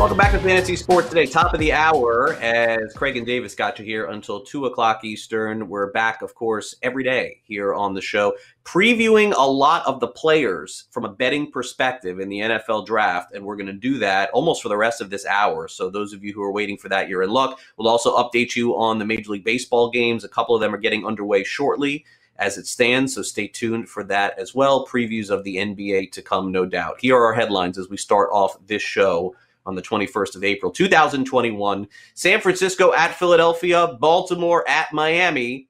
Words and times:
Welcome 0.00 0.16
back 0.16 0.32
to 0.32 0.38
Fantasy 0.38 0.76
Sports 0.76 1.10
Today, 1.10 1.26
top 1.26 1.52
of 1.52 1.60
the 1.60 1.74
hour. 1.74 2.32
As 2.36 2.94
Craig 2.94 3.18
and 3.18 3.26
Davis 3.26 3.54
got 3.54 3.78
you 3.78 3.84
here 3.84 4.06
until 4.06 4.40
2 4.40 4.64
o'clock 4.64 5.04
Eastern. 5.04 5.68
We're 5.68 5.92
back, 5.92 6.22
of 6.22 6.34
course, 6.34 6.74
every 6.82 7.04
day 7.04 7.42
here 7.44 7.74
on 7.74 7.92
the 7.92 8.00
show, 8.00 8.32
previewing 8.64 9.34
a 9.36 9.46
lot 9.46 9.86
of 9.86 10.00
the 10.00 10.08
players 10.08 10.86
from 10.90 11.04
a 11.04 11.10
betting 11.10 11.52
perspective 11.52 12.18
in 12.18 12.30
the 12.30 12.38
NFL 12.38 12.86
draft. 12.86 13.34
And 13.34 13.44
we're 13.44 13.56
going 13.56 13.66
to 13.66 13.74
do 13.74 13.98
that 13.98 14.30
almost 14.30 14.62
for 14.62 14.70
the 14.70 14.76
rest 14.76 15.02
of 15.02 15.10
this 15.10 15.26
hour. 15.26 15.68
So, 15.68 15.90
those 15.90 16.14
of 16.14 16.24
you 16.24 16.32
who 16.32 16.42
are 16.42 16.50
waiting 16.50 16.78
for 16.78 16.88
that, 16.88 17.10
you're 17.10 17.22
in 17.22 17.28
luck. 17.28 17.60
We'll 17.76 17.86
also 17.86 18.16
update 18.16 18.56
you 18.56 18.78
on 18.78 18.98
the 18.98 19.04
Major 19.04 19.32
League 19.32 19.44
Baseball 19.44 19.90
games. 19.90 20.24
A 20.24 20.30
couple 20.30 20.54
of 20.54 20.62
them 20.62 20.74
are 20.74 20.78
getting 20.78 21.04
underway 21.04 21.44
shortly 21.44 22.06
as 22.38 22.56
it 22.56 22.66
stands. 22.66 23.16
So 23.16 23.20
stay 23.20 23.48
tuned 23.48 23.90
for 23.90 24.02
that 24.04 24.38
as 24.38 24.54
well. 24.54 24.86
Previews 24.86 25.28
of 25.28 25.44
the 25.44 25.56
NBA 25.56 26.10
to 26.12 26.22
come, 26.22 26.50
no 26.50 26.64
doubt. 26.64 27.00
Here 27.00 27.18
are 27.18 27.26
our 27.26 27.34
headlines 27.34 27.76
as 27.76 27.90
we 27.90 27.98
start 27.98 28.30
off 28.32 28.56
this 28.66 28.80
show 28.80 29.36
on 29.66 29.74
the 29.74 29.82
21st 29.82 30.36
of 30.36 30.44
April, 30.44 30.70
2021. 30.70 31.86
San 32.14 32.40
Francisco 32.40 32.92
at 32.92 33.14
Philadelphia, 33.14 33.96
Baltimore 34.00 34.68
at 34.68 34.92
Miami. 34.92 35.68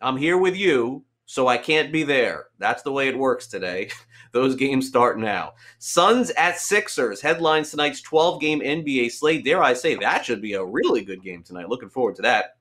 I'm 0.00 0.16
here 0.16 0.38
with 0.38 0.56
you, 0.56 1.04
so 1.26 1.48
I 1.48 1.58
can't 1.58 1.92
be 1.92 2.02
there. 2.02 2.46
That's 2.58 2.82
the 2.82 2.92
way 2.92 3.08
it 3.08 3.18
works 3.18 3.46
today. 3.46 3.90
Those 4.32 4.54
games 4.54 4.88
start 4.88 5.18
now. 5.18 5.52
Suns 5.78 6.30
at 6.30 6.58
Sixers. 6.58 7.20
Headlines 7.20 7.70
tonight's 7.70 8.00
12 8.00 8.40
game 8.40 8.60
NBA 8.60 9.12
slate. 9.12 9.44
Dare 9.44 9.62
I 9.62 9.74
say, 9.74 9.94
that 9.96 10.24
should 10.24 10.40
be 10.40 10.54
a 10.54 10.64
really 10.64 11.04
good 11.04 11.22
game 11.22 11.42
tonight. 11.42 11.68
Looking 11.68 11.90
forward 11.90 12.16
to 12.16 12.22
that. 12.22 12.56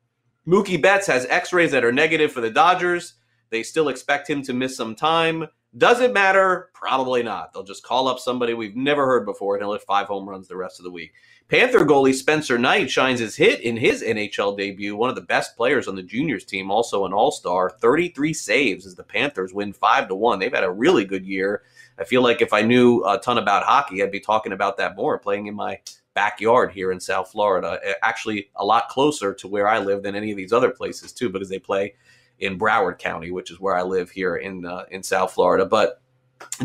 Mookie 0.47 0.81
Betts 0.81 1.07
has 1.07 1.25
x 1.27 1.53
rays 1.53 1.71
that 1.71 1.85
are 1.85 1.91
negative 1.91 2.31
for 2.31 2.41
the 2.41 2.49
Dodgers. 2.49 3.13
They 3.51 3.63
still 3.63 3.89
expect 3.89 4.29
him 4.29 4.41
to 4.43 4.53
miss 4.53 4.75
some 4.75 4.95
time. 4.95 5.47
Does 5.77 6.01
it 6.01 6.13
matter? 6.13 6.69
Probably 6.73 7.23
not. 7.23 7.53
They'll 7.53 7.63
just 7.63 7.83
call 7.83 8.09
up 8.09 8.19
somebody 8.19 8.53
we've 8.53 8.75
never 8.75 9.05
heard 9.05 9.25
before 9.25 9.55
and 9.55 9.63
he'll 9.63 9.71
hit 9.71 9.83
five 9.83 10.07
home 10.07 10.27
runs 10.27 10.49
the 10.49 10.57
rest 10.57 10.79
of 10.79 10.83
the 10.83 10.91
week. 10.91 11.13
Panther 11.47 11.79
goalie 11.79 12.13
Spencer 12.13 12.57
Knight 12.57 12.89
shines 12.89 13.19
his 13.19 13.35
hit 13.35 13.61
in 13.61 13.77
his 13.77 14.03
NHL 14.03 14.57
debut. 14.57 14.95
One 14.95 15.09
of 15.09 15.15
the 15.15 15.21
best 15.21 15.55
players 15.55 15.87
on 15.87 15.95
the 15.95 16.03
juniors 16.03 16.45
team, 16.45 16.71
also 16.71 17.05
an 17.05 17.13
All 17.13 17.31
Star. 17.31 17.69
33 17.69 18.33
saves 18.33 18.85
as 18.85 18.95
the 18.95 19.03
Panthers 19.03 19.53
win 19.53 19.71
five 19.71 20.07
to 20.09 20.15
one. 20.15 20.39
They've 20.39 20.53
had 20.53 20.63
a 20.63 20.71
really 20.71 21.05
good 21.05 21.25
year. 21.25 21.63
I 21.97 22.03
feel 22.03 22.21
like 22.21 22.41
if 22.41 22.53
I 22.53 22.61
knew 22.61 23.03
a 23.05 23.17
ton 23.17 23.37
about 23.37 23.63
hockey, 23.63 24.01
I'd 24.01 24.11
be 24.11 24.19
talking 24.19 24.53
about 24.53 24.77
that 24.77 24.95
more. 24.95 25.19
Playing 25.19 25.47
in 25.47 25.55
my 25.55 25.79
backyard 26.13 26.71
here 26.71 26.91
in 26.91 26.99
South 26.99 27.31
Florida, 27.31 27.79
actually 28.01 28.49
a 28.55 28.65
lot 28.65 28.89
closer 28.89 29.33
to 29.33 29.47
where 29.47 29.67
I 29.67 29.79
live 29.79 30.03
than 30.03 30.15
any 30.15 30.31
of 30.31 30.37
these 30.37 30.53
other 30.53 30.71
places 30.71 31.13
too, 31.13 31.29
because 31.29 31.49
they 31.49 31.59
play 31.59 31.95
in 32.41 32.59
Broward 32.59 32.99
County, 32.99 33.31
which 33.31 33.51
is 33.51 33.59
where 33.59 33.75
I 33.75 33.83
live 33.83 34.09
here 34.11 34.35
in 34.35 34.65
uh, 34.65 34.83
in 34.91 35.03
South 35.03 35.31
Florida. 35.31 35.65
But 35.65 36.01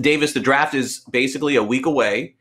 Davis, 0.00 0.32
the 0.32 0.41
draft 0.41 0.75
is 0.75 1.04
basically 1.10 1.54
a 1.54 1.62
week 1.62 1.87
away, 1.87 2.34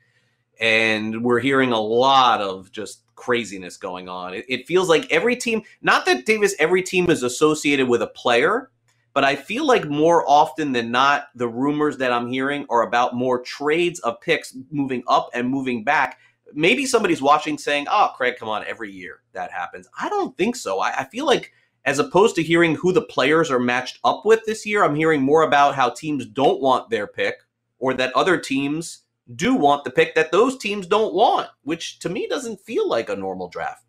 and 0.59 1.23
we're 1.23 1.39
hearing 1.39 1.71
a 1.71 1.79
lot 1.79 2.41
of 2.41 2.71
just 2.71 3.03
craziness 3.15 3.77
going 3.77 4.09
on. 4.09 4.33
It, 4.33 4.45
it 4.47 4.67
feels 4.67 4.89
like 4.89 5.11
every 5.11 5.35
team, 5.35 5.63
not 5.81 6.05
that 6.05 6.25
Davis, 6.25 6.55
every 6.57 6.81
team 6.81 7.09
is 7.09 7.21
associated 7.21 7.87
with 7.87 8.01
a 8.01 8.07
player. 8.07 8.71
But 9.13 9.23
I 9.23 9.37
feel 9.37 9.65
like 9.65 9.87
more 9.87 10.29
often 10.29 10.73
than 10.73 10.91
not, 10.91 11.27
the 11.35 11.47
rumors 11.47 11.95
that 11.99 12.11
I'm 12.11 12.27
hearing 12.27 12.65
are 12.69 12.81
about 12.81 13.15
more 13.15 13.41
trades 13.41 14.01
of 14.01 14.19
picks 14.19 14.53
moving 14.71 15.03
up 15.07 15.29
and 15.33 15.47
moving 15.47 15.85
back 15.85 16.19
maybe 16.53 16.85
somebody's 16.85 17.21
watching 17.21 17.57
saying, 17.57 17.87
"Oh, 17.89 18.11
Craig, 18.15 18.35
come 18.39 18.49
on, 18.49 18.63
every 18.65 18.91
year 18.91 19.21
that 19.33 19.51
happens." 19.51 19.87
I 19.99 20.09
don't 20.09 20.37
think 20.37 20.55
so. 20.55 20.79
I, 20.79 20.99
I, 20.99 21.03
feel 21.05 21.25
like 21.25 21.51
as 21.85 21.99
opposed 21.99 22.35
to 22.35 22.43
hearing 22.43 22.75
who 22.75 22.91
the 22.91 23.01
players 23.01 23.51
are 23.51 23.59
matched 23.59 23.99
up 24.03 24.25
with 24.25 24.41
this 24.45 24.65
year, 24.65 24.83
I'm 24.83 24.95
hearing 24.95 25.21
more 25.21 25.43
about 25.43 25.75
how 25.75 25.89
teams 25.89 26.25
don't 26.25 26.61
want 26.61 26.89
their 26.89 27.07
pick 27.07 27.35
or 27.77 27.93
that 27.93 28.15
other 28.15 28.37
teams 28.37 29.03
do 29.35 29.55
want 29.55 29.83
the 29.83 29.91
pick 29.91 30.15
that 30.15 30.31
those 30.31 30.57
teams 30.57 30.87
don't 30.87 31.13
want, 31.13 31.49
which 31.63 31.99
to 31.99 32.09
me 32.09 32.27
doesn't 32.27 32.61
feel 32.61 32.87
like 32.87 33.09
a 33.09 33.15
normal 33.15 33.47
draft. 33.49 33.83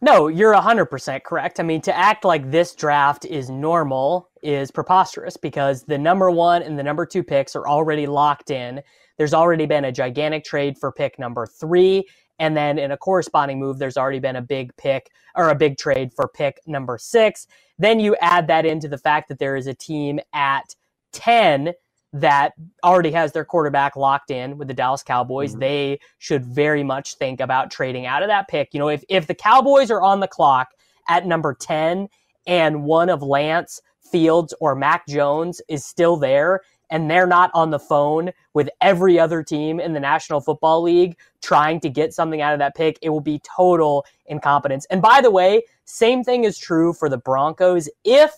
No, 0.00 0.26
you're 0.26 0.54
100% 0.54 1.22
correct. 1.22 1.60
I 1.60 1.62
mean, 1.62 1.80
to 1.82 1.96
act 1.96 2.24
like 2.24 2.50
this 2.50 2.74
draft 2.74 3.24
is 3.24 3.48
normal 3.48 4.30
is 4.42 4.70
preposterous 4.70 5.36
because 5.36 5.84
the 5.84 5.96
number 5.96 6.30
one 6.30 6.62
and 6.62 6.76
the 6.76 6.82
number 6.82 7.06
two 7.06 7.22
picks 7.22 7.54
are 7.54 7.68
already 7.68 8.06
locked 8.06 8.50
in. 8.50 8.82
There's 9.16 9.32
already 9.32 9.64
been 9.64 9.84
a 9.84 9.92
gigantic 9.92 10.42
trade 10.42 10.76
for 10.76 10.90
pick 10.90 11.20
number 11.20 11.46
three. 11.46 12.04
And 12.38 12.56
then 12.56 12.78
in 12.78 12.90
a 12.90 12.96
corresponding 12.96 13.58
move, 13.60 13.78
there's 13.78 13.96
already 13.96 14.18
been 14.18 14.36
a 14.36 14.42
big 14.42 14.76
pick 14.76 15.10
or 15.34 15.50
a 15.50 15.54
big 15.54 15.76
trade 15.76 16.12
for 16.12 16.28
pick 16.28 16.60
number 16.66 16.98
six. 16.98 17.46
Then 17.78 18.00
you 18.00 18.16
add 18.20 18.46
that 18.48 18.66
into 18.66 18.88
the 18.88 18.98
fact 18.98 19.28
that 19.28 19.38
there 19.38 19.56
is 19.56 19.66
a 19.66 19.74
team 19.74 20.20
at 20.32 20.74
10 21.12 21.72
that 22.12 22.52
already 22.84 23.10
has 23.10 23.32
their 23.32 23.44
quarterback 23.44 23.96
locked 23.96 24.30
in 24.30 24.58
with 24.58 24.68
the 24.68 24.74
Dallas 24.74 25.02
Cowboys. 25.02 25.52
Mm-hmm. 25.52 25.60
They 25.60 26.00
should 26.18 26.44
very 26.44 26.82
much 26.82 27.14
think 27.14 27.40
about 27.40 27.70
trading 27.70 28.06
out 28.06 28.22
of 28.22 28.28
that 28.28 28.48
pick. 28.48 28.74
You 28.74 28.80
know, 28.80 28.88
if, 28.88 29.02
if 29.08 29.26
the 29.26 29.34
Cowboys 29.34 29.90
are 29.90 30.02
on 30.02 30.20
the 30.20 30.28
clock 30.28 30.68
at 31.08 31.26
number 31.26 31.54
10 31.54 32.08
and 32.46 32.84
one 32.84 33.08
of 33.08 33.22
Lance 33.22 33.80
Fields 34.00 34.52
or 34.60 34.74
Mac 34.74 35.06
Jones 35.06 35.62
is 35.68 35.86
still 35.86 36.16
there 36.16 36.60
and 36.92 37.10
they're 37.10 37.26
not 37.26 37.50
on 37.54 37.70
the 37.70 37.78
phone 37.78 38.30
with 38.52 38.68
every 38.82 39.18
other 39.18 39.42
team 39.42 39.80
in 39.80 39.94
the 39.94 39.98
National 39.98 40.40
Football 40.40 40.82
League 40.82 41.16
trying 41.42 41.80
to 41.80 41.88
get 41.88 42.12
something 42.12 42.42
out 42.42 42.52
of 42.52 42.58
that 42.60 42.76
pick, 42.76 42.98
it 43.02 43.08
will 43.08 43.20
be 43.20 43.40
total 43.40 44.04
incompetence. 44.26 44.86
And 44.90 45.00
by 45.00 45.22
the 45.22 45.30
way, 45.30 45.62
same 45.86 46.22
thing 46.22 46.44
is 46.44 46.58
true 46.58 46.92
for 46.92 47.08
the 47.08 47.16
Broncos 47.16 47.88
if 48.04 48.32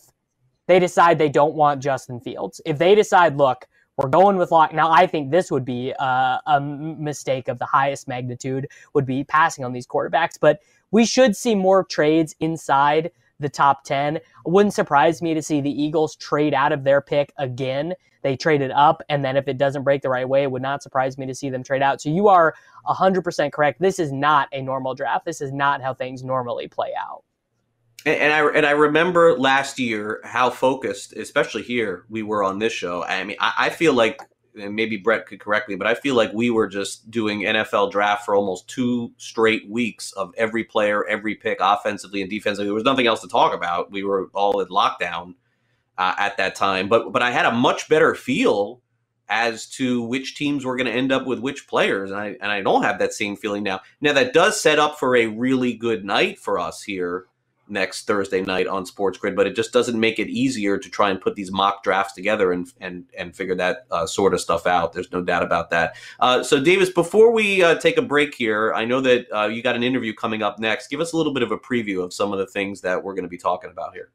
they 0.69 0.79
decide 0.79 1.19
they 1.19 1.29
don't 1.29 1.55
want 1.55 1.83
Justin 1.83 2.21
Fields. 2.21 2.61
If 2.65 2.79
they 2.79 2.95
decide, 2.95 3.37
look, 3.37 3.67
we're 3.97 4.09
going 4.09 4.37
with 4.37 4.53
Lock. 4.53 4.73
Now, 4.73 4.91
I 4.91 5.07
think 5.07 5.31
this 5.31 5.51
would 5.51 5.65
be 5.65 5.93
uh, 6.01 6.05
a, 6.05 6.41
a 6.47 6.61
mistake 6.61 7.49
of 7.49 7.59
the 7.59 7.67
highest 7.67 8.09
magnitude, 8.09 8.69
would 8.95 9.05
be 9.05 9.25
passing 9.25 9.65
on 9.65 9.73
these 9.73 9.87
quarterbacks. 9.87 10.39
But 10.41 10.61
we 10.93 11.05
should 11.05 11.37
see 11.37 11.57
more 11.57 11.85
trades 11.85 12.35
inside 12.39 13.11
the 13.41 13.49
top 13.49 13.85
10. 13.85 14.17
It 14.17 14.23
wouldn't 14.45 14.75
surprise 14.75 15.21
me 15.21 15.35
to 15.35 15.43
see 15.43 15.61
the 15.61 15.83
Eagles 15.83 16.17
trade 16.17 16.55
out 16.55 16.73
of 16.73 16.85
their 16.85 17.01
pick 17.01 17.33
again 17.37 17.95
they 18.25 18.37
traded 18.37 18.73
up. 18.73 19.03
And 19.09 19.25
then 19.25 19.37
if 19.37 19.47
it 19.47 19.59
doesn't 19.59 19.85
break 19.85 20.03
the 20.03 20.09
right 20.09 20.29
way, 20.29 20.43
it 20.43 20.51
would 20.51 20.63
not 20.63 20.83
surprise 20.83 21.17
me 21.17 21.27
to 21.27 21.35
see 21.35 21.51
them 21.51 21.63
trade 21.63 21.83
out. 21.83 22.01
So 22.01 22.09
you 22.09 22.27
are 22.27 22.55
100% 22.89 23.53
correct. 23.53 23.81
This 23.81 24.01
is 24.01 24.11
not 24.11 24.49
a 24.51 24.63
normal 24.63 24.95
draft. 24.95 25.27
This 25.27 25.41
is 25.41 25.53
not 25.53 25.83
how 25.83 25.95
things 25.95 26.25
normally 26.25 26.67
play 26.67 26.93
out. 26.99 27.23
And, 28.07 28.33
I 28.33 28.47
and 28.49 28.67
I 28.67 28.73
remember 28.73 29.39
last 29.39 29.79
year 29.79 30.21
how 30.25 30.51
focused, 30.51 31.15
especially 31.15 31.63
here, 31.63 32.05
we 32.11 32.23
were 32.23 32.43
on 32.43 32.59
this 32.59 32.73
show. 32.73 33.05
I 33.05 33.25
mean, 33.25 33.37
I, 33.41 33.53
I 33.59 33.71
feel 33.71 33.95
like 33.95 34.21
and 34.57 34.75
maybe 34.77 34.97
Brett 34.97 35.27
could 35.27 35.41
correct 35.41 35.69
me, 35.69 35.75
but 35.75 35.87
I 35.87 35.95
feel 35.95 36.15
like 36.15 36.33
we 36.33 36.49
were 36.49 36.69
just 36.69 37.11
doing 37.11 37.41
NFL 37.41 37.91
draft 37.91 38.25
for 38.25 38.37
almost 38.37 38.69
two 38.69 39.13
straight 39.17 39.69
weeks 39.69 40.13
of 40.13 40.33
every 40.37 40.63
player, 40.63 41.05
every 41.07 41.35
pick, 41.35 41.59
offensively 41.61 42.21
and 42.21 42.31
defensively. 42.31 42.67
There 42.67 42.75
was 42.75 42.85
nothing 42.85 43.07
else 43.07 43.21
to 43.23 43.29
talk 43.29 43.53
about. 43.53 43.91
We 43.91 44.05
were 44.05 44.31
all 44.33 44.61
in 44.61 44.69
lockdown 44.69 45.35
uh, 45.99 46.15
at 46.19 46.37
that 46.37 46.55
time. 46.55 46.89
But 46.89 47.13
but 47.13 47.23
I 47.23 47.31
had 47.31 47.47
a 47.47 47.53
much 47.53 47.89
better 47.89 48.15
feel 48.15 48.81
as 49.29 49.67
to 49.67 50.03
which 50.03 50.37
teams 50.37 50.65
were 50.65 50.77
going 50.77 50.87
to 50.87 50.93
end 50.93 51.11
up 51.11 51.27
with 51.27 51.39
which 51.39 51.67
players, 51.67 52.11
and 52.11 52.21
I 52.21 52.37
and 52.41 52.51
I 52.53 52.61
don't 52.61 52.83
have 52.83 52.99
that 52.99 53.13
same 53.13 53.37
feeling 53.37 53.63
now. 53.63 53.81
Now 54.01 54.13
that 54.13 54.33
does 54.33 54.61
set 54.61 54.79
up 54.79 54.99
for 54.99 55.17
a 55.17 55.27
really 55.27 55.75
good 55.75 56.05
night 56.05 56.39
for 56.39 56.59
us 56.59 56.83
here 56.83 57.27
next 57.69 58.07
Thursday 58.07 58.43
night 58.43 58.67
on 58.67 58.85
Sports 58.85 59.19
Grid, 59.19 59.35
but 59.35 59.47
it 59.47 59.57
just 59.57 59.73
doesn't 59.73 59.99
make 59.99 60.19
it 60.19 60.29
easier 60.29 60.77
to 60.79 60.91
try 60.91 61.11
and 61.11 61.21
put 61.21 61.35
these 61.35 61.51
mock 61.51 61.83
drafts 61.83 62.13
together 62.13 62.53
and 62.53 62.71
and 62.81 63.05
and 63.17 63.35
figure 63.35 63.55
that 63.55 63.87
uh, 63.91 64.07
sort 64.07 64.35
of 64.35 64.41
stuff 64.41 64.67
out. 64.67 64.93
There's 64.93 65.13
no 65.13 65.23
doubt 65.23 65.43
about 65.43 65.71
that. 65.71 65.97
Uh, 66.21 66.43
so, 66.43 66.63
Davis, 66.63 66.91
before 66.91 67.33
we 67.33 67.63
uh, 67.63 67.77
take 67.77 67.97
a 67.97 68.03
break 68.03 68.35
here, 68.35 68.73
I 68.75 68.85
know 68.85 69.01
that 69.01 69.27
uh, 69.35 69.47
you 69.47 69.63
got 69.63 69.77
an 69.77 69.83
interview 69.83 70.13
coming 70.15 70.43
up 70.43 70.59
next. 70.59 70.89
Give 70.89 71.01
us 71.01 71.13
a 71.13 71.17
little 71.17 71.33
bit 71.33 71.43
of 71.43 71.51
a 71.51 71.59
preview 71.59 72.03
of 72.03 72.13
some 72.13 72.33
of 72.33 72.39
the 72.39 72.47
things 72.47 72.81
that 72.83 73.03
we're 73.03 73.15
going 73.15 73.25
to 73.25 73.29
be 73.29 73.39
talking 73.39 73.71
about 73.71 73.95
here. 73.95 74.11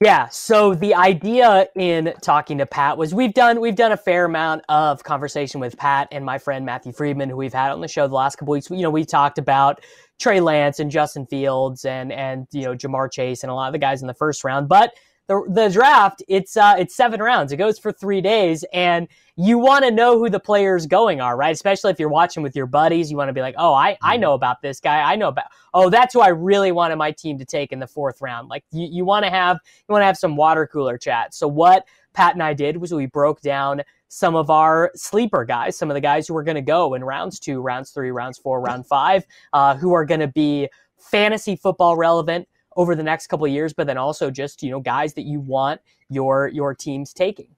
Yeah, 0.00 0.28
so 0.28 0.74
the 0.74 0.94
idea 0.94 1.66
in 1.74 2.14
talking 2.22 2.58
to 2.58 2.66
Pat 2.66 2.96
was 2.96 3.12
we've 3.12 3.34
done 3.34 3.60
we've 3.60 3.74
done 3.74 3.90
a 3.90 3.96
fair 3.96 4.26
amount 4.26 4.62
of 4.68 5.02
conversation 5.02 5.60
with 5.60 5.76
Pat 5.76 6.06
and 6.12 6.24
my 6.24 6.38
friend 6.38 6.64
Matthew 6.64 6.92
Friedman, 6.92 7.28
who 7.28 7.36
we've 7.36 7.52
had 7.52 7.72
on 7.72 7.80
the 7.80 7.88
show 7.88 8.06
the 8.06 8.14
last 8.14 8.36
couple 8.36 8.52
weeks. 8.52 8.70
You 8.70 8.82
know, 8.82 8.90
we 8.90 9.04
talked 9.04 9.38
about 9.38 9.80
Trey 10.20 10.38
Lance 10.40 10.78
and 10.78 10.88
Justin 10.88 11.26
Fields 11.26 11.84
and 11.84 12.12
and 12.12 12.46
you 12.52 12.62
know 12.62 12.76
Ja'Marr 12.76 13.10
Chase 13.10 13.42
and 13.42 13.50
a 13.50 13.54
lot 13.54 13.66
of 13.66 13.72
the 13.72 13.78
guys 13.80 14.00
in 14.00 14.06
the 14.06 14.14
first 14.14 14.44
round, 14.44 14.68
but 14.68 14.94
the 15.28 15.44
the 15.48 15.68
draft 15.68 16.22
it's 16.26 16.56
uh 16.56 16.74
it's 16.78 16.94
seven 16.94 17.22
rounds. 17.22 17.52
It 17.52 17.58
goes 17.58 17.78
for 17.78 17.92
three 17.92 18.20
days, 18.20 18.64
and 18.72 19.06
you 19.36 19.58
want 19.58 19.84
to 19.84 19.90
know 19.90 20.18
who 20.18 20.28
the 20.28 20.40
players 20.40 20.86
going 20.86 21.20
are, 21.20 21.36
right? 21.36 21.52
Especially 21.52 21.92
if 21.92 22.00
you're 22.00 22.08
watching 22.08 22.42
with 22.42 22.56
your 22.56 22.66
buddies, 22.66 23.10
you 23.10 23.16
want 23.16 23.28
to 23.28 23.32
be 23.34 23.42
like, 23.42 23.54
oh, 23.58 23.74
I 23.74 23.96
I 24.02 24.16
know 24.16 24.32
about 24.32 24.62
this 24.62 24.80
guy. 24.80 25.00
I 25.00 25.14
know 25.16 25.28
about 25.28 25.44
oh, 25.74 25.90
that's 25.90 26.14
who 26.14 26.20
I 26.20 26.28
really 26.28 26.72
wanted 26.72 26.96
my 26.96 27.12
team 27.12 27.38
to 27.38 27.44
take 27.44 27.72
in 27.72 27.78
the 27.78 27.86
fourth 27.86 28.20
round. 28.20 28.48
Like 28.48 28.64
you 28.72 28.88
you 28.90 29.04
want 29.04 29.24
to 29.24 29.30
have 29.30 29.58
you 29.88 29.92
want 29.92 30.02
to 30.02 30.06
have 30.06 30.16
some 30.16 30.34
water 30.34 30.66
cooler 30.66 30.98
chat. 30.98 31.34
So 31.34 31.46
what 31.46 31.84
Pat 32.14 32.32
and 32.32 32.42
I 32.42 32.54
did 32.54 32.78
was 32.78 32.92
we 32.92 33.06
broke 33.06 33.42
down 33.42 33.82
some 34.08 34.34
of 34.34 34.48
our 34.48 34.90
sleeper 34.94 35.44
guys, 35.44 35.76
some 35.76 35.90
of 35.90 35.94
the 35.94 36.00
guys 36.00 36.26
who 36.26 36.34
are 36.36 36.42
going 36.42 36.54
to 36.54 36.62
go 36.62 36.94
in 36.94 37.04
rounds 37.04 37.38
two, 37.38 37.60
rounds 37.60 37.90
three, 37.90 38.10
rounds 38.10 38.38
four, 38.38 38.62
round 38.62 38.86
five, 38.86 39.24
uh, 39.52 39.76
who 39.76 39.92
are 39.92 40.06
going 40.06 40.20
to 40.20 40.28
be 40.28 40.68
fantasy 40.96 41.54
football 41.54 41.96
relevant 41.96 42.48
over 42.78 42.94
the 42.94 43.02
next 43.02 43.26
couple 43.26 43.44
of 43.44 43.52
years, 43.52 43.74
but 43.74 43.86
then 43.86 43.98
also 43.98 44.30
just 44.30 44.62
you 44.62 44.70
know 44.70 44.80
guys 44.80 45.12
that 45.14 45.26
you 45.26 45.40
want 45.40 45.82
your 46.08 46.48
your 46.48 46.74
teams 46.74 47.12
taking. 47.12 47.48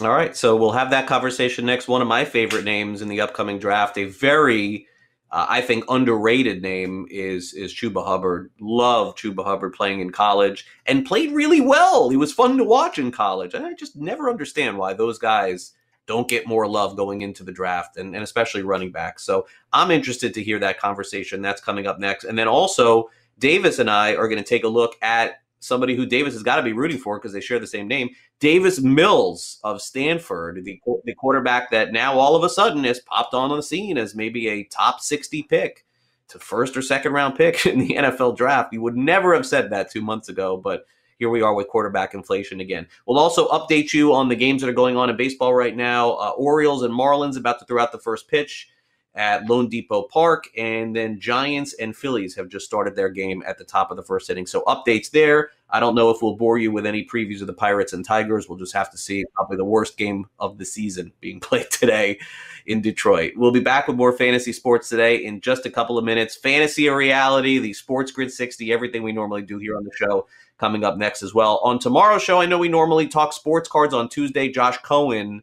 All 0.00 0.10
right, 0.10 0.34
so 0.34 0.56
we'll 0.56 0.72
have 0.72 0.90
that 0.90 1.06
conversation 1.06 1.66
next. 1.66 1.86
One 1.86 2.00
of 2.00 2.08
my 2.08 2.24
favorite 2.24 2.64
names 2.64 3.02
in 3.02 3.08
the 3.08 3.20
upcoming 3.20 3.58
draft, 3.58 3.98
a 3.98 4.04
very 4.04 4.86
uh, 5.30 5.46
I 5.48 5.60
think 5.60 5.84
underrated 5.88 6.62
name 6.62 7.06
is 7.10 7.52
is 7.54 7.74
Chuba 7.74 8.06
Hubbard. 8.06 8.52
Love 8.60 9.16
Chuba 9.16 9.44
Hubbard 9.44 9.74
playing 9.74 10.00
in 10.00 10.10
college 10.10 10.64
and 10.86 11.04
played 11.04 11.32
really 11.32 11.60
well. 11.60 12.08
He 12.08 12.16
was 12.16 12.32
fun 12.32 12.56
to 12.58 12.64
watch 12.64 12.98
in 12.98 13.10
college. 13.10 13.52
And 13.52 13.66
I 13.66 13.74
just 13.74 13.96
never 13.96 14.30
understand 14.30 14.78
why 14.78 14.94
those 14.94 15.18
guys 15.18 15.72
don't 16.06 16.28
get 16.28 16.46
more 16.46 16.68
love 16.68 16.96
going 16.96 17.22
into 17.22 17.42
the 17.42 17.50
draft 17.50 17.96
and, 17.96 18.14
and 18.14 18.22
especially 18.22 18.62
running 18.62 18.92
back. 18.92 19.18
So 19.18 19.46
I'm 19.72 19.90
interested 19.90 20.34
to 20.34 20.42
hear 20.42 20.58
that 20.60 20.78
conversation. 20.78 21.42
That's 21.42 21.62
coming 21.62 21.86
up 21.86 21.98
next. 21.98 22.24
And 22.24 22.38
then 22.38 22.46
also 22.46 23.10
Davis 23.38 23.78
and 23.78 23.90
I 23.90 24.14
are 24.14 24.28
going 24.28 24.42
to 24.42 24.48
take 24.48 24.64
a 24.64 24.68
look 24.68 24.96
at 25.02 25.40
somebody 25.60 25.96
who 25.96 26.04
Davis 26.04 26.34
has 26.34 26.42
got 26.42 26.56
to 26.56 26.62
be 26.62 26.72
rooting 26.72 26.98
for 26.98 27.18
because 27.18 27.32
they 27.32 27.40
share 27.40 27.58
the 27.58 27.66
same 27.66 27.88
name. 27.88 28.10
Davis 28.38 28.80
Mills 28.80 29.60
of 29.64 29.80
Stanford, 29.80 30.62
the, 30.64 30.80
the 31.04 31.14
quarterback 31.14 31.70
that 31.70 31.92
now 31.92 32.18
all 32.18 32.36
of 32.36 32.44
a 32.44 32.48
sudden 32.50 32.84
has 32.84 33.00
popped 33.00 33.32
on 33.32 33.54
the 33.54 33.62
scene 33.62 33.96
as 33.96 34.14
maybe 34.14 34.48
a 34.48 34.64
top 34.64 35.00
60 35.00 35.42
pick 35.44 35.86
to 36.28 36.38
first 36.38 36.76
or 36.76 36.82
second 36.82 37.12
round 37.12 37.36
pick 37.36 37.64
in 37.66 37.78
the 37.78 37.94
NFL 37.94 38.36
draft. 38.36 38.72
You 38.72 38.82
would 38.82 38.96
never 38.96 39.34
have 39.34 39.46
said 39.46 39.70
that 39.70 39.90
two 39.90 40.02
months 40.02 40.28
ago, 40.28 40.56
but 40.56 40.84
here 41.18 41.30
we 41.30 41.42
are 41.42 41.54
with 41.54 41.68
quarterback 41.68 42.12
inflation 42.12 42.60
again. 42.60 42.86
We'll 43.06 43.18
also 43.18 43.48
update 43.48 43.92
you 43.92 44.12
on 44.12 44.28
the 44.28 44.36
games 44.36 44.60
that 44.60 44.68
are 44.68 44.74
going 44.74 44.96
on 44.96 45.08
in 45.08 45.16
baseball 45.16 45.54
right 45.54 45.76
now. 45.76 46.12
Uh, 46.12 46.30
Orioles 46.36 46.82
and 46.82 46.92
Marlins 46.92 47.38
about 47.38 47.58
to 47.60 47.64
throw 47.64 47.82
out 47.82 47.92
the 47.92 47.98
first 47.98 48.28
pitch 48.28 48.68
at 49.14 49.44
loanDepot 49.44 50.08
park. 50.10 50.48
And 50.56 50.94
then 50.94 51.20
Giants 51.20 51.74
and 51.74 51.96
Phillies 51.96 52.34
have 52.34 52.48
just 52.48 52.66
started 52.66 52.96
their 52.96 53.08
game 53.08 53.42
at 53.46 53.58
the 53.58 53.64
top 53.64 53.90
of 53.90 53.96
the 53.96 54.02
first 54.02 54.28
inning. 54.28 54.46
So 54.46 54.62
updates 54.62 55.10
there. 55.10 55.50
I 55.70 55.80
don't 55.80 55.94
know 55.94 56.10
if 56.10 56.22
we'll 56.22 56.36
bore 56.36 56.58
you 56.58 56.70
with 56.70 56.86
any 56.86 57.04
previews 57.04 57.40
of 57.40 57.46
the 57.46 57.52
Pirates 57.52 57.92
and 57.92 58.04
Tigers. 58.04 58.48
We'll 58.48 58.58
just 58.58 58.74
have 58.74 58.90
to 58.90 58.98
see. 58.98 59.24
Probably 59.34 59.56
the 59.56 59.64
worst 59.64 59.96
game 59.96 60.26
of 60.38 60.58
the 60.58 60.64
season 60.64 61.12
being 61.20 61.40
played 61.40 61.70
today 61.70 62.18
in 62.66 62.80
Detroit. 62.80 63.32
We'll 63.36 63.52
be 63.52 63.60
back 63.60 63.86
with 63.86 63.96
more 63.96 64.12
fantasy 64.12 64.52
sports 64.52 64.88
today 64.88 65.24
in 65.24 65.40
just 65.40 65.66
a 65.66 65.70
couple 65.70 65.98
of 65.98 66.04
minutes. 66.04 66.36
Fantasy 66.36 66.88
or 66.88 66.96
reality, 66.96 67.58
the 67.58 67.72
Sports 67.72 68.10
Grid 68.10 68.32
60, 68.32 68.72
everything 68.72 69.02
we 69.02 69.12
normally 69.12 69.42
do 69.42 69.58
here 69.58 69.76
on 69.76 69.84
the 69.84 69.90
show 69.94 70.26
coming 70.58 70.84
up 70.84 70.96
next 70.96 71.22
as 71.22 71.34
well. 71.34 71.60
On 71.64 71.78
tomorrow's 71.78 72.22
show, 72.22 72.40
I 72.40 72.46
know 72.46 72.58
we 72.58 72.68
normally 72.68 73.08
talk 73.08 73.32
sports 73.32 73.68
cards 73.68 73.92
on 73.92 74.08
Tuesday. 74.08 74.48
Josh 74.48 74.78
Cohen 74.78 75.42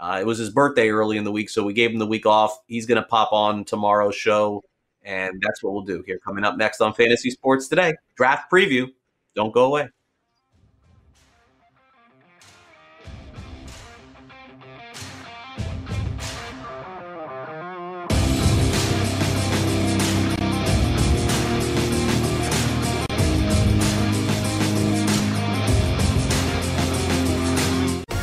uh, 0.00 0.18
it 0.18 0.26
was 0.26 0.38
his 0.38 0.50
birthday 0.50 0.88
early 0.88 1.18
in 1.18 1.24
the 1.24 1.30
week, 1.32 1.50
so 1.50 1.62
we 1.62 1.74
gave 1.74 1.90
him 1.90 1.98
the 1.98 2.06
week 2.06 2.24
off. 2.24 2.58
He's 2.66 2.86
going 2.86 3.00
to 3.00 3.06
pop 3.06 3.32
on 3.32 3.64
tomorrow's 3.64 4.16
show, 4.16 4.64
and 5.02 5.40
that's 5.44 5.62
what 5.62 5.74
we'll 5.74 5.82
do 5.82 6.02
here. 6.06 6.18
Coming 6.18 6.42
up 6.42 6.56
next 6.56 6.80
on 6.80 6.94
Fantasy 6.94 7.30
Sports 7.30 7.68
Today, 7.68 7.92
draft 8.16 8.50
preview. 8.50 8.88
Don't 9.34 9.52
go 9.52 9.66
away. 9.66 9.90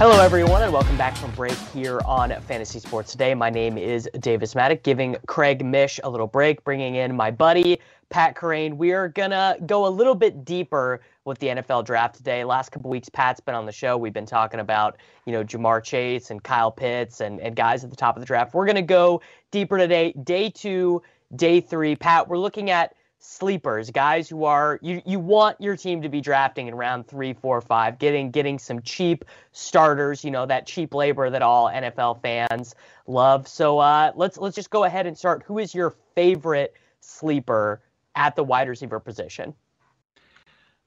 Hello, 0.00 0.18
everyone, 0.22 0.62
and 0.62 0.72
welcome 0.72 0.96
back 0.96 1.14
from 1.14 1.30
break 1.32 1.52
here 1.74 2.00
on 2.06 2.30
Fantasy 2.48 2.78
Sports 2.78 3.12
Today. 3.12 3.34
My 3.34 3.50
name 3.50 3.76
is 3.76 4.08
Davis 4.20 4.54
Mattek, 4.54 4.82
giving 4.82 5.14
Craig 5.26 5.62
Mish 5.62 6.00
a 6.02 6.08
little 6.08 6.26
break, 6.26 6.64
bringing 6.64 6.94
in 6.94 7.14
my 7.14 7.30
buddy 7.30 7.78
Pat 8.08 8.34
Kerrane. 8.34 8.78
We 8.78 8.92
are 8.92 9.08
gonna 9.08 9.58
go 9.66 9.86
a 9.86 9.90
little 9.90 10.14
bit 10.14 10.42
deeper 10.42 11.02
with 11.26 11.38
the 11.38 11.48
NFL 11.48 11.84
draft 11.84 12.14
today. 12.14 12.44
Last 12.44 12.72
couple 12.72 12.88
weeks, 12.88 13.10
Pat's 13.10 13.40
been 13.40 13.54
on 13.54 13.66
the 13.66 13.72
show. 13.72 13.98
We've 13.98 14.14
been 14.14 14.24
talking 14.24 14.60
about 14.60 14.96
you 15.26 15.34
know 15.34 15.44
Ja'Marr 15.44 15.84
Chase 15.84 16.30
and 16.30 16.42
Kyle 16.42 16.72
Pitts 16.72 17.20
and 17.20 17.38
and 17.38 17.54
guys 17.54 17.84
at 17.84 17.90
the 17.90 17.96
top 17.96 18.16
of 18.16 18.20
the 18.20 18.26
draft. 18.26 18.54
We're 18.54 18.64
gonna 18.64 18.80
go 18.80 19.20
deeper 19.50 19.76
today, 19.76 20.12
day 20.24 20.48
two, 20.48 21.02
day 21.36 21.60
three. 21.60 21.94
Pat, 21.94 22.26
we're 22.26 22.38
looking 22.38 22.70
at 22.70 22.94
sleepers, 23.20 23.90
guys 23.90 24.28
who 24.28 24.44
are 24.44 24.78
you 24.82 25.02
you 25.04 25.20
want 25.20 25.60
your 25.60 25.76
team 25.76 26.02
to 26.02 26.08
be 26.08 26.20
drafting 26.20 26.66
in 26.66 26.74
round 26.74 27.06
three, 27.06 27.34
four, 27.34 27.60
five, 27.60 27.98
getting 27.98 28.30
getting 28.30 28.58
some 28.58 28.82
cheap 28.82 29.24
starters, 29.52 30.24
you 30.24 30.30
know, 30.30 30.46
that 30.46 30.66
cheap 30.66 30.94
labor 30.94 31.30
that 31.30 31.42
all 31.42 31.68
NFL 31.68 32.22
fans 32.22 32.74
love. 33.06 33.46
So 33.46 33.78
uh, 33.78 34.12
let's 34.16 34.38
let's 34.38 34.56
just 34.56 34.70
go 34.70 34.84
ahead 34.84 35.06
and 35.06 35.16
start. 35.16 35.44
Who 35.46 35.58
is 35.58 35.74
your 35.74 35.94
favorite 36.14 36.74
sleeper 37.00 37.82
at 38.16 38.36
the 38.36 38.42
wide 38.42 38.68
receiver 38.68 38.98
position? 38.98 39.54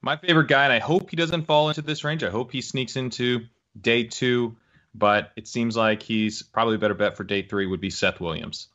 My 0.02 0.16
favorite 0.16 0.48
guy, 0.48 0.64
and 0.64 0.72
I 0.72 0.80
hope 0.80 1.10
he 1.10 1.16
doesn't 1.16 1.46
fall 1.46 1.68
into 1.68 1.80
this 1.80 2.04
range. 2.04 2.24
I 2.24 2.30
hope 2.30 2.50
he 2.52 2.60
sneaks 2.60 2.96
into 2.96 3.46
day 3.80 4.04
two, 4.04 4.56
but 4.94 5.30
it 5.36 5.48
seems 5.48 5.76
like 5.76 6.02
he's 6.02 6.42
probably 6.42 6.74
a 6.74 6.78
better 6.78 6.94
bet 6.94 7.16
for 7.16 7.24
day 7.24 7.42
three 7.42 7.66
would 7.66 7.80
be 7.80 7.90
Seth 7.90 8.20
Williams. 8.20 8.68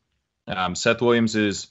Um, 0.47 0.73
Seth 0.73 1.01
Williams 1.01 1.35
is 1.35 1.67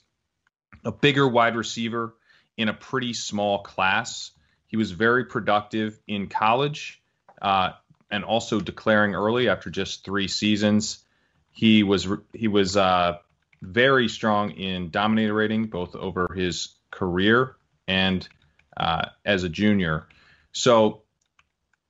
a 0.84 0.92
bigger 0.92 1.26
wide 1.26 1.56
receiver 1.56 2.14
in 2.56 2.68
a 2.68 2.74
pretty 2.74 3.12
small 3.12 3.62
class. 3.62 4.32
He 4.66 4.76
was 4.76 4.90
very 4.90 5.24
productive 5.24 5.98
in 6.06 6.28
college 6.28 7.02
uh, 7.40 7.72
and 8.10 8.24
also 8.24 8.60
declaring 8.60 9.14
early 9.14 9.48
after 9.48 9.70
just 9.70 10.04
three 10.04 10.28
seasons. 10.28 11.04
He 11.50 11.82
was 11.82 12.06
he 12.32 12.48
was 12.48 12.76
uh, 12.76 13.18
very 13.62 14.08
strong 14.08 14.50
in 14.52 14.90
dominator 14.90 15.34
rating 15.34 15.66
both 15.66 15.94
over 15.94 16.32
his 16.34 16.74
career 16.90 17.56
and 17.86 18.28
uh, 18.76 19.06
as 19.24 19.44
a 19.44 19.48
junior. 19.48 20.08
So 20.52 21.02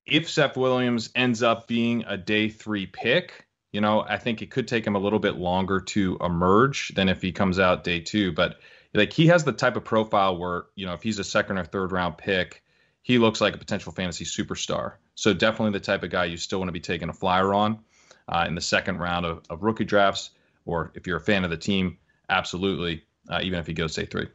if 0.06 0.30
Seth 0.30 0.56
Williams 0.56 1.10
ends 1.14 1.42
up 1.42 1.68
being 1.68 2.04
a 2.06 2.16
day 2.16 2.48
three 2.48 2.86
pick, 2.86 3.47
you 3.78 3.82
know, 3.82 4.04
I 4.08 4.18
think 4.18 4.42
it 4.42 4.50
could 4.50 4.66
take 4.66 4.84
him 4.84 4.96
a 4.96 4.98
little 4.98 5.20
bit 5.20 5.36
longer 5.36 5.78
to 5.78 6.18
emerge 6.20 6.88
than 6.96 7.08
if 7.08 7.22
he 7.22 7.30
comes 7.30 7.60
out 7.60 7.84
day 7.84 8.00
two. 8.00 8.32
But 8.32 8.58
like 8.92 9.12
he 9.12 9.28
has 9.28 9.44
the 9.44 9.52
type 9.52 9.76
of 9.76 9.84
profile 9.84 10.36
where, 10.36 10.64
you 10.74 10.84
know, 10.84 10.94
if 10.94 11.02
he's 11.04 11.20
a 11.20 11.22
second 11.22 11.58
or 11.58 11.64
third 11.64 11.92
round 11.92 12.18
pick, 12.18 12.64
he 13.02 13.18
looks 13.18 13.40
like 13.40 13.54
a 13.54 13.56
potential 13.56 13.92
fantasy 13.92 14.24
superstar. 14.24 14.94
So 15.14 15.32
definitely 15.32 15.78
the 15.78 15.84
type 15.84 16.02
of 16.02 16.10
guy 16.10 16.24
you 16.24 16.36
still 16.36 16.58
want 16.58 16.70
to 16.70 16.72
be 16.72 16.80
taking 16.80 17.08
a 17.08 17.12
flyer 17.12 17.54
on 17.54 17.78
uh, 18.26 18.46
in 18.48 18.56
the 18.56 18.60
second 18.60 18.98
round 18.98 19.24
of, 19.24 19.44
of, 19.48 19.62
rookie 19.62 19.84
drafts, 19.84 20.30
or 20.66 20.90
if 20.96 21.06
you're 21.06 21.18
a 21.18 21.20
fan 21.20 21.44
of 21.44 21.50
the 21.50 21.56
team, 21.56 21.98
absolutely, 22.28 23.04
uh, 23.30 23.38
even 23.44 23.60
if 23.60 23.68
he 23.68 23.74
goes 23.74 23.94
day 23.94 24.06
three. 24.06 24.26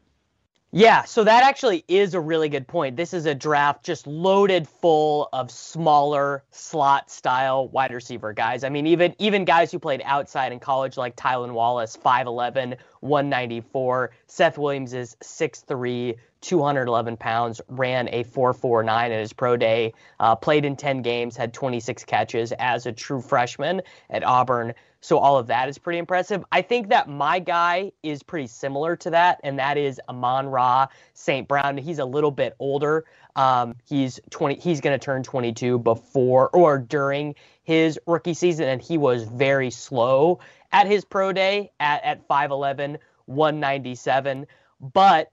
Yeah, 0.75 1.03
so 1.03 1.23
that 1.23 1.43
actually 1.43 1.85
is 1.87 2.15
a 2.15 2.19
really 2.19 2.49
good 2.49 2.67
point. 2.67 2.97
This 2.97 3.13
is 3.13 3.27
a 3.27 3.35
draft 3.35 3.85
just 3.85 4.07
loaded 4.07 4.67
full 4.67 5.29
of 5.31 5.51
smaller 5.51 6.43
slot 6.49 7.11
style 7.11 7.67
wide 7.67 7.93
receiver 7.93 8.33
guys. 8.33 8.63
I 8.63 8.69
mean, 8.69 8.87
even 8.87 9.13
even 9.19 9.45
guys 9.45 9.71
who 9.71 9.77
played 9.77 10.01
outside 10.03 10.51
in 10.51 10.59
college 10.59 10.97
like 10.97 11.15
Tylan 11.15 11.51
Wallace, 11.51 11.95
5'11, 11.95 12.77
194. 13.01 14.11
Seth 14.25 14.57
Williams 14.57 14.93
is 14.95 15.15
6'3, 15.21 16.15
211 16.41 17.17
pounds, 17.17 17.61
ran 17.67 18.07
a 18.07 18.23
4.49 18.23 18.89
at 18.89 19.11
his 19.11 19.31
pro 19.31 19.55
day, 19.55 19.93
uh, 20.19 20.35
played 20.35 20.65
in 20.65 20.75
10 20.75 21.03
games, 21.03 21.37
had 21.37 21.53
26 21.53 22.03
catches 22.05 22.51
as 22.53 22.87
a 22.87 22.91
true 22.91 23.21
freshman 23.21 23.79
at 24.09 24.23
Auburn. 24.23 24.73
So 25.03 25.17
all 25.17 25.37
of 25.37 25.47
that 25.47 25.67
is 25.67 25.77
pretty 25.77 25.99
impressive. 25.99 26.45
I 26.49 26.61
think 26.61 26.87
that 26.87 27.09
my 27.09 27.37
guy 27.37 27.91
is 28.03 28.23
pretty 28.23 28.47
similar 28.47 28.95
to 28.95 29.09
that, 29.09 29.41
and 29.43 29.59
that 29.59 29.77
is 29.77 29.99
Amon 30.07 30.47
Ra 30.47 30.87
St. 31.13 31.45
Brown. 31.45 31.75
He's 31.75 31.99
a 31.99 32.05
little 32.05 32.31
bit 32.31 32.55
older. 32.57 33.03
Um, 33.35 33.75
he's 33.83 34.21
20. 34.29 34.61
He's 34.61 34.79
going 34.79 34.97
to 34.97 35.03
turn 35.03 35.21
22 35.21 35.79
before 35.79 36.49
or 36.51 36.77
during 36.77 37.35
his 37.63 37.99
rookie 38.07 38.33
season, 38.33 38.69
and 38.69 38.81
he 38.81 38.97
was 38.97 39.25
very 39.25 39.71
slow 39.71 40.39
at 40.71 40.87
his 40.87 41.03
pro 41.03 41.33
day 41.33 41.73
at 41.81 42.01
at 42.05 42.25
5'11, 42.29 42.97
197. 43.25 44.47
But 44.79 45.29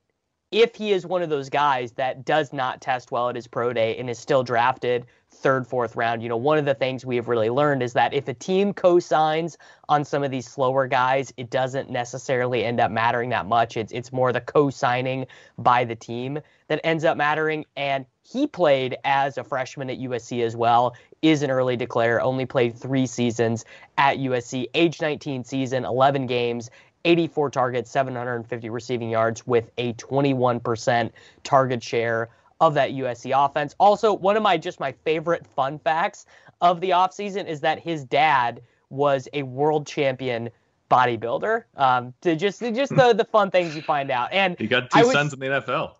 if 0.50 0.74
he 0.74 0.90
is 0.90 1.06
one 1.06 1.22
of 1.22 1.30
those 1.30 1.48
guys 1.48 1.92
that 1.92 2.24
does 2.24 2.52
not 2.52 2.80
test 2.80 3.12
well 3.12 3.28
at 3.28 3.36
his 3.36 3.46
pro 3.46 3.72
day 3.72 3.96
and 3.98 4.10
is 4.10 4.18
still 4.18 4.42
drafted 4.42 5.06
third, 5.30 5.66
fourth 5.66 5.96
round, 5.96 6.22
you 6.22 6.28
know, 6.28 6.36
one 6.36 6.58
of 6.58 6.64
the 6.64 6.74
things 6.74 7.04
we 7.04 7.16
have 7.16 7.28
really 7.28 7.50
learned 7.50 7.82
is 7.82 7.92
that 7.94 8.12
if 8.12 8.28
a 8.28 8.34
team 8.34 8.72
co-signs 8.72 9.56
on 9.88 10.04
some 10.04 10.22
of 10.22 10.30
these 10.30 10.46
slower 10.46 10.86
guys, 10.86 11.32
it 11.36 11.50
doesn't 11.50 11.90
necessarily 11.90 12.64
end 12.64 12.80
up 12.80 12.90
mattering 12.90 13.30
that 13.30 13.46
much. 13.46 13.76
It's 13.76 13.92
it's 13.92 14.12
more 14.12 14.32
the 14.32 14.40
co-signing 14.40 15.26
by 15.58 15.84
the 15.84 15.94
team 15.94 16.40
that 16.68 16.80
ends 16.84 17.04
up 17.04 17.16
mattering. 17.16 17.64
And 17.76 18.04
he 18.22 18.46
played 18.46 18.96
as 19.04 19.38
a 19.38 19.44
freshman 19.44 19.90
at 19.90 19.98
USC 19.98 20.44
as 20.44 20.54
well, 20.54 20.94
is 21.22 21.42
an 21.42 21.50
early 21.50 21.76
declare, 21.76 22.20
only 22.20 22.46
played 22.46 22.76
three 22.76 23.06
seasons 23.06 23.64
at 23.98 24.18
USC, 24.18 24.66
age 24.74 25.00
19 25.00 25.44
season, 25.44 25.84
11 25.84 26.26
games, 26.26 26.70
84 27.04 27.50
targets, 27.50 27.90
750 27.90 28.68
receiving 28.68 29.10
yards 29.10 29.46
with 29.46 29.70
a 29.78 29.94
21% 29.94 31.10
target 31.44 31.82
share 31.82 32.28
of 32.60 32.74
that 32.74 32.90
USC 32.90 33.32
offense. 33.34 33.74
Also, 33.78 34.12
one 34.12 34.36
of 34.36 34.42
my 34.42 34.56
just 34.56 34.80
my 34.80 34.92
favorite 35.04 35.46
fun 35.46 35.78
facts 35.78 36.26
of 36.60 36.80
the 36.80 36.90
offseason 36.90 37.46
is 37.46 37.60
that 37.60 37.78
his 37.78 38.04
dad 38.04 38.60
was 38.90 39.28
a 39.32 39.42
world 39.44 39.86
champion 39.86 40.50
bodybuilder. 40.90 41.64
Um, 41.76 42.12
to 42.20 42.36
just 42.36 42.60
just 42.60 42.94
the 42.94 43.14
the 43.14 43.24
fun 43.24 43.50
things 43.50 43.74
you 43.74 43.82
find 43.82 44.10
out. 44.10 44.32
And 44.32 44.58
he 44.58 44.66
got 44.66 44.90
two 44.90 45.00
was, 45.00 45.12
sons 45.12 45.32
in 45.32 45.38
the 45.40 45.46
NFL. 45.46 45.92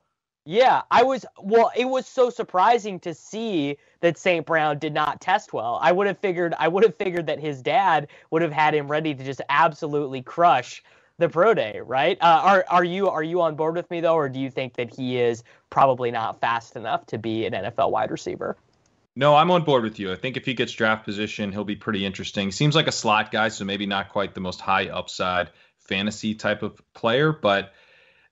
Yeah, 0.45 0.83
I 0.91 1.03
was 1.03 1.25
well. 1.41 1.71
It 1.77 1.87
was 1.87 2.07
so 2.07 2.31
surprising 2.31 2.99
to 3.01 3.15
see 3.15 3.77
that 4.01 4.19
St. 4.19 4.45
Brown 4.45 4.79
did 4.79 4.93
not 4.93 5.21
test 5.21 5.53
well. 5.53 5.79
I 5.83 5.93
would 5.93 6.07
have 6.07 6.19
figured 6.19 6.55
I 6.59 6.69
would 6.69 6.83
have 6.83 6.97
figured 6.97 7.27
that 7.27 7.39
his 7.39 7.63
dad 7.63 8.09
would 8.31 8.43
have 8.43 8.53
had 8.53 8.75
him 8.75 8.91
ready 8.91 9.15
to 9.15 9.25
just 9.25 9.41
absolutely 9.49 10.23
crush 10.23 10.83
the 11.21 11.29
pro 11.29 11.55
day, 11.55 11.81
right? 11.85 12.19
Uh, 12.21 12.41
are 12.43 12.65
are 12.69 12.85
you 12.85 13.09
are 13.09 13.23
you 13.23 13.41
on 13.41 13.55
board 13.55 13.77
with 13.77 13.91
me 13.91 14.01
though, 14.01 14.15
or 14.15 14.29
do 14.29 14.41
you 14.41 14.51
think 14.51 14.75
that 14.75 14.95
he 14.95 15.19
is 15.19 15.45
probably 15.71 16.11
not 16.11 16.41
fast 16.41 16.77
enough 16.77 17.07
to 17.07 17.19
be 17.19 17.47
an 17.47 17.53
NFL 17.53 17.91
wide 17.91 18.11
receiver? 18.11 18.57
No, 19.17 19.37
I'm 19.37 19.51
on 19.51 19.65
board 19.65 19.83
with 19.83 19.99
you. 19.99 20.13
I 20.13 20.17
think 20.17 20.37
if 20.37 20.45
he 20.45 20.55
gets 20.55 20.73
draft 20.73 21.05
position, 21.05 21.53
he'll 21.53 21.65
be 21.65 21.77
pretty 21.77 22.05
interesting. 22.05 22.51
Seems 22.53 22.75
like 22.75 22.87
a 22.87 22.93
slot 22.93 23.31
guy, 23.31 23.49
so 23.49 23.65
maybe 23.65 23.87
not 23.87 24.09
quite 24.09 24.35
the 24.35 24.41
most 24.41 24.61
high 24.61 24.89
upside 24.89 25.51
fantasy 25.79 26.35
type 26.35 26.63
of 26.63 26.81
player, 26.95 27.33
but 27.33 27.73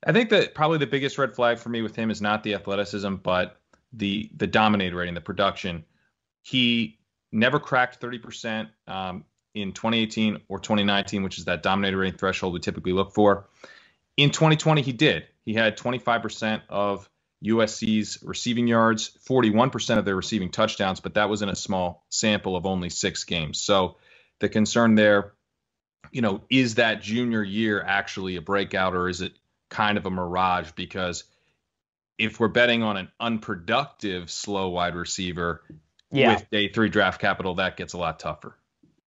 I 0.07 0.13
think 0.13 0.31
that 0.31 0.55
probably 0.55 0.79
the 0.79 0.87
biggest 0.87 1.19
red 1.19 1.35
flag 1.35 1.59
for 1.59 1.69
me 1.69 1.83
with 1.83 1.97
him 1.97 2.11
is 2.11 2.23
not 2.23 2.43
the 2.43 2.55
athleticism, 2.55 3.17
but 3.17 3.61
the 3.93 4.31
the 4.37 4.47
dominator 4.47 4.97
rating, 4.97 5.15
the 5.15 5.21
production. 5.21 5.85
He 6.43 6.99
never 7.33 7.59
cracked 7.59 8.01
30% 8.01 8.69
um, 8.87 9.25
in 9.55 9.73
2018 9.73 10.43
or 10.49 10.59
2019, 10.59 11.23
which 11.23 11.39
is 11.39 11.47
that 11.47 11.63
dominator 11.63 11.99
rating 11.99 12.19
threshold 12.19 12.53
we 12.53 12.61
typically 12.61 12.93
look 12.93 13.15
for. 13.15 13.49
In 14.17 14.31
2020, 14.31 14.83
he 14.83 14.93
did. 14.93 15.27
He 15.45 15.55
had 15.55 15.79
25% 15.79 16.63
of 16.69 17.09
USC's 17.45 18.19
receiving 18.23 18.67
yards, 18.67 19.17
41% 19.29 19.99
of 19.99 20.05
their 20.05 20.17
receiving 20.17 20.51
touchdowns, 20.51 21.01
but 21.01 21.15
that 21.15 21.29
was 21.29 21.43
in 21.43 21.49
a 21.49 21.57
small 21.57 22.05
sample 22.09 22.57
of 22.57 22.67
only 22.67 22.91
six 22.91 23.25
games. 23.25 23.61
So 23.61 23.97
the 24.41 24.49
concern 24.49 24.95
there, 24.95 25.35
you 26.11 26.21
know, 26.21 26.43
is 26.51 26.77
that 26.77 27.03
junior 27.03 27.43
year 27.43 27.83
actually 27.83 28.37
a 28.37 28.43
breakout 28.43 28.95
or 28.95 29.09
is 29.09 29.21
it 29.21 29.33
kind 29.71 29.99
of 29.99 30.07
a 30.07 30.11
mirage? 30.11 30.73
Because 30.73 31.25
if 32.19 32.41
we're 32.41 32.49
betting 32.49 32.83
on 32.83 32.97
an 32.97 33.09
unproductive 33.21 34.31
slow 34.31 34.71
wide 34.71 34.97
receiver 34.97 35.63
yeah. 36.11 36.35
with 36.35 36.51
day 36.51 36.69
three 36.69 36.89
draft 36.89 37.21
capital, 37.21 37.55
that 37.57 37.77
gets 37.77 37.93
a 37.93 37.99
lot 37.99 38.19
tougher. 38.19 38.57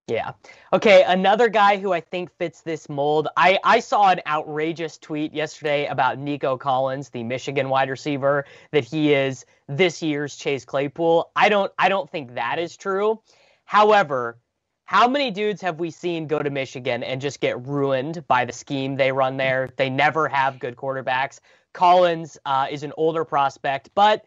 Yeah. 0.08 0.32
Okay. 0.72 1.04
Another 1.04 1.48
guy 1.48 1.76
who 1.76 1.92
I 1.92 2.00
think 2.00 2.30
fits 2.36 2.60
this 2.62 2.88
mold. 2.88 3.28
I, 3.36 3.58
I 3.62 3.78
saw 3.80 4.10
an 4.10 4.20
outrageous 4.26 4.98
tweet 4.98 5.32
yesterday 5.32 5.86
about 5.86 6.18
Nico 6.18 6.56
Collins, 6.56 7.08
the 7.08 7.22
Michigan 7.22 7.68
wide 7.68 7.88
receiver, 7.88 8.44
that 8.72 8.84
he 8.84 9.14
is 9.14 9.46
this 9.68 10.02
year's 10.02 10.36
Chase 10.36 10.64
Claypool. 10.64 11.30
I 11.36 11.48
don't 11.48 11.72
I 11.78 11.88
don't 11.88 12.10
think 12.10 12.34
that 12.34 12.58
is 12.58 12.76
true. 12.76 13.20
However, 13.64 14.38
how 14.84 15.08
many 15.08 15.30
dudes 15.30 15.62
have 15.62 15.78
we 15.78 15.90
seen 15.90 16.26
go 16.26 16.40
to 16.40 16.50
Michigan 16.50 17.02
and 17.02 17.20
just 17.20 17.40
get 17.40 17.64
ruined 17.66 18.26
by 18.26 18.44
the 18.44 18.52
scheme 18.52 18.96
they 18.96 19.12
run 19.12 19.36
there? 19.36 19.70
They 19.76 19.88
never 19.88 20.28
have 20.28 20.58
good 20.58 20.76
quarterbacks. 20.76 21.40
Collins 21.72 22.36
uh, 22.44 22.66
is 22.70 22.82
an 22.82 22.92
older 22.96 23.24
prospect, 23.24 23.88
but 23.94 24.24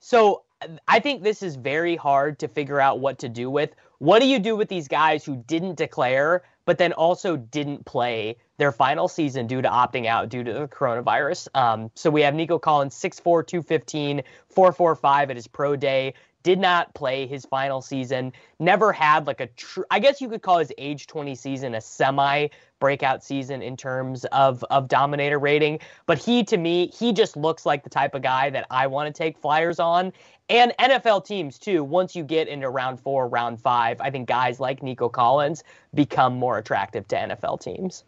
so 0.00 0.42
I 0.88 0.98
think 0.98 1.22
this 1.22 1.42
is 1.42 1.54
very 1.56 1.94
hard 1.94 2.38
to 2.40 2.48
figure 2.48 2.80
out 2.80 2.98
what 2.98 3.18
to 3.20 3.28
do 3.28 3.50
with. 3.50 3.74
What 3.98 4.20
do 4.20 4.26
you 4.26 4.38
do 4.38 4.54
with 4.54 4.68
these 4.68 4.86
guys 4.86 5.24
who 5.24 5.36
didn't 5.36 5.76
declare, 5.76 6.42
but 6.66 6.78
then 6.78 6.92
also 6.92 7.36
didn't 7.36 7.84
play 7.84 8.36
their 8.56 8.70
final 8.70 9.08
season 9.08 9.48
due 9.48 9.60
to 9.60 9.68
opting 9.68 10.06
out 10.06 10.28
due 10.28 10.44
to 10.44 10.52
the 10.52 10.68
coronavirus? 10.68 11.48
Um, 11.54 11.90
so 11.96 12.08
we 12.08 12.22
have 12.22 12.32
Nico 12.34 12.60
Collins, 12.60 12.94
6'4, 12.94 13.44
215, 13.44 14.22
445 14.50 15.30
at 15.30 15.36
his 15.36 15.48
pro 15.48 15.74
day 15.74 16.14
did 16.48 16.58
not 16.58 16.94
play 16.94 17.26
his 17.26 17.44
final 17.44 17.82
season, 17.82 18.32
never 18.58 18.90
had 18.90 19.26
like 19.26 19.38
a 19.38 19.48
true, 19.48 19.84
I 19.90 19.98
guess 19.98 20.18
you 20.18 20.30
could 20.30 20.40
call 20.40 20.56
his 20.56 20.72
age 20.78 21.06
20 21.06 21.34
season 21.34 21.74
a 21.74 21.80
semi 21.82 22.48
breakout 22.78 23.22
season 23.22 23.60
in 23.60 23.76
terms 23.76 24.24
of, 24.32 24.64
of 24.70 24.88
dominator 24.88 25.38
rating. 25.38 25.78
But 26.06 26.16
he, 26.16 26.42
to 26.44 26.56
me, 26.56 26.86
he 26.86 27.12
just 27.12 27.36
looks 27.36 27.66
like 27.66 27.84
the 27.84 27.90
type 27.90 28.14
of 28.14 28.22
guy 28.22 28.48
that 28.48 28.66
I 28.70 28.86
want 28.86 29.14
to 29.14 29.22
take 29.22 29.36
flyers 29.36 29.78
on. 29.78 30.10
And 30.48 30.72
NFL 30.80 31.26
teams, 31.26 31.58
too, 31.58 31.84
once 31.84 32.16
you 32.16 32.24
get 32.24 32.48
into 32.48 32.70
round 32.70 32.98
four, 32.98 33.28
round 33.28 33.60
five, 33.60 34.00
I 34.00 34.10
think 34.10 34.26
guys 34.26 34.58
like 34.58 34.82
Nico 34.82 35.10
Collins 35.10 35.62
become 35.92 36.34
more 36.34 36.56
attractive 36.56 37.06
to 37.08 37.16
NFL 37.16 37.60
teams. 37.60 38.04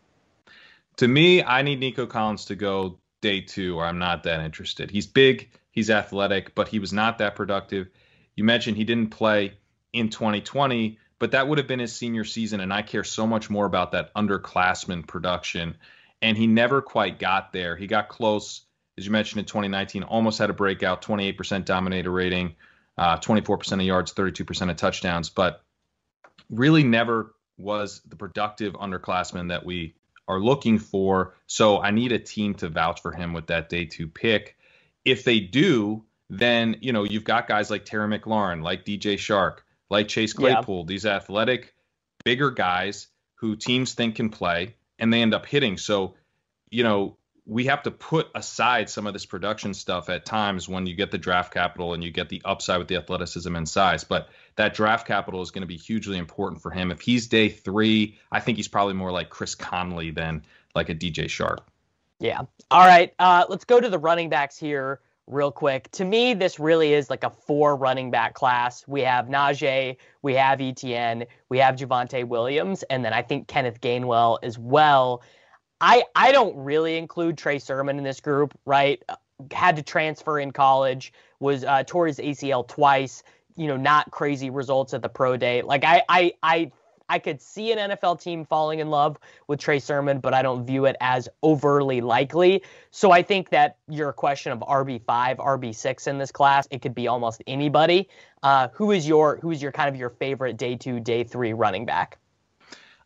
To 0.97 1.06
me, 1.06 1.42
I 1.42 1.61
need 1.61 1.78
Nico 1.78 2.06
Collins 2.06 2.47
to 2.47 2.54
go 2.54 2.97
day 3.20 3.42
two, 3.42 3.76
or 3.76 3.85
I'm 3.85 3.99
not 3.99 4.23
that 4.23 4.40
interested. 4.40 4.90
He's 4.90 5.06
big, 5.06 5.50
he's 5.73 5.90
athletic, 5.90 6.54
but 6.54 6.68
he 6.68 6.78
was 6.78 6.94
not 6.94 7.18
that 7.18 7.37
productive. 7.37 7.90
You 8.37 8.44
mentioned 8.44 8.76
he 8.76 8.84
didn't 8.84 9.10
play 9.10 9.54
in 9.92 10.08
2020, 10.08 10.99
but 11.18 11.32
that 11.32 11.49
would 11.49 11.58
have 11.58 11.66
been 11.66 11.80
his 11.80 11.94
senior 11.94 12.25
season. 12.25 12.60
And 12.60 12.72
I 12.72 12.82
care 12.82 13.04
so 13.04 13.26
much 13.26 13.50
more 13.50 13.66
about 13.66 13.92
that 13.92 14.14
underclassman 14.14 15.06
production. 15.06 15.76
And 16.22 16.37
he 16.37 16.46
never 16.46 16.82
quite 16.82 17.18
got 17.18 17.52
there. 17.52 17.76
He 17.76 17.87
got 17.87 18.08
close 18.08 18.62
as 19.00 19.06
you 19.06 19.12
mentioned 19.12 19.40
in 19.40 19.46
2019, 19.46 20.02
almost 20.02 20.38
had 20.38 20.50
a 20.50 20.52
breakout, 20.52 21.00
28% 21.00 21.64
dominator 21.64 22.10
rating, 22.10 22.54
uh, 22.99 23.16
24% 23.16 23.72
of 23.72 23.80
yards, 23.80 24.12
32% 24.12 24.70
of 24.70 24.76
touchdowns, 24.76 25.30
but 25.30 25.62
really 26.50 26.84
never 26.84 27.34
was 27.56 28.02
the 28.06 28.16
productive 28.16 28.75
underclassman 28.75 29.49
that 29.49 29.64
we 29.64 29.94
are 30.28 30.38
looking 30.38 30.78
for. 30.78 31.34
So 31.46 31.80
I 31.80 31.92
need 31.92 32.12
a 32.12 32.18
team 32.18 32.54
to 32.56 32.68
vouch 32.68 33.00
for 33.00 33.10
him 33.10 33.32
with 33.32 33.46
that 33.46 33.70
day 33.70 33.87
two 33.87 34.06
pick. 34.06 34.58
If 35.02 35.25
they 35.25 35.40
do, 35.40 36.04
then 36.30 36.76
you 36.80 36.92
know 36.92 37.02
you've 37.02 37.25
got 37.25 37.49
guys 37.49 37.70
like 37.70 37.84
Terry 37.84 38.08
McLaurin, 38.08 38.62
like 38.62 38.84
DJ 38.84 39.14
Chark, 39.14 39.58
like 39.90 40.08
Chase 40.08 40.32
Claypool, 40.32 40.80
yeah. 40.80 40.87
these 40.87 41.04
athletic, 41.04 41.75
bigger 42.25 42.52
guys 42.52 43.08
who 43.34 43.56
teams 43.56 43.94
think 43.94 44.14
can 44.14 44.30
play, 44.30 44.76
and 44.99 45.12
they 45.12 45.20
end 45.20 45.34
up 45.34 45.44
hitting. 45.44 45.76
So, 45.76 46.14
you 46.70 46.84
know, 46.84 47.16
we 47.46 47.64
have 47.64 47.82
to 47.82 47.90
put 47.90 48.28
aside 48.34 48.88
some 48.88 49.08
of 49.08 49.12
this 49.12 49.26
production 49.26 49.75
stuff 49.75 50.08
at 50.08 50.25
times 50.25 50.68
when 50.68 50.87
you 50.87 50.94
get 50.94 51.10
the 51.10 51.18
draft 51.18 51.52
capital 51.52 51.94
and 51.94 52.04
you 52.04 52.12
get 52.12 52.28
the 52.28 52.40
upside 52.44 52.78
with 52.78 52.87
the 52.87 52.96
athleticism 52.96 53.56
and 53.56 53.68
size. 53.68 54.04
But 54.04 54.28
that 54.54 54.75
draft 54.75 55.08
capital 55.08 55.42
is 55.42 55.50
going 55.50 55.62
to 55.62 55.66
be 55.66 55.76
hugely 55.76 56.16
important 56.16 56.62
for 56.62 56.70
him. 56.70 56.92
If 56.92 57.00
he's 57.00 57.26
day 57.26 57.49
three, 57.49 58.18
I 58.30 58.38
think 58.38 58.56
he's 58.56 58.68
probably 58.68 58.94
more 58.94 59.10
like 59.10 59.30
Chris 59.30 59.56
Conley 59.56 60.12
than 60.12 60.44
like 60.76 60.90
a 60.90 60.94
DJ 60.94 61.25
Chark. 61.25 61.58
Yeah. 62.20 62.42
All 62.70 62.87
right. 62.87 63.12
Uh, 63.18 63.46
let's 63.49 63.64
go 63.64 63.80
to 63.80 63.88
the 63.88 63.99
running 63.99 64.28
backs 64.28 64.56
here 64.56 65.00
real 65.30 65.52
quick. 65.52 65.90
To 65.92 66.04
me, 66.04 66.34
this 66.34 66.58
really 66.58 66.92
is 66.92 67.08
like 67.10 67.25
a 67.25 67.30
four 67.30 67.76
running 67.76 68.10
back 68.10 68.34
class. 68.34 68.84
We 68.87 69.02
have 69.02 69.26
Najee, 69.26 69.96
we 70.22 70.34
have 70.34 70.58
ETN, 70.58 71.26
we 71.49 71.58
have 71.58 71.76
Javonte 71.76 72.26
Williams, 72.26 72.82
and 72.84 73.04
then 73.04 73.12
I 73.12 73.22
think 73.22 73.49
Kenneth 73.49 73.80
Gainwell 73.80 74.38
as 74.42 74.58
well. 74.58 75.22
I 75.80 76.04
I 76.14 76.32
don't 76.32 76.56
really 76.56 76.96
include 76.96 77.38
Trey 77.38 77.58
Sermon 77.58 77.99
in 77.99 78.04
this 78.04 78.20
group, 78.20 78.58
right? 78.66 79.02
Had 79.52 79.76
to 79.76 79.82
transfer 79.82 80.38
in 80.38 80.50
college, 80.50 81.12
was 81.38 81.64
uh, 81.64 81.84
tore 81.87 82.06
his 82.06 82.18
ACL 82.18 82.66
twice. 82.66 83.22
You 83.56 83.66
know, 83.66 83.76
not 83.76 84.10
crazy 84.10 84.50
results 84.50 84.94
at 84.94 85.02
the 85.02 85.08
pro 85.08 85.37
day. 85.37 85.62
Like 85.62 85.84
I 85.84 86.02
I 86.08 86.32
I 86.42 86.72
I 87.11 87.19
could 87.19 87.43
see 87.43 87.73
an 87.73 87.90
NFL 87.90 88.23
team 88.23 88.45
falling 88.45 88.79
in 88.79 88.88
love 88.88 89.19
with 89.49 89.59
Trey 89.59 89.81
Sermon, 89.81 90.21
but 90.21 90.33
I 90.33 90.43
don't 90.43 90.64
view 90.64 90.85
it 90.85 90.95
as 91.00 91.29
overly 91.43 92.00
likely. 92.00 92.62
So 92.93 93.11
I 93.11 93.23
think 93.23 93.50
that 93.50 93.79
your 93.88 94.12
question 94.12 94.52
of 94.52 94.61
RB 94.61 95.02
five, 95.02 95.38
RB 95.38 95.75
six 95.75 96.07
in 96.07 96.19
this 96.19 96.31
class, 96.31 96.69
it 96.71 96.83
could 96.83 96.95
be 96.95 97.09
almost 97.09 97.43
anybody. 97.49 98.09
Uh, 98.45 98.69
who 98.73 98.93
is 98.93 99.09
your 99.09 99.38
who 99.38 99.50
is 99.50 99.61
your 99.61 99.73
kind 99.73 99.88
of 99.88 99.97
your 99.97 100.11
favorite 100.11 100.57
day 100.57 100.76
two, 100.76 101.00
day 101.00 101.25
three 101.25 101.52
running 101.52 101.85
back? 101.85 102.19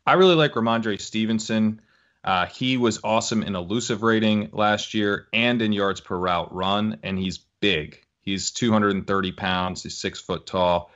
I 0.06 0.12
really 0.12 0.34
like 0.34 0.52
Rhamondre 0.52 1.00
Stevenson. 1.00 1.80
Uh, 2.22 2.44
he 2.46 2.76
was 2.76 3.00
awesome 3.02 3.42
in 3.42 3.54
elusive 3.54 4.02
rating 4.02 4.50
last 4.52 4.92
year 4.92 5.28
and 5.32 5.60
in 5.62 5.72
yards 5.72 6.00
per 6.00 6.16
route 6.16 6.54
run, 6.54 6.98
and 7.02 7.18
he's 7.18 7.38
big. 7.60 8.04
He's 8.20 8.50
230 8.50 9.32
pounds. 9.32 9.82
He's 9.82 9.96
six 9.96 10.20
foot 10.20 10.46
tall. 10.46 10.90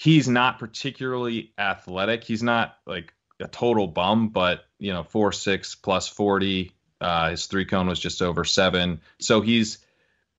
He's 0.00 0.28
not 0.28 0.60
particularly 0.60 1.52
athletic. 1.58 2.22
He's 2.22 2.44
not 2.44 2.76
like 2.86 3.12
a 3.40 3.48
total 3.48 3.88
bum, 3.88 4.28
but 4.28 4.64
you 4.78 4.92
know, 4.92 5.02
four 5.02 5.32
six 5.32 5.74
plus 5.74 6.06
40. 6.06 6.70
Uh, 7.00 7.30
his 7.30 7.46
three 7.46 7.64
cone 7.64 7.88
was 7.88 7.98
just 7.98 8.22
over 8.22 8.44
seven. 8.44 9.00
So 9.18 9.40
he's 9.40 9.78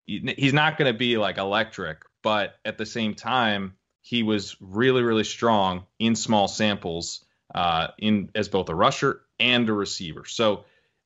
he's 0.05 0.53
not 0.53 0.77
going 0.77 0.89
to 0.89 0.97
be 0.97 1.17
like 1.17 1.37
electric, 1.37 2.03
but 2.23 2.55
at 2.63 2.77
the 2.77 2.85
same 2.85 3.15
time, 3.15 3.73
he 4.01 4.23
was 4.23 4.55
really 4.61 5.01
really 5.01 5.25
strong 5.25 5.83
in 5.99 6.15
small 6.15 6.47
samples 6.47 7.25
uh, 7.53 7.87
in 7.97 8.29
as 8.35 8.47
both 8.47 8.69
a 8.69 8.75
rusher 8.75 9.23
and 9.41 9.67
a 9.67 9.73
receiver. 9.73 10.23
So 10.23 10.63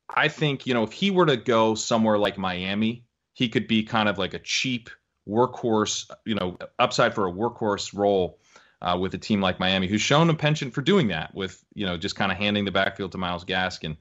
I 0.08 0.28
think, 0.28 0.68
you 0.68 0.76
know, 0.76 0.84
if 0.84 0.92
he 0.92 1.10
were 1.10 1.26
to 1.26 1.38
go 1.38 1.74
somewhere 1.74 2.20
like 2.20 2.38
Miami, 2.38 3.04
he 3.34 3.50
could 3.50 3.68
be 3.68 3.82
kind 3.82 4.08
of 4.08 4.20
like 4.20 4.36
a 4.36 4.40
cheap 4.40 4.92
workhorse, 5.28 6.08
you 6.24 6.36
know, 6.36 6.60
upside 6.78 7.16
for 7.16 7.28
a 7.28 7.32
workhorse 7.32 7.98
role 7.98 8.38
uh, 8.84 8.98
with 8.98 9.14
a 9.14 9.18
team 9.18 9.42
like 9.42 9.60
Miami, 9.60 9.88
who's 9.88 10.02
shown 10.02 10.30
a 10.30 10.34
penchant 10.34 10.74
for 10.74 10.82
doing 10.82 11.08
that 11.08 11.34
with, 11.34 11.64
you 11.74 11.86
know, 11.86 11.98
just 11.98 12.16
kind 12.16 12.32
of 12.32 12.38
handing 12.38 12.66
the 12.66 12.72
backfield 12.72 13.12
to 13.14 13.18
Myles 13.18 13.46
Gaskin. 13.46 13.98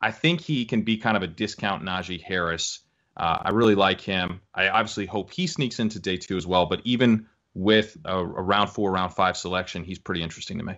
I 0.00 0.10
think 0.10 0.40
he 0.40 0.64
can 0.64 0.82
be 0.82 0.96
kind 0.96 1.16
of 1.16 1.22
a 1.22 1.26
discount 1.26 1.82
Najee 1.82 2.20
Harris. 2.20 2.80
Uh, 3.16 3.38
I 3.42 3.50
really 3.50 3.76
like 3.76 4.00
him. 4.00 4.40
I 4.54 4.68
obviously 4.68 5.06
hope 5.06 5.30
he 5.30 5.46
sneaks 5.46 5.78
into 5.78 6.00
day 6.00 6.16
two 6.16 6.36
as 6.36 6.46
well, 6.46 6.66
but 6.66 6.80
even 6.84 7.26
with 7.54 7.96
a, 8.04 8.18
a 8.18 8.24
round 8.24 8.70
four, 8.70 8.90
round 8.90 9.14
five 9.14 9.36
selection, 9.36 9.84
he's 9.84 9.98
pretty 9.98 10.22
interesting 10.22 10.58
to 10.58 10.64
me. 10.64 10.74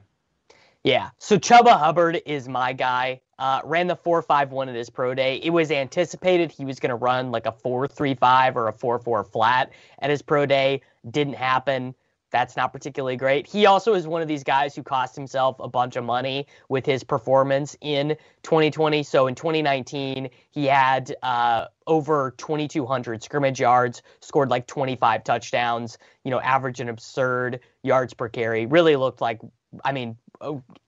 Yeah. 0.84 1.10
So 1.18 1.38
Chuba 1.38 1.76
Hubbard 1.76 2.22
is 2.26 2.48
my 2.48 2.72
guy. 2.72 3.20
Uh, 3.38 3.60
ran 3.64 3.86
the 3.86 3.96
4.51 3.96 4.68
at 4.68 4.74
his 4.76 4.88
pro 4.88 5.14
day. 5.14 5.40
It 5.42 5.50
was 5.50 5.70
anticipated 5.70 6.52
he 6.52 6.64
was 6.64 6.78
going 6.78 6.90
to 6.90 6.96
run 6.96 7.32
like 7.32 7.46
a 7.46 7.52
4.35 7.52 8.54
or 8.54 8.68
a 8.68 8.72
4.4 8.72 9.30
flat 9.30 9.72
at 9.98 10.10
his 10.10 10.22
pro 10.22 10.46
day. 10.46 10.82
Didn't 11.10 11.34
happen. 11.34 11.94
That's 12.30 12.56
not 12.56 12.72
particularly 12.72 13.16
great. 13.16 13.46
He 13.46 13.66
also 13.66 13.94
is 13.94 14.06
one 14.06 14.20
of 14.20 14.28
these 14.28 14.42
guys 14.42 14.74
who 14.74 14.82
cost 14.82 15.14
himself 15.14 15.56
a 15.60 15.68
bunch 15.68 15.96
of 15.96 16.04
money 16.04 16.46
with 16.68 16.84
his 16.84 17.04
performance 17.04 17.76
in 17.80 18.16
2020. 18.42 19.02
So 19.04 19.26
in 19.26 19.34
2019, 19.34 20.28
he 20.50 20.66
had 20.66 21.14
uh, 21.22 21.66
over 21.86 22.34
2,200 22.36 23.22
scrimmage 23.22 23.60
yards, 23.60 24.02
scored 24.20 24.50
like 24.50 24.66
25 24.66 25.22
touchdowns, 25.22 25.98
you 26.24 26.30
know, 26.30 26.40
average 26.40 26.80
an 26.80 26.88
absurd 26.88 27.60
yards 27.82 28.12
per 28.12 28.28
carry. 28.28 28.66
Really 28.66 28.96
looked 28.96 29.20
like, 29.20 29.40
I 29.84 29.92
mean, 29.92 30.16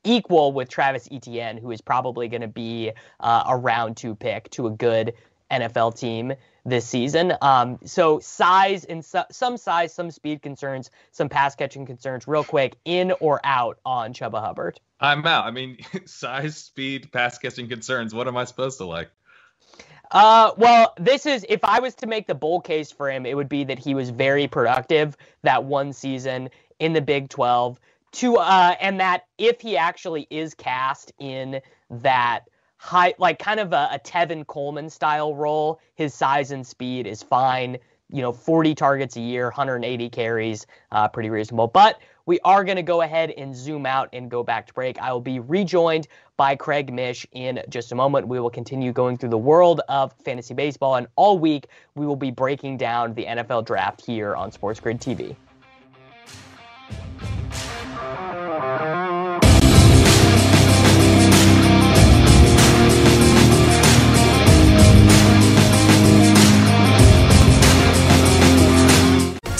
equal 0.04 0.52
with 0.52 0.68
Travis 0.68 1.08
Etienne, 1.10 1.56
who 1.56 1.70
is 1.70 1.80
probably 1.80 2.28
going 2.28 2.42
to 2.42 2.48
be 2.48 2.92
uh, 3.20 3.44
a 3.46 3.56
round 3.56 3.96
two 3.96 4.14
pick 4.14 4.50
to 4.50 4.66
a 4.66 4.70
good 4.70 5.14
NFL 5.50 5.98
team 5.98 6.34
this 6.68 6.86
season. 6.86 7.34
Um, 7.40 7.78
so 7.84 8.20
size 8.20 8.84
and 8.84 9.04
su- 9.04 9.22
some 9.30 9.56
size, 9.56 9.92
some 9.92 10.10
speed 10.10 10.42
concerns, 10.42 10.90
some 11.10 11.28
pass 11.28 11.54
catching 11.54 11.86
concerns. 11.86 12.28
Real 12.28 12.44
quick, 12.44 12.76
in 12.84 13.12
or 13.20 13.40
out 13.44 13.78
on 13.84 14.12
Chuba 14.12 14.40
Hubbard? 14.40 14.80
I'm 15.00 15.24
out. 15.26 15.44
I 15.44 15.50
mean, 15.50 15.78
size, 16.04 16.56
speed, 16.56 17.12
pass 17.12 17.38
catching 17.38 17.68
concerns. 17.68 18.14
What 18.14 18.28
am 18.28 18.36
I 18.36 18.44
supposed 18.44 18.78
to 18.78 18.84
like? 18.84 19.10
Uh, 20.10 20.52
well, 20.56 20.94
this 20.98 21.26
is 21.26 21.44
if 21.48 21.64
I 21.64 21.80
was 21.80 21.94
to 21.96 22.06
make 22.06 22.26
the 22.26 22.34
bull 22.34 22.60
case 22.60 22.90
for 22.90 23.10
him, 23.10 23.26
it 23.26 23.36
would 23.36 23.48
be 23.48 23.64
that 23.64 23.78
he 23.78 23.94
was 23.94 24.10
very 24.10 24.48
productive 24.48 25.16
that 25.42 25.64
one 25.64 25.92
season 25.92 26.48
in 26.78 26.92
the 26.92 27.02
Big 27.02 27.28
12 27.28 27.78
to 28.10 28.36
uh, 28.36 28.74
and 28.80 29.00
that 29.00 29.26
if 29.36 29.60
he 29.60 29.76
actually 29.76 30.26
is 30.30 30.54
cast 30.54 31.12
in 31.18 31.60
that 31.90 32.48
high, 32.78 33.14
like 33.18 33.38
kind 33.38 33.60
of 33.60 33.72
a, 33.72 33.90
a 33.92 34.00
Tevin 34.02 34.46
Coleman 34.46 34.88
style 34.88 35.34
role, 35.34 35.80
his 35.94 36.14
size 36.14 36.50
and 36.50 36.66
speed 36.66 37.06
is 37.06 37.22
fine. 37.22 37.76
You 38.10 38.22
know, 38.22 38.32
40 38.32 38.74
targets 38.74 39.16
a 39.16 39.20
year, 39.20 39.44
180 39.46 40.08
carries, 40.08 40.66
uh, 40.92 41.08
pretty 41.08 41.28
reasonable. 41.28 41.66
But 41.66 42.00
we 42.24 42.40
are 42.44 42.64
going 42.64 42.76
to 42.76 42.82
go 42.82 43.02
ahead 43.02 43.32
and 43.32 43.54
zoom 43.54 43.84
out 43.84 44.08
and 44.12 44.30
go 44.30 44.42
back 44.42 44.66
to 44.68 44.74
break. 44.74 44.98
I 44.98 45.12
will 45.12 45.20
be 45.20 45.40
rejoined 45.40 46.08
by 46.36 46.56
Craig 46.56 46.92
Mish 46.92 47.26
in 47.32 47.62
just 47.68 47.92
a 47.92 47.94
moment. 47.94 48.28
We 48.28 48.40
will 48.40 48.50
continue 48.50 48.92
going 48.92 49.18
through 49.18 49.30
the 49.30 49.38
world 49.38 49.82
of 49.88 50.14
fantasy 50.24 50.54
baseball, 50.54 50.96
and 50.96 51.06
all 51.16 51.38
week 51.38 51.66
we 51.96 52.06
will 52.06 52.16
be 52.16 52.30
breaking 52.30 52.78
down 52.78 53.14
the 53.14 53.24
NFL 53.24 53.66
draft 53.66 54.04
here 54.04 54.36
on 54.36 54.52
Sports 54.52 54.80
Grid 54.80 55.00
TV. 55.00 55.36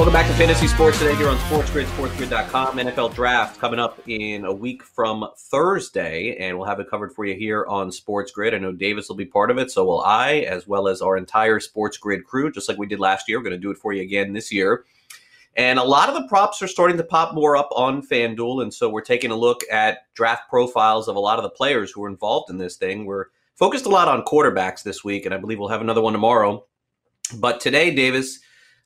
Welcome 0.00 0.14
back 0.14 0.28
to 0.28 0.32
Fantasy 0.32 0.66
Sports 0.66 0.98
today 0.98 1.14
here 1.14 1.28
on 1.28 1.36
SportsGrid, 1.36 1.84
SportsGrid.com. 1.84 2.78
NFL 2.78 3.14
Draft 3.14 3.60
coming 3.60 3.78
up 3.78 4.00
in 4.08 4.46
a 4.46 4.52
week 4.52 4.82
from 4.82 5.28
Thursday, 5.36 6.36
and 6.36 6.56
we'll 6.56 6.66
have 6.66 6.80
it 6.80 6.88
covered 6.88 7.12
for 7.12 7.26
you 7.26 7.34
here 7.34 7.66
on 7.66 7.92
Sports 7.92 8.32
Grid. 8.32 8.54
I 8.54 8.58
know 8.58 8.72
Davis 8.72 9.10
will 9.10 9.16
be 9.16 9.26
part 9.26 9.50
of 9.50 9.58
it, 9.58 9.70
so 9.70 9.84
will 9.84 10.00
I, 10.00 10.38
as 10.48 10.66
well 10.66 10.88
as 10.88 11.02
our 11.02 11.18
entire 11.18 11.60
Sports 11.60 11.98
Grid 11.98 12.24
crew, 12.24 12.50
just 12.50 12.66
like 12.66 12.78
we 12.78 12.86
did 12.86 12.98
last 12.98 13.28
year. 13.28 13.38
We're 13.38 13.44
going 13.44 13.52
to 13.52 13.58
do 13.58 13.70
it 13.70 13.76
for 13.76 13.92
you 13.92 14.00
again 14.00 14.32
this 14.32 14.50
year. 14.50 14.86
And 15.58 15.78
a 15.78 15.84
lot 15.84 16.08
of 16.08 16.14
the 16.14 16.26
props 16.28 16.62
are 16.62 16.66
starting 16.66 16.96
to 16.96 17.04
pop 17.04 17.34
more 17.34 17.58
up 17.58 17.68
on 17.76 18.00
FanDuel, 18.00 18.62
and 18.62 18.72
so 18.72 18.88
we're 18.88 19.02
taking 19.02 19.32
a 19.32 19.36
look 19.36 19.60
at 19.70 20.06
draft 20.14 20.48
profiles 20.48 21.08
of 21.08 21.16
a 21.16 21.20
lot 21.20 21.38
of 21.38 21.42
the 21.42 21.50
players 21.50 21.90
who 21.90 22.02
are 22.04 22.08
involved 22.08 22.48
in 22.48 22.56
this 22.56 22.76
thing. 22.76 23.04
We're 23.04 23.26
focused 23.54 23.84
a 23.84 23.90
lot 23.90 24.08
on 24.08 24.24
quarterbacks 24.24 24.82
this 24.82 25.04
week, 25.04 25.26
and 25.26 25.34
I 25.34 25.36
believe 25.36 25.58
we'll 25.58 25.68
have 25.68 25.82
another 25.82 26.00
one 26.00 26.14
tomorrow. 26.14 26.64
But 27.34 27.60
today, 27.60 27.94
Davis 27.94 28.40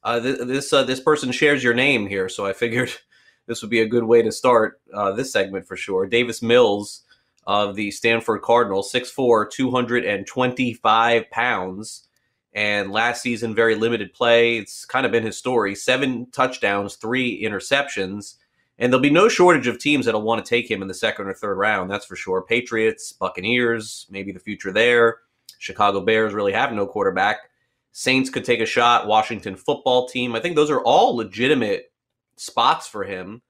uh, 0.05 0.21
th- 0.21 0.39
this 0.41 0.73
uh, 0.73 0.85
this 0.85 1.01
person 1.01 1.33
shares 1.33 1.65
your 1.65 1.75
name 1.75 2.07
here, 2.07 2.29
so 2.29 2.47
I 2.47 2.53
figured 2.53 2.93
this 3.47 3.63
would 3.63 3.71
be 3.71 3.81
a 3.81 3.89
good 3.89 4.05
way 4.05 4.23
to 4.23 4.31
start 4.31 4.81
uh, 4.93 5.13
this 5.13 5.33
segment 5.33 5.67
for 5.67 5.77
sure. 5.77 6.07
Davis 6.07 6.43
Mills 6.43 7.03
of 7.47 7.75
the 7.75 7.91
Stanford 7.91 8.41
Cardinals, 8.41 8.91
6'4", 8.91 9.51
225 9.51 11.31
pounds, 11.31 12.09
and 12.55 12.91
last 12.91 13.21
season 13.23 13.55
very 13.55 13.75
limited 13.75 14.15
play. 14.15 14.57
It's 14.57 14.85
kind 14.87 15.05
of 15.07 15.13
been 15.13 15.25
his 15.25 15.39
story: 15.39 15.75
seven 15.75 16.31
touchdowns, 16.31 16.97
three 16.97 17.43
interceptions. 17.43 18.37
And 18.77 18.93
there'll 18.93 19.01
be 19.01 19.11
no 19.11 19.29
shortage 19.29 19.69
of 19.69 19.79
teams 19.79 20.05
that'll 20.05 20.23
want 20.23 20.45
to 20.45 20.49
take 20.49 20.69
him 20.69 20.83
in 20.83 20.89
the 20.89 20.95
second 20.95 21.29
or 21.29 21.33
third 21.33 21.55
round. 21.55 21.89
That's 21.89 22.07
for 22.07 22.17
sure. 22.17 22.43
Patriots, 22.43 23.13
Buccaneers, 23.13 24.05
maybe 24.11 24.33
the 24.33 24.41
future 24.41 24.73
there. 24.73 25.19
Chicago 25.59 26.01
Bears 26.01 26.35
really 26.35 26.53
have 26.53 26.73
no 26.73 26.85
quarterback. 26.85 27.39
Saints 27.97 28.29
could 28.29 28.45
take 28.45 28.59
a 28.59 28.67
shot, 28.67 29.07
Washington 29.07 29.55
football 29.55 30.09
team. 30.09 30.35
I 30.35 30.41
think 30.41 30.57
those 30.57 30.69
are 30.69 30.81
all 30.81 31.15
legitimate 31.15 31.93
spots 32.35 32.89
for 32.89 33.05
him. 33.05 33.41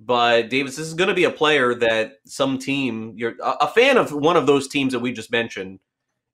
But 0.00 0.50
Davis, 0.50 0.74
this 0.74 0.88
is 0.88 0.94
going 0.94 1.06
to 1.06 1.14
be 1.14 1.22
a 1.22 1.30
player 1.30 1.72
that 1.76 2.14
some 2.24 2.58
team, 2.58 3.14
you're 3.16 3.34
a 3.40 3.68
fan 3.68 3.96
of 3.96 4.12
one 4.12 4.36
of 4.36 4.48
those 4.48 4.66
teams 4.66 4.92
that 4.92 4.98
we 4.98 5.12
just 5.12 5.30
mentioned, 5.30 5.78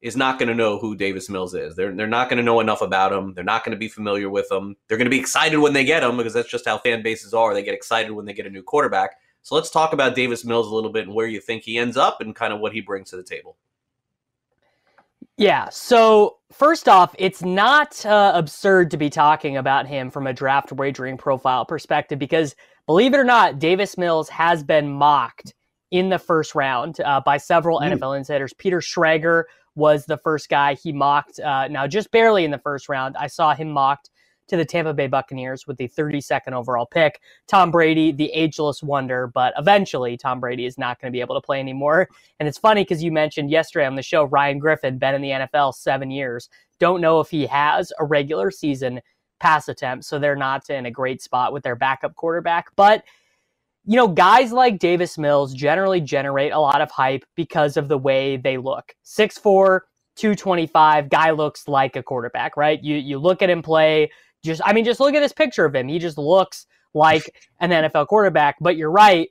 is 0.01 0.17
not 0.17 0.39
going 0.39 0.49
to 0.49 0.55
know 0.55 0.79
who 0.79 0.97
Davis 0.97 1.29
Mills 1.29 1.53
is. 1.53 1.77
They're 1.77 1.95
they're 1.95 2.07
not 2.07 2.31
going 2.31 2.39
to 2.39 2.43
know 2.43 2.61
enough 2.61 2.81
about 2.81 3.13
him. 3.13 3.35
They're 3.35 3.45
not 3.45 3.65
going 3.65 3.77
to 3.77 3.79
be 3.79 3.89
familiar 3.89 4.31
with 4.31 4.51
him. 4.51 4.75
They're 4.89 4.97
going 4.97 5.05
to 5.05 5.11
be 5.11 5.21
excited 5.21 5.59
when 5.59 5.75
they 5.75 5.85
get 5.85 6.03
him 6.03 6.17
because 6.17 6.33
that's 6.33 6.49
just 6.49 6.67
how 6.67 6.79
fan 6.79 7.03
bases 7.03 7.35
are. 7.35 7.53
They 7.53 7.63
get 7.63 7.75
excited 7.75 8.13
when 8.13 8.25
they 8.25 8.33
get 8.33 8.47
a 8.47 8.51
new 8.51 8.63
quarterback. 8.63 9.17
So 9.43 9.55
let's 9.55 9.69
talk 9.69 9.93
about 9.93 10.15
Davis 10.15 10.43
Mills 10.43 10.69
a 10.69 10.75
little 10.75 10.91
bit 10.91 11.05
and 11.05 11.15
where 11.15 11.27
you 11.27 11.41
think 11.41 11.65
he 11.65 11.77
ends 11.77 11.99
up 11.99 12.23
and 12.23 12.35
kind 12.35 12.55
of 12.55 12.61
what 12.61 12.73
he 12.73 12.81
brings 12.81 13.11
to 13.11 13.17
the 13.17 13.23
table. 13.23 13.59
Yeah. 15.39 15.69
So 15.71 16.39
first 16.53 16.89
off, 16.89 17.15
it's 17.17 17.43
not 17.43 18.05
uh, 18.05 18.33
absurd 18.35 18.91
to 18.91 18.97
be 18.97 19.09
talking 19.09 19.57
about 19.57 19.87
him 19.87 20.11
from 20.11 20.27
a 20.27 20.33
draft 20.33 20.73
wagering 20.73 21.17
profile 21.17 21.65
perspective 21.65 22.19
because, 22.19 22.57
believe 22.87 23.15
it 23.15 23.19
or 23.19 23.25
not, 23.25 23.61
Davis 23.61 23.97
Mills 23.97 24.29
has 24.29 24.65
been 24.65 24.91
mocked 24.93 25.55
in 25.93 26.09
the 26.09 26.19
first 26.19 26.57
round 26.57 27.01
uh, 27.01 27.21
by 27.25 27.37
several 27.37 27.79
mm. 27.81 27.93
NFL 27.93 28.19
insiders. 28.19 28.53
Peter 28.55 28.81
Schrager 28.81 29.45
was 29.77 30.07
the 30.07 30.19
first 30.19 30.49
guy 30.49 30.75
he 30.75 30.93
mocked. 30.93 31.39
Uh, 31.39 31.69
now, 31.69 31.87
just 31.87 32.11
barely 32.11 32.45
in 32.45 32.51
the 32.51 32.59
first 32.59 32.89
round, 32.89 33.17
I 33.17 33.29
saw 33.29 33.55
him 33.55 33.71
mocked 33.71 34.11
to 34.49 34.57
the 34.57 34.65
Tampa 34.65 34.93
Bay 34.93 35.07
Buccaneers 35.07 35.67
with 35.67 35.77
the 35.77 35.89
32nd 35.89 36.53
overall 36.53 36.87
pick. 36.87 37.21
Tom 37.47 37.71
Brady, 37.71 38.13
the 38.13 38.31
ageless 38.33 38.83
wonder, 38.83 39.27
but 39.27 39.55
eventually 39.57 40.17
Tom 40.17 40.41
Brady 40.41 40.67
is 40.67 40.79
not 40.79 41.01
going 41.01 41.11
to 41.11 41.17
be 41.17 41.21
able 41.21 41.35
to 41.35 41.45
play 41.45 41.61
anymore. 41.61 42.09
And 42.41 42.49
it's 42.49 42.59
funny 42.59 42.83
because 42.83 43.03
you 43.03 43.13
mentioned 43.13 43.51
yesterday 43.51 43.87
on 43.87 43.95
the 43.95 44.03
show 44.03 44.25
Ryan 44.25 44.59
Griffin, 44.59 44.99
been 44.99 45.15
in 45.15 45.23
the 45.23 45.31
NFL 45.31 45.75
seven 45.75 46.11
years. 46.11 46.49
Don't 46.79 47.01
know 47.01 47.21
if 47.21 47.31
he 47.31 47.47
has 47.47 47.93
a 47.99 48.05
regular 48.05 48.51
season 48.51 49.01
pass 49.41 49.69
attempt, 49.69 50.05
so 50.05 50.19
they're 50.19 50.37
not 50.37 50.69
in 50.71 50.87
a 50.87 50.91
great 50.91 51.23
spot 51.23 51.53
with 51.53 51.63
their 51.63 51.77
backup 51.77 52.15
quarterback. 52.17 52.69
But 52.77 53.05
you 53.85 53.97
know, 53.97 54.09
guys 54.09 54.53
like 54.53 54.79
Davis 54.79 55.17
Mills 55.17 55.55
generally 55.55 56.01
generate 56.03 56.53
a 56.53 56.59
lot 56.59 56.83
of 56.83 56.91
hype 56.91 57.25
because 57.37 57.79
of 57.79 57.89
the 57.89 57.97
way 57.97 58.37
they 58.37 58.59
look. 58.59 58.95
6'4, 59.07 59.81
225, 60.17 61.09
guy 61.09 61.31
looks 61.31 61.67
like 61.69 61.97
a 61.97 62.03
quarterback, 62.03 62.57
right? 62.57 62.83
You 62.85 62.97
you 62.97 63.19
look 63.19 63.41
at 63.41 63.49
him 63.49 63.63
play, 63.63 64.11
just 64.45 64.61
I 64.65 64.73
mean, 64.73 64.85
just 64.85 65.01
look 65.01 65.15
at 65.15 65.21
this 65.21 65.33
picture 65.33 65.65
of 65.65 65.75
him. 65.75 65.89
He 65.89 65.99
just 65.99 66.19
looks 66.19 66.67
like 66.95 67.35
an 67.61 67.71
NFL 67.71 68.07
quarterback. 68.07 68.57
But 68.61 68.77
you're 68.77 68.91
right. 68.91 69.29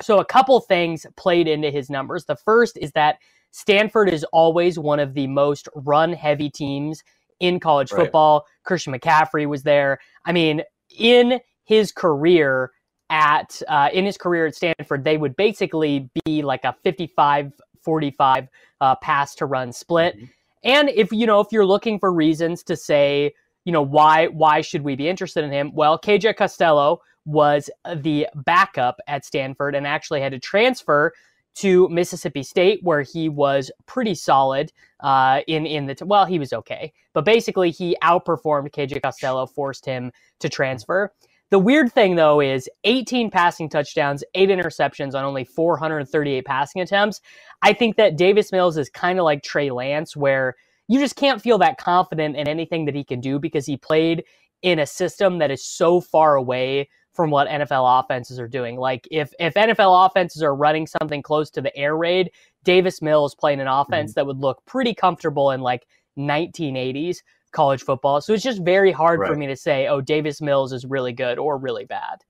So 0.00 0.18
a 0.18 0.24
couple 0.24 0.60
things 0.60 1.06
played 1.16 1.48
into 1.48 1.70
his 1.70 1.90
numbers. 1.90 2.24
The 2.24 2.36
first 2.36 2.78
is 2.78 2.92
that 2.92 3.16
Stanford 3.50 4.08
is 4.08 4.24
always 4.32 4.78
one 4.78 5.00
of 5.00 5.14
the 5.14 5.26
most 5.26 5.68
run 5.74 6.12
heavy 6.12 6.50
teams 6.50 7.02
in 7.40 7.60
college 7.60 7.92
right. 7.92 8.02
football. 8.02 8.46
Christian 8.64 8.92
McCaffrey 8.92 9.46
was 9.46 9.62
there. 9.62 9.98
I 10.24 10.32
mean, 10.32 10.62
in 10.96 11.40
his 11.64 11.92
career 11.92 12.72
at 13.10 13.60
uh, 13.68 13.88
in 13.92 14.04
his 14.04 14.16
career 14.16 14.46
at 14.46 14.54
Stanford, 14.54 15.04
they 15.04 15.16
would 15.16 15.36
basically 15.36 16.10
be 16.24 16.42
like 16.42 16.64
a 16.64 16.74
55 16.84 17.52
45 17.82 18.48
uh, 18.80 18.94
pass 18.96 19.34
to 19.36 19.46
run 19.46 19.72
split. 19.72 20.16
Mm-hmm. 20.16 20.24
And 20.64 20.88
if 20.90 21.12
you 21.12 21.26
know 21.26 21.40
if 21.40 21.48
you're 21.52 21.66
looking 21.66 21.98
for 21.98 22.12
reasons 22.12 22.62
to 22.64 22.76
say 22.76 23.32
you 23.68 23.72
know, 23.72 23.82
why 23.82 24.28
why 24.28 24.62
should 24.62 24.80
we 24.80 24.96
be 24.96 25.10
interested 25.10 25.44
in 25.44 25.52
him? 25.52 25.72
Well, 25.74 25.98
KJ 25.98 26.36
Costello 26.36 27.02
was 27.26 27.68
the 27.96 28.26
backup 28.34 28.98
at 29.06 29.26
Stanford 29.26 29.74
and 29.74 29.86
actually 29.86 30.22
had 30.22 30.32
to 30.32 30.38
transfer 30.38 31.12
to 31.56 31.86
Mississippi 31.90 32.42
State, 32.42 32.80
where 32.82 33.02
he 33.02 33.28
was 33.28 33.70
pretty 33.84 34.14
solid 34.14 34.72
uh, 35.00 35.42
in 35.46 35.66
in 35.66 35.84
the 35.84 35.94
t- 35.94 36.06
well, 36.06 36.24
he 36.24 36.38
was 36.38 36.54
okay, 36.54 36.94
but 37.12 37.26
basically 37.26 37.70
he 37.70 37.94
outperformed 38.02 38.70
KJ 38.70 39.02
Costello, 39.02 39.44
forced 39.44 39.84
him 39.84 40.12
to 40.38 40.48
transfer. 40.48 41.12
The 41.50 41.58
weird 41.58 41.92
thing 41.92 42.16
though 42.16 42.40
is 42.40 42.70
18 42.84 43.30
passing 43.30 43.68
touchdowns, 43.68 44.24
eight 44.34 44.48
interceptions 44.48 45.14
on 45.14 45.24
only 45.24 45.44
438 45.44 46.46
passing 46.46 46.80
attempts. 46.80 47.20
I 47.60 47.74
think 47.74 47.96
that 47.96 48.16
Davis 48.16 48.50
Mills 48.50 48.78
is 48.78 48.88
kind 48.88 49.18
of 49.18 49.26
like 49.26 49.42
Trey 49.42 49.70
Lance, 49.70 50.16
where 50.16 50.56
you 50.88 50.98
just 50.98 51.16
can't 51.16 51.40
feel 51.40 51.58
that 51.58 51.78
confident 51.78 52.36
in 52.36 52.48
anything 52.48 52.86
that 52.86 52.94
he 52.94 53.04
can 53.04 53.20
do 53.20 53.38
because 53.38 53.66
he 53.66 53.76
played 53.76 54.24
in 54.62 54.78
a 54.78 54.86
system 54.86 55.38
that 55.38 55.50
is 55.50 55.64
so 55.64 56.00
far 56.00 56.34
away 56.34 56.88
from 57.12 57.30
what 57.30 57.48
NFL 57.48 58.00
offenses 58.04 58.38
are 58.38 58.48
doing. 58.48 58.76
Like 58.76 59.06
if 59.10 59.32
if 59.38 59.54
NFL 59.54 60.06
offenses 60.06 60.42
are 60.42 60.54
running 60.54 60.86
something 60.86 61.22
close 61.22 61.50
to 61.50 61.60
the 61.60 61.76
air 61.76 61.96
raid, 61.96 62.30
Davis 62.64 63.02
Mills 63.02 63.34
playing 63.34 63.60
an 63.60 63.66
offense 63.66 64.12
mm-hmm. 64.12 64.20
that 64.20 64.26
would 64.26 64.38
look 64.38 64.64
pretty 64.66 64.94
comfortable 64.94 65.50
in 65.50 65.60
like 65.60 65.86
1980s 66.16 67.18
college 67.52 67.82
football. 67.82 68.20
So 68.20 68.32
it's 68.32 68.42
just 68.42 68.62
very 68.62 68.92
hard 68.92 69.20
right. 69.20 69.28
for 69.28 69.36
me 69.36 69.46
to 69.46 69.56
say, 69.56 69.88
oh, 69.88 70.00
Davis 70.00 70.40
Mills 70.40 70.72
is 70.72 70.84
really 70.84 71.12
good 71.12 71.38
or 71.38 71.58
really 71.58 71.84
bad. 71.84 72.22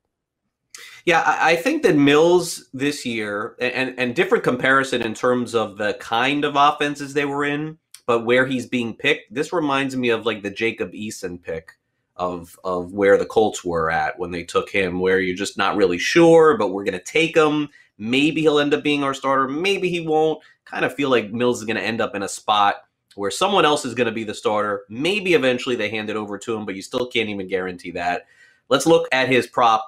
Yeah, 1.05 1.23
I 1.27 1.57
think 1.57 1.83
that 1.83 1.97
Mills 1.97 2.69
this 2.73 3.05
year 3.05 3.57
and 3.61 3.95
and 3.99 4.15
different 4.15 4.45
comparison 4.45 5.03
in 5.03 5.15
terms 5.15 5.55
of 5.55 5.77
the 5.77 5.95
kind 5.95 6.45
of 6.45 6.55
offenses 6.57 7.15
they 7.15 7.25
were 7.25 7.45
in 7.45 7.79
but 8.09 8.25
where 8.25 8.47
he's 8.47 8.65
being 8.65 8.97
picked, 8.97 9.35
this 9.35 9.53
reminds 9.53 9.95
me 9.95 10.09
of 10.09 10.25
like 10.25 10.43
the 10.43 10.51
Jacob 10.51 10.93
Eason 10.93 11.41
pick 11.41 11.77
of 12.17 12.59
of 12.65 12.95
where 12.95 13.19
the 13.19 13.27
Colts 13.27 13.63
were 13.63 13.91
at 13.91 14.19
when 14.19 14.31
they 14.31 14.45
took 14.45 14.71
him, 14.71 14.99
where 14.99 15.21
you're 15.21 15.37
just 15.37 15.59
not 15.59 15.77
really 15.77 15.99
sure, 15.99 16.57
but 16.57 16.71
we're 16.71 16.85
gonna 16.85 17.03
take 17.03 17.37
him. 17.37 17.69
Maybe 17.99 18.41
he'll 18.41 18.61
end 18.61 18.73
up 18.73 18.83
being 18.83 19.05
our 19.05 19.13
starter, 19.13 19.47
maybe 19.47 19.91
he 19.91 20.01
won't. 20.01 20.43
Kind 20.65 20.87
of 20.87 20.95
feel 20.95 21.11
like 21.11 21.33
Mills 21.33 21.59
is 21.59 21.67
gonna 21.67 21.81
end 21.81 22.01
up 22.01 22.15
in 22.15 22.23
a 22.23 22.29
spot 22.29 22.77
where 23.15 23.31
someone 23.31 23.67
else 23.67 23.85
is 23.85 23.93
gonna 23.93 24.11
be 24.11 24.25
the 24.25 24.33
starter. 24.33 24.87
Maybe 24.89 25.35
eventually 25.35 25.77
they 25.77 25.91
hand 25.91 26.09
it 26.09 26.17
over 26.17 26.39
to 26.39 26.57
him, 26.57 26.65
but 26.65 26.77
you 26.77 26.83
still 26.83 27.09
can't 27.09 27.29
even 27.29 27.47
guarantee 27.47 27.91
that. 27.91 28.25
Let's 28.71 28.87
look 28.87 29.07
at 29.13 29.29
his 29.29 29.47
prop 29.47 29.85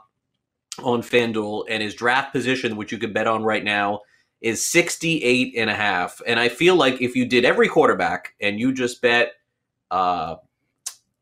on 0.83 1.01
FanDuel 1.01 1.65
and 1.71 1.83
his 1.83 1.95
draft 1.95 2.35
position, 2.35 2.77
which 2.77 2.93
you 2.93 2.99
can 2.99 3.15
bet 3.15 3.27
on 3.27 3.45
right 3.45 3.65
now 3.65 4.03
is 4.41 4.65
68 4.65 5.55
and 5.57 5.69
a 5.69 5.75
half. 5.75 6.21
And 6.27 6.41
I 6.41 6.49
feel 6.49 6.77
like 6.77 7.01
if 7.01 7.15
you 7.15 7.27
did 7.27 7.45
every 7.45 7.69
quarterback 7.69 8.35
and 8.41 8.59
you 8.59 8.73
just 8.73 9.03
bet 9.03 9.33
uh, 9.91 10.37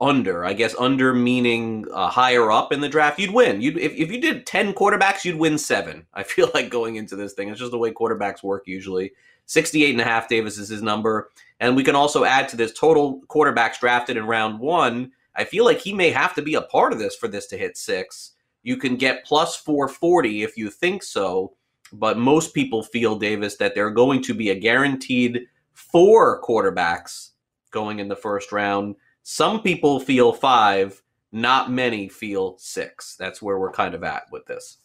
under, 0.01 0.45
I 0.45 0.53
guess 0.53 0.75
under 0.79 1.13
meaning 1.13 1.87
uh, 1.93 2.09
higher 2.09 2.51
up 2.51 2.73
in 2.73 2.81
the 2.81 2.89
draft, 2.89 3.19
you'd 3.19 3.35
win. 3.35 3.61
You'd 3.61 3.79
if, 3.79 3.93
if 3.95 4.11
you 4.11 4.21
did 4.21 4.47
10 4.47 4.73
quarterbacks, 4.75 5.25
you'd 5.25 5.39
win 5.39 5.59
seven. 5.59 6.07
I 6.15 6.23
feel 6.23 6.51
like 6.55 6.71
going 6.71 6.97
into 6.97 7.17
this 7.17 7.33
thing. 7.33 7.49
It's 7.49 7.61
just 7.61 7.73
the 7.73 7.79
way 7.79 7.93
quarterbacks 7.93 8.43
work 8.43 8.65
usually. 8.67 9.13
68 9.47 9.93
and 9.93 10.01
a 10.01 10.05
half 10.05 10.29
Davis 10.29 10.59
is 10.59 10.69
his 10.69 10.83
number. 10.83 11.31
And 11.59 11.75
we 11.75 11.83
can 11.83 11.97
also 11.97 12.25
add 12.25 12.49
to 12.51 12.57
this 12.57 12.73
total 12.73 13.23
quarterbacks 13.29 13.81
drafted 13.81 14.17
in 14.17 14.27
round 14.27 14.61
one. 14.61 15.13
I 15.35 15.45
feel 15.45 15.65
like 15.65 15.79
he 15.79 15.93
may 15.93 16.11
have 16.11 16.35
to 16.35 16.43
be 16.43 16.55
a 16.55 16.63
part 16.63 16.93
of 16.93 16.99
this 16.99 17.17
for 17.17 17.29
this 17.29 17.47
to 17.47 17.59
hit 17.59 17.77
six. 17.77 18.33
You 18.63 18.77
can 18.77 18.97
get 18.97 19.25
plus 19.25 19.57
440 19.57 20.43
if 20.43 20.57
you 20.57 20.69
think 20.69 21.03
so, 21.03 21.55
but 21.93 22.19
most 22.19 22.55
people 22.55 22.83
feel, 22.83 23.19
Davis, 23.19 23.57
that 23.57 23.75
there 23.75 23.87
are 23.87 23.93
going 23.93 24.23
to 24.23 24.35
be 24.35 24.51
a 24.51 24.59
guaranteed 24.59 25.47
four 25.73 26.43
quarterbacks 26.43 27.31
going 27.71 27.99
in 27.99 28.09
the 28.09 28.17
first 28.17 28.53
round. 28.53 28.97
Some 29.23 29.63
people 29.63 30.01
feel 30.01 30.33
five, 30.33 31.03
not 31.33 31.71
many 31.71 32.09
feel 32.09 32.57
six. 32.59 33.17
That's 33.17 33.43
where 33.43 33.59
we're 33.59 33.73
kind 33.73 33.95
of 33.95 34.05
at 34.05 34.25
with 34.31 34.47
this. 34.47 34.79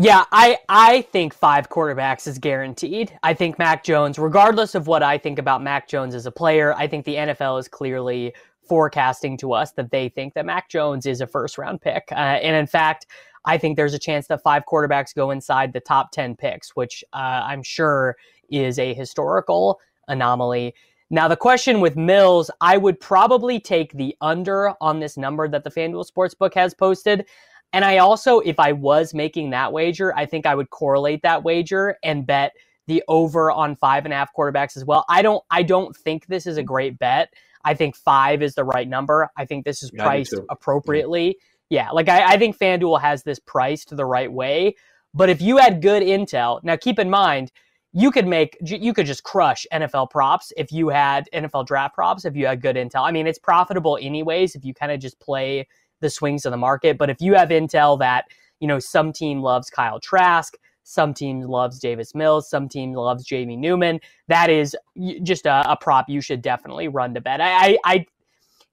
Yeah, 0.00 0.26
I 0.30 0.58
I 0.68 1.02
think 1.02 1.34
five 1.34 1.70
quarterbacks 1.70 2.28
is 2.28 2.38
guaranteed. 2.38 3.18
I 3.24 3.34
think 3.34 3.58
Mac 3.58 3.82
Jones, 3.82 4.16
regardless 4.16 4.76
of 4.76 4.86
what 4.86 5.02
I 5.02 5.18
think 5.18 5.40
about 5.40 5.60
Mac 5.60 5.88
Jones 5.88 6.14
as 6.14 6.24
a 6.24 6.30
player, 6.30 6.72
I 6.74 6.86
think 6.86 7.04
the 7.04 7.16
NFL 7.16 7.58
is 7.58 7.66
clearly 7.66 8.32
forecasting 8.68 9.36
to 9.38 9.52
us 9.52 9.72
that 9.72 9.90
they 9.90 10.08
think 10.08 10.34
that 10.34 10.46
Mac 10.46 10.68
Jones 10.68 11.04
is 11.04 11.20
a 11.20 11.26
first 11.26 11.58
round 11.58 11.80
pick. 11.80 12.04
Uh, 12.12 12.14
and 12.14 12.54
in 12.54 12.66
fact, 12.66 13.06
I 13.48 13.56
think 13.56 13.76
there's 13.76 13.94
a 13.94 13.98
chance 13.98 14.26
that 14.26 14.42
five 14.42 14.64
quarterbacks 14.70 15.14
go 15.14 15.30
inside 15.30 15.72
the 15.72 15.80
top 15.80 16.12
10 16.12 16.36
picks, 16.36 16.76
which 16.76 17.02
uh, 17.14 17.42
I'm 17.44 17.62
sure 17.62 18.14
is 18.50 18.78
a 18.78 18.92
historical 18.92 19.80
anomaly. 20.06 20.74
Now, 21.08 21.28
the 21.28 21.36
question 21.36 21.80
with 21.80 21.96
Mills, 21.96 22.50
I 22.60 22.76
would 22.76 23.00
probably 23.00 23.58
take 23.58 23.94
the 23.94 24.14
under 24.20 24.74
on 24.82 25.00
this 25.00 25.16
number 25.16 25.48
that 25.48 25.64
the 25.64 25.70
FanDuel 25.70 26.06
Sportsbook 26.12 26.52
has 26.52 26.74
posted. 26.74 27.24
And 27.72 27.86
I 27.86 27.96
also, 27.96 28.40
if 28.40 28.60
I 28.60 28.72
was 28.72 29.14
making 29.14 29.48
that 29.50 29.72
wager, 29.72 30.14
I 30.14 30.26
think 30.26 30.44
I 30.44 30.54
would 30.54 30.68
correlate 30.68 31.22
that 31.22 31.42
wager 31.42 31.96
and 32.04 32.26
bet 32.26 32.52
the 32.86 33.02
over 33.08 33.50
on 33.50 33.76
five 33.76 34.04
and 34.04 34.12
a 34.12 34.16
half 34.16 34.30
quarterbacks 34.36 34.76
as 34.76 34.84
well. 34.84 35.06
I 35.08 35.22
don't 35.22 35.42
I 35.50 35.62
don't 35.62 35.96
think 35.96 36.26
this 36.26 36.46
is 36.46 36.58
a 36.58 36.62
great 36.62 36.98
bet. 36.98 37.32
I 37.64 37.74
think 37.74 37.96
five 37.96 38.42
is 38.42 38.54
the 38.54 38.64
right 38.64 38.88
number. 38.88 39.30
I 39.36 39.44
think 39.44 39.64
this 39.64 39.82
is 39.82 39.90
priced 39.90 40.34
yeah, 40.34 40.44
appropriately. 40.50 41.26
Yeah. 41.26 41.32
Yeah, 41.70 41.90
like 41.90 42.08
I, 42.08 42.34
I 42.34 42.38
think 42.38 42.58
FanDuel 42.58 43.00
has 43.00 43.22
this 43.22 43.38
priced 43.38 43.96
the 43.96 44.04
right 44.04 44.32
way. 44.32 44.74
But 45.14 45.30
if 45.30 45.40
you 45.40 45.56
had 45.56 45.82
good 45.82 46.02
intel, 46.02 46.62
now 46.62 46.76
keep 46.76 46.98
in 46.98 47.10
mind, 47.10 47.50
you 47.92 48.10
could 48.10 48.26
make 48.26 48.56
you 48.60 48.92
could 48.92 49.06
just 49.06 49.22
crush 49.22 49.66
NFL 49.72 50.10
props 50.10 50.52
if 50.56 50.70
you 50.70 50.88
had 50.88 51.28
NFL 51.32 51.66
draft 51.66 51.94
props 51.94 52.24
if 52.24 52.36
you 52.36 52.46
had 52.46 52.60
good 52.60 52.76
intel. 52.76 53.06
I 53.06 53.10
mean, 53.10 53.26
it's 53.26 53.38
profitable 53.38 53.98
anyways 54.00 54.54
if 54.54 54.64
you 54.64 54.74
kind 54.74 54.92
of 54.92 55.00
just 55.00 55.18
play 55.20 55.66
the 56.00 56.10
swings 56.10 56.44
of 56.44 56.52
the 56.52 56.58
market. 56.58 56.98
But 56.98 57.10
if 57.10 57.20
you 57.20 57.34
have 57.34 57.48
intel 57.48 57.98
that, 58.00 58.26
you 58.60 58.68
know, 58.68 58.78
some 58.78 59.12
team 59.12 59.40
loves 59.40 59.70
Kyle 59.70 59.98
Trask, 59.98 60.54
some 60.84 61.12
team 61.14 61.40
loves 61.40 61.78
Davis 61.78 62.14
Mills, 62.14 62.48
some 62.48 62.68
team 62.68 62.92
loves 62.92 63.24
Jamie 63.24 63.56
Newman, 63.56 64.00
that 64.28 64.50
is 64.50 64.76
just 65.22 65.46
a, 65.46 65.70
a 65.70 65.76
prop 65.76 66.08
you 66.08 66.20
should 66.20 66.42
definitely 66.42 66.88
run 66.88 67.14
to 67.14 67.20
bet. 67.20 67.40
I, 67.40 67.50
I, 67.50 67.78
I, 67.84 67.94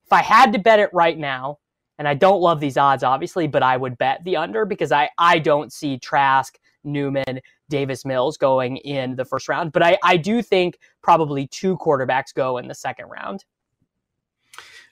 if 0.04 0.12
I 0.12 0.22
had 0.22 0.52
to 0.52 0.58
bet 0.58 0.78
it 0.78 0.90
right 0.92 1.18
now, 1.18 1.58
and 1.98 2.06
I 2.06 2.14
don't 2.14 2.40
love 2.40 2.60
these 2.60 2.76
odds, 2.76 3.02
obviously, 3.02 3.46
but 3.46 3.62
I 3.62 3.76
would 3.76 3.96
bet 3.98 4.22
the 4.24 4.36
under 4.36 4.64
because 4.64 4.92
I, 4.92 5.08
I 5.18 5.38
don't 5.38 5.72
see 5.72 5.98
Trask, 5.98 6.58
Newman, 6.84 7.40
Davis 7.68 8.04
Mills 8.04 8.36
going 8.36 8.76
in 8.78 9.16
the 9.16 9.24
first 9.24 9.48
round. 9.48 9.72
But 9.72 9.82
I, 9.82 9.98
I 10.02 10.16
do 10.16 10.42
think 10.42 10.78
probably 11.02 11.46
two 11.46 11.76
quarterbacks 11.78 12.34
go 12.34 12.58
in 12.58 12.68
the 12.68 12.74
second 12.74 13.06
round. 13.06 13.44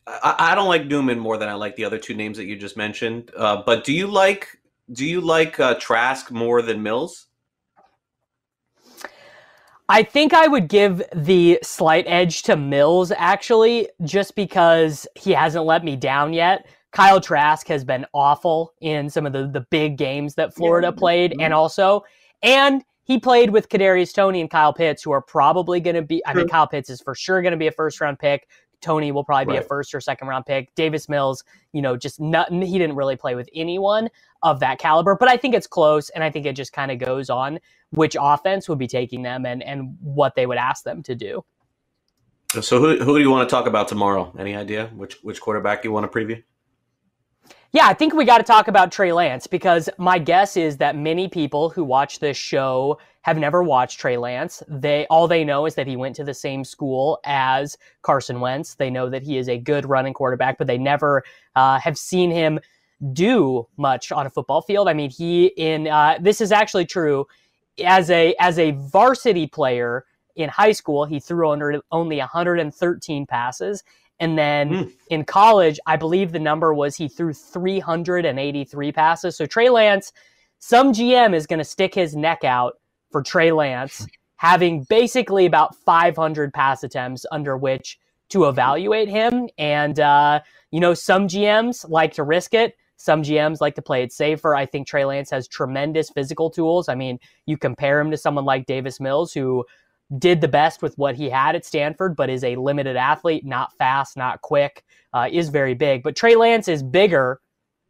I, 0.07 0.35
I, 0.39 0.55
don't 0.55 0.69
like 0.69 0.87
Newman 0.87 1.19
more 1.19 1.39
than 1.39 1.49
I 1.49 1.55
like 1.55 1.77
the 1.77 1.85
other 1.85 1.99
two 1.99 2.15
names 2.15 2.37
that 2.37 2.45
you 2.45 2.57
just 2.57 2.77
mentioned. 2.77 3.31
Uh, 3.37 3.63
but 3.65 3.85
do 3.85 3.93
you 3.93 4.07
like 4.07 4.59
do 4.93 5.07
you 5.07 5.21
like 5.21 5.59
uh, 5.59 5.75
Trask 5.77 6.31
more 6.31 6.61
than 6.61 6.83
Mills? 6.83 7.27
I 9.89 10.03
think 10.03 10.33
I 10.33 10.47
would 10.47 10.69
give 10.69 11.03
the 11.15 11.59
slight 11.63 12.05
edge 12.07 12.43
to 12.45 12.57
Mills 12.57 13.13
actually, 13.17 13.89
just 14.03 14.35
because 14.35 15.07
he 15.15 15.33
hasn't 15.33 15.65
let 15.65 15.85
me 15.85 15.97
down 15.97 16.33
yet. 16.33 16.67
Kyle 16.95 17.21
Trask 17.21 17.67
has 17.67 17.85
been 17.85 18.07
awful 18.15 18.73
in 18.81 19.11
some 19.11 19.27
of 19.27 19.33
the, 19.33 19.49
the 19.49 19.67
big 19.71 19.99
games 19.99 20.37
that 20.37 20.55
Florida 20.55 20.87
yeah. 20.95 20.99
played, 20.99 21.33
mm-hmm. 21.33 21.41
and 21.41 21.53
also, 21.53 22.05
and 22.43 22.85
he 23.03 23.19
played 23.19 23.51
with 23.51 23.69
Kadarius 23.69 24.15
Toney 24.15 24.41
and 24.41 24.49
Kyle 24.49 24.73
Pitts, 24.73 25.03
who 25.03 25.11
are 25.11 25.21
probably 25.21 25.81
going 25.81 25.97
to 25.97 26.03
be. 26.03 26.23
I 26.25 26.33
mean, 26.33 26.49
Kyle 26.49 26.69
Pitts 26.69 26.89
is 26.89 27.01
for 27.01 27.15
sure 27.15 27.43
going 27.43 27.53
to 27.53 27.59
be 27.59 27.67
a 27.67 27.73
first 27.73 28.01
round 28.01 28.21
pick. 28.21 28.49
Toney 28.81 29.13
will 29.13 29.25
probably 29.25 29.55
be 29.55 29.59
a 29.59 29.63
first 29.63 29.95
or 29.95 30.01
second 30.01 30.29
round 30.29 30.47
pick. 30.47 30.75
Davis 30.75 31.09
Mills, 31.09 31.43
you 31.73 31.83
know, 31.83 31.97
just 31.97 32.21
nothing. 32.21 32.63
he 32.63 32.79
didn't 32.79 32.97
really 32.97 33.17
play 33.17 33.35
with 33.35 33.49
anyone 33.55 34.09
of 34.43 34.61
that 34.61 34.79
caliber, 34.79 35.17
but 35.19 35.29
I 35.29 35.37
think 35.37 35.55
it's 35.55 35.67
close. 35.67 36.11
And 36.11 36.23
I 36.23 36.31
think 36.31 36.47
it 36.47 36.55
just 36.55 36.73
kind 36.73 36.91
of 36.91 36.99
goes 36.99 37.29
on 37.29 37.59
which 37.91 38.17
offense 38.21 38.69
would 38.69 38.79
be 38.79 38.87
taking 38.87 39.23
them 39.23 39.47
and, 39.47 39.63
and 39.63 39.97
what 40.01 40.35
they 40.35 40.47
would 40.47 40.59
ask 40.59 40.85
them 40.85 41.03
to 41.05 41.15
do. 41.15 41.45
So 42.61 42.79
who, 42.79 43.03
who 43.03 43.17
do 43.17 43.21
you 43.21 43.31
want 43.31 43.49
to 43.49 43.53
talk 43.53 43.67
about 43.67 43.89
tomorrow? 43.89 44.33
Any 44.39 44.55
idea 44.55 44.91
which, 44.95 45.19
which 45.23 45.41
quarterback 45.41 45.83
you 45.85 45.93
want 45.93 46.11
to 46.11 46.19
preview? 46.19 46.43
Yeah, 47.75 47.89
I 47.89 47.93
think 47.93 48.15
we 48.15 48.25
got 48.25 48.39
to 48.39 48.45
talk 48.45 48.69
about 48.69 48.93
Trey 48.93 49.13
Lance 49.13 49.49
because 49.49 49.91
my 49.99 50.17
guess 50.17 50.57
is 50.57 50.77
that 50.77 50.95
many 50.95 51.27
people 51.27 51.71
who 51.71 51.83
watch 51.83 52.21
this 52.21 52.37
show 52.37 53.01
have 53.23 53.37
never 53.37 53.65
watched 53.65 53.99
Trey 53.99 54.17
Lance. 54.17 54.63
They 54.69 55.09
all 55.11 55.27
they 55.27 55.43
know 55.43 55.67
is 55.67 55.75
that 55.75 55.89
he 55.89 55.97
went 55.97 56.15
to 56.15 56.23
the 56.23 56.35
same 56.35 56.63
school 56.63 57.19
as 57.25 57.77
Carson 58.03 58.39
Wentz. 58.39 58.77
They 58.77 58.91
know 58.91 59.11
that 59.11 59.25
he 59.25 59.39
is 59.39 59.49
a 59.49 59.59
good 59.59 59.87
running 59.87 60.15
quarterback, 60.15 60.57
but 60.57 60.69
they 60.69 60.79
never 60.79 61.25
uh, 61.57 61.81
have 61.81 61.99
seen 61.99 62.31
him 62.31 62.61
do 63.13 63.67
much 63.77 64.13
on 64.13 64.25
a 64.25 64.31
football 64.31 64.63
field. 64.63 64.89
I 64.89 64.95
mean, 64.95 65.11
he 65.11 65.47
in 65.47 65.89
uh, 65.89 66.19
this 66.21 66.41
is 66.41 66.53
actually 66.53 66.87
true 66.87 67.27
as 67.85 68.09
a 68.09 68.37
as 68.39 68.57
a 68.61 68.71
varsity 68.71 69.49
player 69.49 70.05
in 70.37 70.49
high 70.49 70.71
school. 70.71 71.07
He 71.07 71.19
threw 71.19 71.51
under 71.51 71.81
only 71.91 72.19
113 72.19 73.27
passes. 73.27 73.83
And 74.21 74.39
then 74.39 74.71
mm. 74.71 74.93
in 75.11 75.25
college, 75.25 75.79
I 75.87 75.97
believe 75.97 76.33
the 76.33 76.39
number 76.39 76.73
was 76.73 76.97
he 76.97 77.09
threw 77.09 77.33
383 77.33 78.93
passes. 78.93 79.37
So 79.37 79.47
Trey 79.47 79.69
Lance, 79.69 80.13
some 80.59 80.93
GM 80.93 81.35
is 81.35 81.47
going 81.47 81.59
to 81.59 81.65
stick 81.65 81.95
his 81.95 82.15
neck 82.15 82.45
out 82.45 82.79
for 83.11 83.23
Trey 83.23 83.53
Lance, 83.53 84.07
having 84.37 84.85
basically 84.85 85.47
about 85.47 85.75
500 85.77 86.53
pass 86.53 86.83
attempts 86.83 87.27
under 87.33 87.57
which 87.57 87.99
to 88.31 88.47
evaluate 88.47 89.09
him. 89.09 89.49
And, 89.59 89.99
uh, 90.01 90.41
you 90.71 90.81
know, 90.81 90.95
some 90.95 91.29
GMs 91.29 91.89
like 91.89 92.15
to 92.15 92.23
risk 92.23 92.55
it. 92.55 92.77
Some 92.97 93.23
GMs 93.23 93.61
like 93.61 93.75
to 93.75 93.83
play 93.83 94.03
it 94.03 94.13
safer. 94.13 94.55
I 94.55 94.67
think 94.67 94.87
Trey 94.87 95.05
Lance 95.05 95.31
has 95.31 95.49
tremendous 95.49 96.11
physical 96.11 96.49
tools. 96.49 96.89
I 96.89 96.95
mean, 96.95 97.19
you 97.45 97.59
compare 97.59 98.01
him 98.01 98.11
to 98.13 98.17
someone 98.17 98.45
like 98.45 98.67
Davis 98.67 99.01
Mills, 99.01 99.33
who 99.33 99.65
did 100.19 100.41
the 100.41 100.49
best 100.49 100.83
with 100.83 100.97
what 100.99 101.15
he 101.15 101.31
had 101.31 101.55
at 101.55 101.65
Stanford, 101.65 102.15
but 102.17 102.31
is 102.31 102.45
a 102.45 102.57
limited 102.57 102.97
athlete, 102.97 103.45
not 103.45 103.73
fast, 103.77 104.17
not 104.17 104.43
quick, 104.43 104.85
uh, 105.13 105.29
is 105.31 105.49
very 105.49 105.75
big. 105.75 106.03
But 106.03 106.17
Trey 106.17 106.37
Lance 106.37 106.69
is 106.69 106.83
bigger 106.83 107.41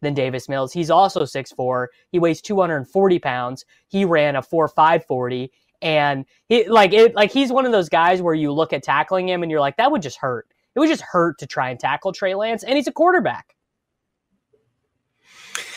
than 0.00 0.14
Davis 0.14 0.48
Mills. 0.48 0.72
He's 0.72 0.90
also 0.90 1.24
6'4. 1.24 1.87
He 2.12 2.18
weighs 2.18 2.40
240 2.40 3.18
pounds. 3.18 3.64
He 3.88 4.05
ran 4.05 4.37
a 4.37 4.42
4'540. 4.42 5.50
And 5.83 6.24
he 6.48 6.66
like 6.68 6.92
it 6.94 7.14
like 7.14 7.31
he's 7.31 7.53
one 7.53 7.66
of 7.66 7.72
those 7.72 7.90
guys 7.90 8.22
where 8.22 8.35
you 8.35 8.53
look 8.53 8.72
at 8.72 8.83
tackling 8.83 9.29
him 9.29 9.42
and 9.42 9.50
you're 9.50 9.61
like, 9.61 9.77
that 9.77 9.90
would 9.90 10.00
just 10.00 10.18
hurt. 10.18 10.46
It 10.74 10.81
would 10.81 10.88
just 10.88 11.03
hurt 11.03 11.38
to 11.38 11.46
try 11.46 11.70
and 11.70 11.79
tackle 11.79 12.12
Trey 12.12 12.35
Lance, 12.35 12.64
and 12.64 12.77
he's 12.77 12.87
a 12.87 12.92
quarterback. 12.92 13.55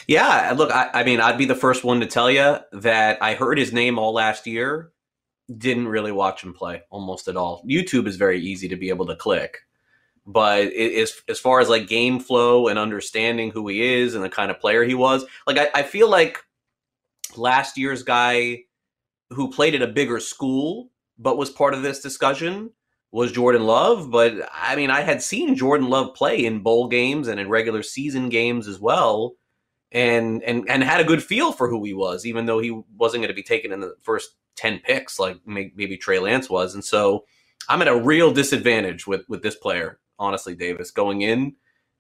Yeah, 0.08 0.54
look, 0.56 0.72
I, 0.72 0.90
I 0.94 1.04
mean, 1.04 1.20
I'd 1.20 1.38
be 1.38 1.46
the 1.46 1.56
first 1.56 1.84
one 1.84 2.00
to 2.00 2.06
tell 2.06 2.32
you 2.32 2.58
that 2.72 3.22
I 3.22 3.36
heard 3.36 3.58
his 3.58 3.74
name 3.74 4.00
all 4.00 4.14
last 4.14 4.48
year, 4.48 4.92
didn't 5.58 5.88
really 5.88 6.12
watch 6.12 6.44
him 6.44 6.54
play 6.54 6.82
almost 6.90 7.28
at 7.28 7.38
all. 7.38 7.64
YouTube 7.68 8.08
is 8.08 8.16
very 8.16 8.40
easy 8.40 8.68
to 8.68 8.76
be 8.76 8.90
able 8.90 9.06
to 9.06 9.16
click 9.16 9.60
but 10.28 10.64
it, 10.66 11.02
as 11.02 11.14
as 11.30 11.40
far 11.40 11.62
as 11.62 11.70
like 11.70 11.88
game 11.88 12.20
flow 12.20 12.68
and 12.68 12.78
understanding 12.78 13.50
who 13.50 13.68
he 13.70 13.82
is 13.82 14.14
and 14.14 14.24
the 14.24 14.30
kind 14.30 14.52
of 14.52 14.60
player 14.60 14.84
he 14.84 14.94
was, 14.94 15.26
like 15.48 15.58
I, 15.58 15.70
I 15.74 15.84
feel 15.84 16.10
like 16.10 16.38
last 17.38 17.78
year's 17.78 18.04
guy 18.04 18.64
who 19.30 19.52
played 19.52 19.74
at 19.74 19.82
a 19.82 19.88
bigger 19.88 20.20
school 20.20 20.92
but 21.18 21.38
was 21.38 21.50
part 21.50 21.74
of 21.74 21.82
this 21.82 22.00
discussion 22.02 22.70
was 23.12 23.32
Jordan 23.32 23.64
Love. 23.64 24.12
But 24.12 24.50
I 24.54 24.76
mean, 24.76 24.92
I 24.92 25.02
had 25.02 25.22
seen 25.22 25.56
Jordan 25.56 25.90
Love 25.90 26.14
play 26.14 26.46
in 26.46 26.60
bowl 26.60 26.88
games 26.88 27.28
and 27.28 27.40
in 27.40 27.50
regular 27.50 27.82
season 27.82 28.30
games 28.30 28.68
as 28.68 28.80
well, 28.80 29.34
and 29.92 30.44
and 30.44 30.70
and 30.70 30.84
had 30.84 31.00
a 31.00 31.06
good 31.06 31.24
feel 31.24 31.52
for 31.52 31.70
who 31.70 31.84
he 31.84 31.94
was, 31.94 32.26
even 32.26 32.46
though 32.46 32.60
he 32.60 32.82
wasn't 32.96 33.22
going 33.22 33.30
to 33.30 33.34
be 33.34 33.44
taken 33.44 33.72
in 33.72 33.80
the 33.80 33.96
first 34.02 34.36
ten 34.56 34.80
picks 34.80 35.20
like 35.20 35.40
maybe 35.46 35.98
Trey 35.98 36.20
Lance 36.20 36.50
was. 36.50 36.74
And 36.74 36.84
so 36.84 37.26
I'm 37.70 37.82
at 37.82 37.88
a 37.88 37.96
real 37.96 38.32
disadvantage 38.32 39.08
with 39.08 39.28
with 39.30 39.44
this 39.44 39.56
player 39.56 40.00
honestly, 40.20 40.56
Davis, 40.56 40.92
going 40.92 41.22
in 41.22 41.56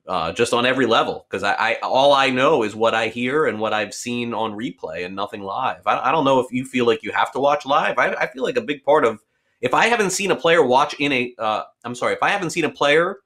uh, 0.07 0.31
just 0.31 0.53
on 0.53 0.65
every 0.65 0.85
level 0.85 1.25
because 1.29 1.43
I, 1.43 1.53
I, 1.53 1.73
all 1.83 2.13
I 2.13 2.29
know 2.29 2.63
is 2.63 2.75
what 2.75 2.95
I 2.95 3.07
hear 3.07 3.45
and 3.45 3.59
what 3.59 3.73
I've 3.73 3.93
seen 3.93 4.33
on 4.33 4.53
replay 4.53 5.05
and 5.05 5.15
nothing 5.15 5.41
live. 5.41 5.85
I, 5.85 6.09
I 6.09 6.11
don't 6.11 6.25
know 6.25 6.39
if 6.39 6.51
you 6.51 6.65
feel 6.65 6.85
like 6.85 7.03
you 7.03 7.11
have 7.11 7.31
to 7.33 7.39
watch 7.39 7.65
live. 7.65 7.97
I, 7.97 8.13
I, 8.13 8.27
feel 8.27 8.43
like 8.43 8.57
a 8.57 8.61
big 8.61 8.83
part 8.83 9.05
of 9.05 9.19
if 9.61 9.73
I 9.73 9.87
haven't 9.87 10.11
seen 10.11 10.31
a 10.31 10.35
player 10.35 10.63
watch 10.65 10.95
in 10.99 11.11
a, 11.11 11.33
uh, 11.37 11.63
I'm 11.83 11.95
sorry, 11.95 12.13
if 12.13 12.23
I 12.23 12.29
haven't 12.29 12.51
seen 12.51 12.63
a 12.63 12.69
player 12.69 13.17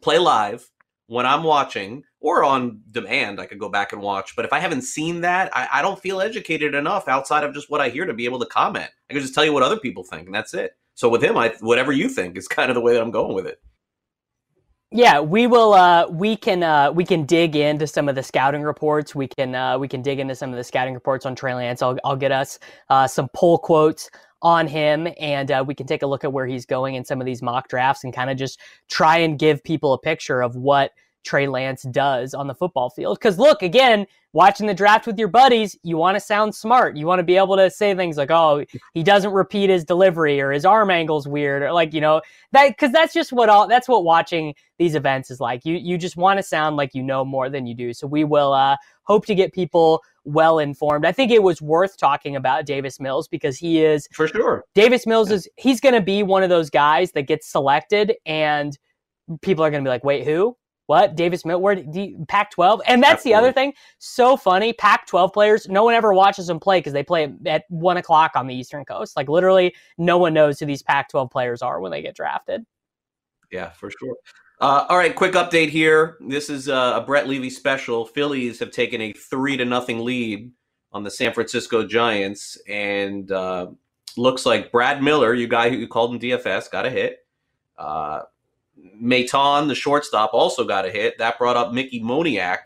play 0.00 0.18
live, 0.18 0.68
when 1.10 1.26
I'm 1.26 1.42
watching 1.42 2.04
or 2.20 2.44
on 2.44 2.82
demand, 2.92 3.40
I 3.40 3.46
could 3.46 3.58
go 3.58 3.68
back 3.68 3.92
and 3.92 4.00
watch. 4.00 4.36
But 4.36 4.44
if 4.44 4.52
I 4.52 4.60
haven't 4.60 4.82
seen 4.82 5.22
that, 5.22 5.50
I, 5.52 5.66
I, 5.72 5.82
don't 5.82 6.00
feel 6.00 6.20
educated 6.20 6.72
enough 6.72 7.08
outside 7.08 7.42
of 7.42 7.52
just 7.52 7.68
what 7.68 7.80
I 7.80 7.88
hear 7.88 8.06
to 8.06 8.14
be 8.14 8.26
able 8.26 8.38
to 8.38 8.46
comment. 8.46 8.88
I 9.10 9.14
can 9.14 9.20
just 9.20 9.34
tell 9.34 9.44
you 9.44 9.52
what 9.52 9.64
other 9.64 9.80
people 9.80 10.04
think, 10.04 10.26
and 10.26 10.34
that's 10.34 10.54
it. 10.54 10.76
So 10.94 11.08
with 11.08 11.24
him, 11.24 11.36
I 11.36 11.52
whatever 11.60 11.90
you 11.90 12.08
think 12.08 12.36
is 12.36 12.46
kind 12.56 12.70
of 12.70 12.76
the 12.76 12.80
way 12.80 12.92
that 12.92 13.02
I'm 13.02 13.10
going 13.10 13.34
with 13.34 13.48
it. 13.48 13.60
Yeah, 14.92 15.18
we 15.18 15.48
will. 15.48 15.72
Uh, 15.72 16.08
we 16.08 16.36
can. 16.36 16.62
Uh, 16.62 16.92
we 16.92 17.04
can 17.04 17.24
dig 17.24 17.56
into 17.56 17.88
some 17.88 18.08
of 18.08 18.14
the 18.14 18.22
scouting 18.22 18.62
reports. 18.62 19.12
We 19.12 19.26
can. 19.26 19.56
Uh, 19.56 19.78
we 19.78 19.88
can 19.88 20.02
dig 20.02 20.20
into 20.20 20.36
some 20.36 20.50
of 20.50 20.56
the 20.56 20.64
scouting 20.64 20.94
reports 20.94 21.26
on 21.26 21.34
Trey 21.34 21.54
Lance. 21.54 21.82
I'll, 21.82 21.98
I'll 22.04 22.16
get 22.16 22.30
us 22.30 22.60
uh, 22.88 23.08
some 23.08 23.28
pull 23.34 23.58
quotes 23.58 24.10
on 24.42 24.66
him, 24.66 25.08
and 25.18 25.50
uh, 25.50 25.64
we 25.66 25.74
can 25.74 25.86
take 25.86 26.02
a 26.02 26.06
look 26.06 26.24
at 26.24 26.32
where 26.32 26.46
he's 26.46 26.66
going 26.66 26.94
in 26.94 27.04
some 27.04 27.20
of 27.20 27.26
these 27.26 27.42
mock 27.42 27.68
drafts 27.68 28.04
and 28.04 28.14
kind 28.14 28.30
of 28.30 28.36
just 28.36 28.58
try 28.88 29.18
and 29.18 29.38
give 29.38 29.62
people 29.62 29.92
a 29.92 29.98
picture 29.98 30.42
of 30.42 30.56
what 30.56 30.92
Trey 31.24 31.46
Lance 31.46 31.82
does 31.82 32.34
on 32.34 32.46
the 32.46 32.54
football 32.54 32.90
field. 32.90 33.18
Because 33.18 33.38
look, 33.38 33.62
again, 33.62 34.06
watching 34.32 34.66
the 34.66 34.74
draft 34.74 35.06
with 35.06 35.18
your 35.18 35.28
buddies, 35.28 35.76
you 35.82 35.96
want 35.96 36.16
to 36.16 36.20
sound 36.20 36.54
smart. 36.54 36.96
You 36.96 37.06
want 37.06 37.18
to 37.18 37.24
be 37.24 37.36
able 37.36 37.56
to 37.56 37.70
say 37.70 37.94
things 37.94 38.16
like, 38.16 38.30
"Oh, 38.30 38.64
he 38.94 39.02
doesn't 39.02 39.32
repeat 39.32 39.70
his 39.70 39.84
delivery," 39.84 40.40
or 40.40 40.52
"His 40.52 40.64
arm 40.64 40.90
angle's 40.90 41.28
weird," 41.28 41.62
or 41.62 41.72
like 41.72 41.92
you 41.92 42.00
know 42.00 42.22
that 42.52 42.68
because 42.68 42.92
that's 42.92 43.12
just 43.12 43.32
what 43.32 43.48
all 43.48 43.68
that's 43.68 43.88
what 43.88 44.04
watching 44.04 44.54
these 44.78 44.94
events 44.94 45.30
is 45.30 45.40
like. 45.40 45.64
You 45.64 45.74
you 45.76 45.98
just 45.98 46.16
want 46.16 46.38
to 46.38 46.42
sound 46.42 46.76
like 46.76 46.94
you 46.94 47.02
know 47.02 47.24
more 47.24 47.50
than 47.50 47.66
you 47.66 47.74
do. 47.74 47.92
So 47.92 48.06
we 48.06 48.24
will 48.24 48.52
uh, 48.52 48.76
hope 49.02 49.26
to 49.26 49.34
get 49.34 49.52
people 49.52 50.02
well 50.24 50.58
informed. 50.58 51.04
I 51.06 51.12
think 51.12 51.30
it 51.32 51.42
was 51.42 51.60
worth 51.62 51.96
talking 51.96 52.36
about 52.36 52.66
Davis 52.66 53.00
Mills 53.00 53.28
because 53.28 53.58
he 53.58 53.82
is 53.82 54.08
for 54.12 54.28
sure. 54.28 54.64
Davis 54.74 55.06
Mills 55.06 55.30
yeah. 55.30 55.36
is 55.36 55.48
he's 55.56 55.80
going 55.80 55.94
to 55.94 56.00
be 56.00 56.22
one 56.22 56.42
of 56.42 56.48
those 56.48 56.70
guys 56.70 57.12
that 57.12 57.22
gets 57.22 57.46
selected 57.46 58.14
and 58.26 58.78
people 59.42 59.64
are 59.64 59.70
going 59.70 59.82
to 59.82 59.88
be 59.88 59.92
like, 59.92 60.04
"Wait, 60.04 60.24
who?" 60.24 60.56
What 60.90 61.14
Davis 61.14 61.44
Mills? 61.44 61.62
Where 61.62 61.76
Pac-12? 62.26 62.80
And 62.84 63.00
that's 63.00 63.20
Absolutely. 63.20 63.30
the 63.30 63.34
other 63.34 63.52
thing. 63.52 63.74
So 64.00 64.36
funny. 64.36 64.72
Pac-12 64.72 65.32
players. 65.32 65.68
No 65.68 65.84
one 65.84 65.94
ever 65.94 66.12
watches 66.12 66.48
them 66.48 66.58
play 66.58 66.80
because 66.80 66.92
they 66.92 67.04
play 67.04 67.32
at 67.46 67.62
one 67.68 67.96
o'clock 67.96 68.32
on 68.34 68.48
the 68.48 68.54
Eastern 68.56 68.84
Coast. 68.84 69.16
Like 69.16 69.28
literally, 69.28 69.72
no 69.98 70.18
one 70.18 70.34
knows 70.34 70.58
who 70.58 70.66
these 70.66 70.82
Pac-12 70.82 71.30
players 71.30 71.62
are 71.62 71.78
when 71.78 71.92
they 71.92 72.02
get 72.02 72.16
drafted. 72.16 72.66
Yeah, 73.52 73.70
for 73.70 73.92
sure. 74.00 74.16
Uh, 74.60 74.86
all 74.88 74.98
right, 74.98 75.14
quick 75.14 75.34
update 75.34 75.68
here. 75.68 76.16
This 76.26 76.50
is 76.50 76.68
uh, 76.68 76.94
a 76.96 77.06
Brett 77.06 77.28
Levy 77.28 77.50
special. 77.50 78.04
Phillies 78.04 78.58
have 78.58 78.72
taken 78.72 79.00
a 79.00 79.12
three 79.12 79.56
to 79.58 79.64
nothing 79.64 80.04
lead 80.04 80.50
on 80.90 81.04
the 81.04 81.10
San 81.12 81.32
Francisco 81.32 81.86
Giants, 81.86 82.58
and 82.68 83.30
uh, 83.30 83.68
looks 84.16 84.44
like 84.44 84.72
Brad 84.72 85.04
Miller, 85.04 85.34
you 85.34 85.46
guy 85.46 85.70
who 85.70 85.86
called 85.86 86.12
him 86.12 86.18
DFS, 86.18 86.68
got 86.68 86.84
a 86.84 86.90
hit. 86.90 87.18
Uh, 87.78 88.22
Maton, 89.00 89.68
the 89.68 89.74
shortstop, 89.74 90.30
also 90.32 90.64
got 90.64 90.86
a 90.86 90.90
hit. 90.90 91.18
That 91.18 91.38
brought 91.38 91.56
up 91.56 91.72
Mickey 91.72 92.00
Moniak, 92.02 92.58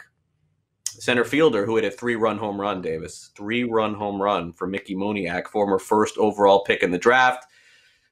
center 0.85 1.25
fielder, 1.25 1.65
who 1.67 1.77
had 1.77 1.85
a 1.85 1.91
three-run 1.91 2.39
home 2.39 2.61
run. 2.61 2.81
Davis, 2.81 3.31
three-run 3.37 3.95
home 3.95 4.21
run 4.21 4.53
for 4.53 4.67
Mickey 4.67 4.95
Moniak, 4.95 5.49
former 5.49 5.79
first 5.79 6.19
overall 6.19 6.65
pick 6.65 6.83
in 6.83 6.91
the 6.91 6.99
draft. 6.99 7.47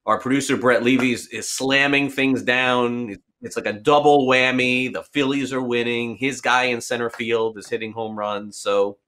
Our 0.07 0.19
producer 0.19 0.57
Brett 0.57 0.83
Levy 0.83 1.13
is, 1.13 1.49
slamming 1.49 2.11
things 2.11 2.43
down. 2.43 3.17
It's 3.41 3.57
like 3.57 3.67
a 3.67 3.73
double 3.73 4.27
whammy. 4.27 4.93
The 4.93 5.03
Phillies 5.03 5.53
are 5.53 5.63
winning. 5.63 6.17
His 6.17 6.41
guy 6.41 6.65
in 6.65 6.81
center 6.81 7.11
field 7.11 7.57
is 7.59 7.69
hitting 7.69 7.93
home 7.93 8.19
runs. 8.19 8.59
So 8.59 8.99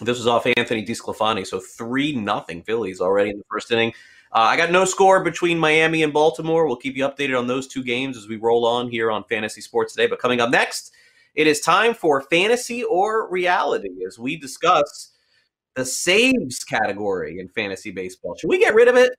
this 0.00 0.18
was 0.18 0.26
off 0.26 0.46
Anthony 0.56 0.84
DeSclafani. 0.84 1.46
So 1.46 1.60
three 1.60 2.16
nothing 2.16 2.62
Phillies 2.62 3.00
already 3.00 3.30
in 3.30 3.38
the 3.38 3.44
first 3.50 3.70
inning. 3.70 3.92
Uh, 4.34 4.40
I 4.40 4.56
got 4.56 4.72
no 4.72 4.84
score 4.84 5.22
between 5.22 5.58
Miami 5.58 6.02
and 6.02 6.12
Baltimore. 6.12 6.66
We'll 6.66 6.74
keep 6.74 6.96
you 6.96 7.06
updated 7.06 7.38
on 7.38 7.46
those 7.46 7.68
two 7.68 7.84
games 7.84 8.16
as 8.16 8.26
we 8.26 8.34
roll 8.34 8.66
on 8.66 8.90
here 8.90 9.12
on 9.12 9.22
Fantasy 9.24 9.60
Sports 9.60 9.94
today. 9.94 10.08
But 10.08 10.18
coming 10.18 10.40
up 10.40 10.50
next, 10.50 10.92
it 11.36 11.46
is 11.46 11.60
time 11.60 11.94
for 11.94 12.20
fantasy 12.22 12.82
or 12.82 13.30
reality 13.30 14.04
as 14.04 14.18
we 14.18 14.36
discuss 14.36 15.12
the 15.76 15.84
saves 15.84 16.64
category 16.64 17.38
in 17.38 17.48
fantasy 17.48 17.92
baseball. 17.92 18.34
Should 18.34 18.50
we 18.50 18.58
get 18.58 18.74
rid 18.74 18.88
of 18.88 18.96
it? 18.96 19.12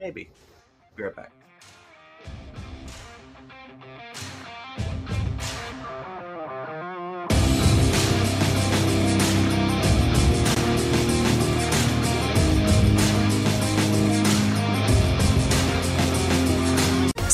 Maybe. 0.00 0.30
Be 0.96 1.04
right 1.04 1.14
back. 1.14 1.30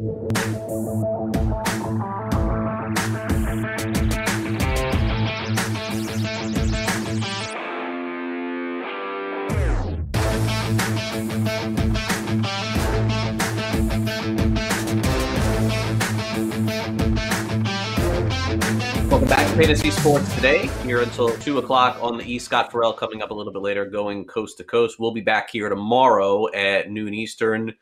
Welcome 0.00 0.28
back 19.28 19.46
to 19.46 19.54
Fantasy 19.54 19.90
Sports 19.90 20.34
today. 20.34 20.68
Here 20.82 21.02
until 21.02 21.28
2 21.28 21.58
o'clock 21.58 21.98
on 22.00 22.16
the 22.16 22.24
East. 22.24 22.46
Scott 22.46 22.72
Farrell 22.72 22.94
coming 22.94 23.20
up 23.20 23.32
a 23.32 23.34
little 23.34 23.52
bit 23.52 23.60
later, 23.60 23.84
going 23.84 24.24
coast 24.24 24.56
to 24.56 24.64
coast. 24.64 24.98
We'll 24.98 25.12
be 25.12 25.20
back 25.20 25.50
here 25.50 25.68
tomorrow 25.68 26.50
at 26.54 26.90
noon 26.90 27.12
Eastern. 27.12 27.74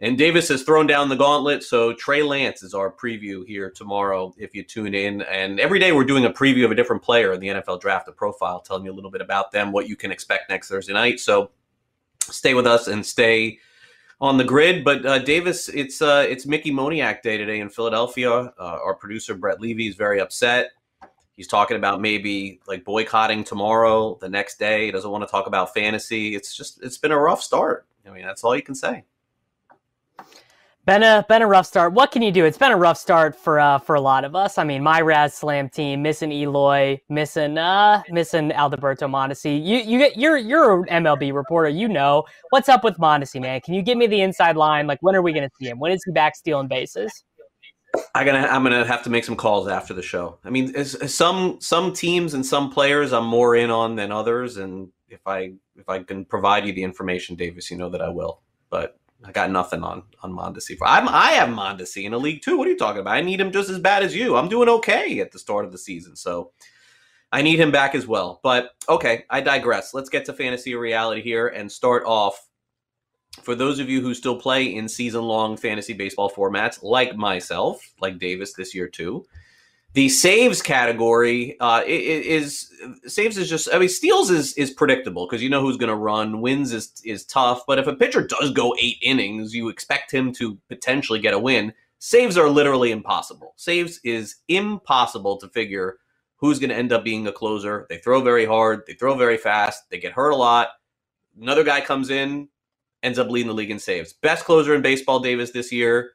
And 0.00 0.18
Davis 0.18 0.48
has 0.48 0.64
thrown 0.64 0.86
down 0.86 1.08
the 1.08 1.16
gauntlet, 1.16 1.62
so 1.62 1.92
Trey 1.92 2.22
Lance 2.22 2.62
is 2.62 2.74
our 2.74 2.90
preview 2.90 3.46
here 3.46 3.70
tomorrow 3.70 4.34
if 4.36 4.54
you 4.54 4.64
tune 4.64 4.92
in. 4.94 5.22
And 5.22 5.60
every 5.60 5.78
day 5.78 5.92
we're 5.92 6.04
doing 6.04 6.24
a 6.24 6.30
preview 6.30 6.64
of 6.64 6.72
a 6.72 6.74
different 6.74 7.02
player 7.02 7.32
in 7.32 7.40
the 7.40 7.48
NFL 7.48 7.80
draft, 7.80 8.08
a 8.08 8.12
profile, 8.12 8.60
telling 8.60 8.84
you 8.84 8.92
a 8.92 8.94
little 8.94 9.10
bit 9.10 9.20
about 9.20 9.52
them, 9.52 9.70
what 9.70 9.88
you 9.88 9.94
can 9.94 10.10
expect 10.10 10.50
next 10.50 10.68
Thursday 10.68 10.92
night. 10.92 11.20
So 11.20 11.50
stay 12.20 12.54
with 12.54 12.66
us 12.66 12.88
and 12.88 13.06
stay 13.06 13.60
on 14.20 14.36
the 14.36 14.44
grid. 14.44 14.84
But 14.84 15.06
uh, 15.06 15.18
Davis, 15.20 15.68
it's 15.68 16.02
uh, 16.02 16.26
it's 16.28 16.44
Mickey 16.44 16.72
Moniak 16.72 17.22
day 17.22 17.36
today 17.36 17.60
in 17.60 17.68
Philadelphia. 17.68 18.32
Uh, 18.32 18.52
our 18.58 18.94
producer 18.94 19.34
Brett 19.34 19.60
Levy 19.60 19.86
is 19.88 19.94
very 19.94 20.20
upset. 20.20 20.72
He's 21.36 21.48
talking 21.48 21.76
about 21.76 22.00
maybe 22.00 22.60
like 22.66 22.84
boycotting 22.84 23.44
tomorrow, 23.44 24.16
the 24.20 24.28
next 24.28 24.58
day. 24.58 24.86
He 24.86 24.90
doesn't 24.92 25.10
want 25.10 25.24
to 25.24 25.30
talk 25.30 25.46
about 25.46 25.74
fantasy. 25.74 26.34
It's 26.34 26.56
just 26.56 26.82
it's 26.82 26.98
been 26.98 27.12
a 27.12 27.18
rough 27.18 27.42
start. 27.42 27.86
I 28.06 28.10
mean, 28.10 28.24
that's 28.24 28.44
all 28.44 28.54
you 28.54 28.62
can 28.62 28.74
say. 28.74 29.04
Been 30.86 31.02
a 31.02 31.24
been 31.30 31.40
a 31.40 31.46
rough 31.46 31.64
start. 31.64 31.94
What 31.94 32.10
can 32.10 32.20
you 32.20 32.30
do? 32.30 32.44
It's 32.44 32.58
been 32.58 32.70
a 32.70 32.76
rough 32.76 32.98
start 32.98 33.34
for 33.34 33.58
uh, 33.58 33.78
for 33.78 33.94
a 33.94 34.00
lot 34.02 34.22
of 34.22 34.36
us. 34.36 34.58
I 34.58 34.64
mean, 34.64 34.82
my 34.82 35.00
Raz 35.00 35.32
Slam 35.32 35.70
team 35.70 36.02
missing 36.02 36.30
Eloy, 36.30 37.00
missing 37.08 37.56
uh, 37.56 38.02
missing 38.10 38.52
Alberto 38.52 39.08
Mondesi. 39.08 39.64
You 39.64 39.78
you 39.78 39.98
get 39.98 40.18
you're 40.18 40.36
you're 40.36 40.84
an 40.84 41.04
MLB 41.04 41.32
reporter. 41.32 41.70
You 41.70 41.88
know 41.88 42.24
what's 42.50 42.68
up 42.68 42.84
with 42.84 42.98
Mondesi, 42.98 43.40
man. 43.40 43.62
Can 43.62 43.72
you 43.72 43.80
give 43.80 43.96
me 43.96 44.06
the 44.06 44.20
inside 44.20 44.56
line? 44.58 44.86
Like, 44.86 44.98
when 45.00 45.16
are 45.16 45.22
we 45.22 45.32
going 45.32 45.48
to 45.48 45.54
see 45.58 45.68
him? 45.68 45.78
When 45.78 45.90
is 45.90 46.04
he 46.04 46.12
back 46.12 46.36
stealing 46.36 46.68
bases? 46.68 47.24
I 48.14 48.24
gonna 48.24 48.46
I'm 48.46 48.62
gonna 48.62 48.84
have 48.84 49.02
to 49.04 49.10
make 49.10 49.24
some 49.24 49.36
calls 49.36 49.68
after 49.68 49.94
the 49.94 50.02
show. 50.02 50.38
I 50.44 50.50
mean, 50.50 50.84
some 50.84 51.62
some 51.62 51.94
teams 51.94 52.34
and 52.34 52.44
some 52.44 52.70
players 52.70 53.14
I'm 53.14 53.24
more 53.24 53.56
in 53.56 53.70
on 53.70 53.96
than 53.96 54.12
others, 54.12 54.58
and 54.58 54.90
if 55.08 55.20
I 55.26 55.54
if 55.76 55.88
I 55.88 56.02
can 56.02 56.26
provide 56.26 56.66
you 56.66 56.74
the 56.74 56.82
information, 56.82 57.36
Davis, 57.36 57.70
you 57.70 57.78
know 57.78 57.88
that 57.88 58.02
I 58.02 58.10
will. 58.10 58.42
But 58.68 58.98
I 59.24 59.32
got 59.32 59.50
nothing 59.50 59.82
on 59.82 60.02
on 60.22 60.32
Mondesi. 60.32 60.76
I'm 60.82 61.08
I 61.08 61.32
have 61.32 61.48
Mondesi 61.48 62.04
in 62.04 62.12
a 62.12 62.18
league 62.18 62.42
too. 62.42 62.58
What 62.58 62.66
are 62.66 62.70
you 62.70 62.76
talking 62.76 63.00
about? 63.00 63.16
I 63.16 63.22
need 63.22 63.40
him 63.40 63.52
just 63.52 63.70
as 63.70 63.78
bad 63.78 64.02
as 64.02 64.14
you. 64.14 64.36
I'm 64.36 64.48
doing 64.48 64.68
okay 64.68 65.20
at 65.20 65.32
the 65.32 65.38
start 65.38 65.64
of 65.64 65.72
the 65.72 65.78
season, 65.78 66.14
so 66.14 66.52
I 67.32 67.42
need 67.42 67.58
him 67.58 67.72
back 67.72 67.94
as 67.94 68.06
well. 68.06 68.40
But 68.42 68.70
okay, 68.88 69.24
I 69.30 69.40
digress. 69.40 69.94
Let's 69.94 70.10
get 70.10 70.24
to 70.26 70.32
fantasy 70.32 70.74
reality 70.74 71.22
here 71.22 71.48
and 71.48 71.70
start 71.70 72.04
off. 72.06 72.48
For 73.42 73.56
those 73.56 73.80
of 73.80 73.90
you 73.90 74.00
who 74.00 74.14
still 74.14 74.36
play 74.36 74.76
in 74.76 74.88
season 74.88 75.22
long 75.22 75.56
fantasy 75.56 75.92
baseball 75.92 76.30
formats, 76.30 76.82
like 76.82 77.16
myself, 77.16 77.80
like 78.00 78.18
Davis 78.18 78.52
this 78.52 78.74
year 78.74 78.86
too, 78.86 79.26
the 79.94 80.08
saves 80.08 80.60
category 80.60 81.58
uh, 81.60 81.82
is 81.86 82.70
saves 83.06 83.38
is 83.38 83.48
just 83.48 83.68
I 83.72 83.78
mean 83.78 83.88
steals 83.88 84.30
is 84.30 84.52
is 84.54 84.72
predictable 84.72 85.26
because 85.26 85.42
you 85.42 85.48
know 85.48 85.62
who's 85.62 85.76
going 85.76 85.88
to 85.90 85.96
run. 85.96 86.40
Wins 86.40 86.72
is 86.72 86.92
is 87.04 87.24
tough, 87.24 87.62
but 87.66 87.78
if 87.78 87.86
a 87.86 87.94
pitcher 87.94 88.26
does 88.26 88.50
go 88.52 88.74
eight 88.80 88.98
innings, 89.02 89.54
you 89.54 89.68
expect 89.68 90.12
him 90.12 90.32
to 90.34 90.58
potentially 90.68 91.20
get 91.20 91.34
a 91.34 91.38
win. 91.38 91.72
Saves 92.00 92.36
are 92.36 92.50
literally 92.50 92.90
impossible. 92.90 93.54
Saves 93.56 94.00
is 94.04 94.36
impossible 94.48 95.38
to 95.38 95.48
figure 95.48 95.98
who's 96.36 96.58
going 96.58 96.70
to 96.70 96.76
end 96.76 96.92
up 96.92 97.04
being 97.04 97.26
a 97.28 97.32
closer. 97.32 97.86
They 97.88 97.98
throw 97.98 98.20
very 98.20 98.44
hard, 98.44 98.82
they 98.86 98.94
throw 98.94 99.16
very 99.16 99.38
fast, 99.38 99.84
they 99.90 99.98
get 99.98 100.12
hurt 100.12 100.30
a 100.30 100.36
lot. 100.36 100.70
Another 101.40 101.64
guy 101.64 101.80
comes 101.80 102.10
in, 102.10 102.48
ends 103.02 103.18
up 103.18 103.30
leading 103.30 103.48
the 103.48 103.54
league 103.54 103.70
in 103.70 103.78
saves. 103.78 104.12
Best 104.12 104.44
closer 104.44 104.74
in 104.74 104.82
baseball, 104.82 105.20
Davis 105.20 105.52
this 105.52 105.72
year 105.72 106.13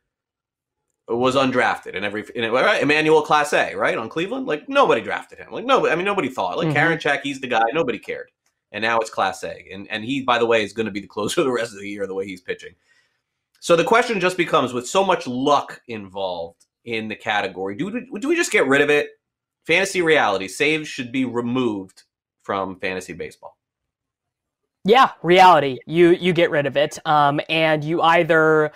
was 1.10 1.36
undrafted 1.36 1.96
and 1.96 2.06
every 2.06 2.24
in, 2.36 2.52
right? 2.52 2.82
Emmanuel 2.82 3.26
Clase, 3.26 3.76
right 3.76 3.98
on 3.98 4.10
Cleveland. 4.10 4.46
Like 4.46 4.70
nobody 4.70 5.02
drafted 5.02 5.40
him. 5.40 5.52
Like 5.52 5.66
no, 5.66 5.88
I 5.88 5.96
mean 5.96 6.06
nobody 6.06 6.30
thought. 6.30 6.58
Like 6.58 6.70
mm-hmm. 6.70 6.78
Karinchak, 6.78 7.22
he's 7.22 7.42
the 7.42 7.48
guy. 7.48 7.64
Nobody 7.74 8.00
cared. 8.00 8.32
And 8.72 8.84
now 8.84 9.00
it's 9.00 9.10
Clase, 9.10 9.74
and 9.74 9.88
and 9.90 10.06
he, 10.06 10.22
by 10.22 10.38
the 10.38 10.46
way, 10.46 10.64
is 10.64 10.74
going 10.74 10.86
to 10.86 10.92
be 10.92 11.00
the 11.00 11.08
closer 11.08 11.44
the 11.44 11.52
rest 11.52 11.74
of 11.74 11.80
the 11.80 11.90
year 11.90 12.06
the 12.06 12.14
way 12.14 12.26
he's 12.26 12.42
pitching. 12.42 12.76
So 13.60 13.76
the 13.76 13.84
question 13.84 14.20
just 14.20 14.38
becomes, 14.38 14.72
with 14.72 14.88
so 14.88 15.04
much 15.04 15.28
luck 15.28 15.82
involved 15.88 16.66
in 16.86 17.10
the 17.10 17.16
category, 17.16 17.76
do 17.76 17.88
we, 17.88 18.20
do 18.20 18.30
we 18.30 18.36
just 18.38 18.54
get 18.54 18.68
rid 18.68 18.80
of 18.80 18.90
it? 18.90 19.10
Fantasy 19.66 20.02
reality 20.02 20.48
saves 20.48 20.88
should 20.88 21.12
be 21.12 21.26
removed 21.26 22.04
from 22.42 22.80
fantasy 22.80 23.14
baseball. 23.14 23.58
Yeah, 24.86 25.12
reality. 25.24 25.80
You 25.86 26.12
you 26.12 26.34
get 26.34 26.52
rid 26.52 26.66
of 26.66 26.78
it, 26.78 26.98
um, 27.06 27.42
and 27.50 27.84
you 27.84 28.02
either 28.02 28.72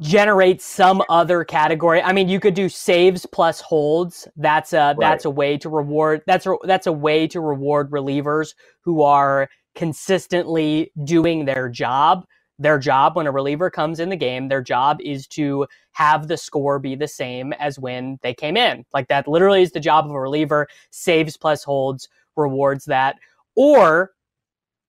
generate 0.00 0.62
some 0.62 1.02
other 1.08 1.44
category. 1.44 2.00
I 2.02 2.12
mean, 2.12 2.28
you 2.28 2.40
could 2.40 2.54
do 2.54 2.68
saves 2.68 3.26
plus 3.26 3.60
holds. 3.60 4.28
That's 4.36 4.72
a 4.72 4.78
right. 4.78 4.96
that's 4.98 5.24
a 5.24 5.30
way 5.30 5.58
to 5.58 5.68
reward. 5.68 6.22
That's 6.26 6.46
a 6.46 6.56
that's 6.64 6.86
a 6.86 6.92
way 6.92 7.26
to 7.28 7.40
reward 7.40 7.90
relievers 7.90 8.54
who 8.80 9.02
are 9.02 9.48
consistently 9.74 10.92
doing 11.04 11.44
their 11.44 11.68
job. 11.68 12.24
Their 12.58 12.78
job 12.78 13.16
when 13.16 13.26
a 13.26 13.32
reliever 13.32 13.68
comes 13.68 14.00
in 14.00 14.08
the 14.08 14.16
game, 14.16 14.48
their 14.48 14.62
job 14.62 14.98
is 15.02 15.26
to 15.28 15.66
have 15.92 16.28
the 16.28 16.38
score 16.38 16.78
be 16.78 16.94
the 16.94 17.08
same 17.08 17.52
as 17.54 17.78
when 17.78 18.18
they 18.22 18.32
came 18.32 18.56
in. 18.56 18.84
Like 18.94 19.08
that 19.08 19.28
literally 19.28 19.62
is 19.62 19.72
the 19.72 19.80
job 19.80 20.06
of 20.06 20.12
a 20.12 20.20
reliever. 20.20 20.66
Saves 20.90 21.36
plus 21.36 21.64
holds 21.64 22.08
rewards 22.34 22.86
that. 22.86 23.16
Or 23.56 24.12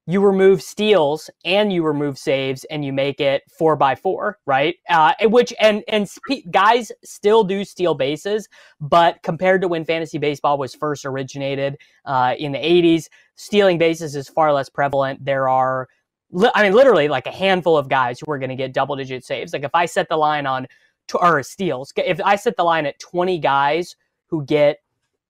you 0.10 0.22
remove 0.22 0.62
steals 0.62 1.30
and 1.43 1.72
you 1.72 1.84
remove 1.84 2.18
saves 2.18 2.64
and 2.66 2.86
you 2.86 2.93
make 2.93 3.20
it 3.20 3.43
four 3.51 3.76
by 3.76 3.93
four, 3.93 4.39
right? 4.45 4.76
Uh, 4.89 5.14
which 5.24 5.53
and 5.60 5.84
and 5.89 6.10
guys 6.49 6.93
still 7.03 7.43
do 7.43 7.66
steal 7.66 7.93
bases, 7.93 8.47
but 8.80 9.22
compared 9.22 9.62
to 9.62 9.68
when 9.68 9.84
fantasy 9.84 10.18
baseball 10.18 10.58
was 10.58 10.74
first 10.74 11.05
originated 11.05 11.76
uh, 12.05 12.34
in 12.39 12.53
the 12.53 12.58
'80s, 12.58 13.08
stealing 13.36 13.78
bases 13.78 14.16
is 14.16 14.30
far 14.30 14.53
less 14.53 14.70
prevalent. 14.70 15.24
There 15.26 15.49
are, 15.49 15.89
li- 16.32 16.51
I 16.55 16.64
mean, 16.64 16.74
literally 16.74 17.10
like 17.10 17.28
a 17.28 17.32
handful 17.32 17.78
of 17.78 17.89
guys 17.89 18.18
who 18.20 18.32
are 18.32 18.39
going 18.39 18.49
to 18.49 18.55
get 18.55 18.74
double 18.74 18.95
digit 18.95 19.26
saves. 19.26 19.51
Like 19.51 19.64
if 19.64 19.76
I 19.76 19.86
set 19.86 20.08
the 20.08 20.18
line 20.18 20.45
on 20.47 20.68
t- 21.10 21.20
or 21.22 21.43
steals, 21.43 21.91
if 21.97 22.22
I 22.24 22.38
set 22.38 22.55
the 22.55 22.64
line 22.64 22.86
at 22.86 22.97
20 22.99 23.39
guys 23.39 23.97
who 24.28 24.45
get 24.45 24.78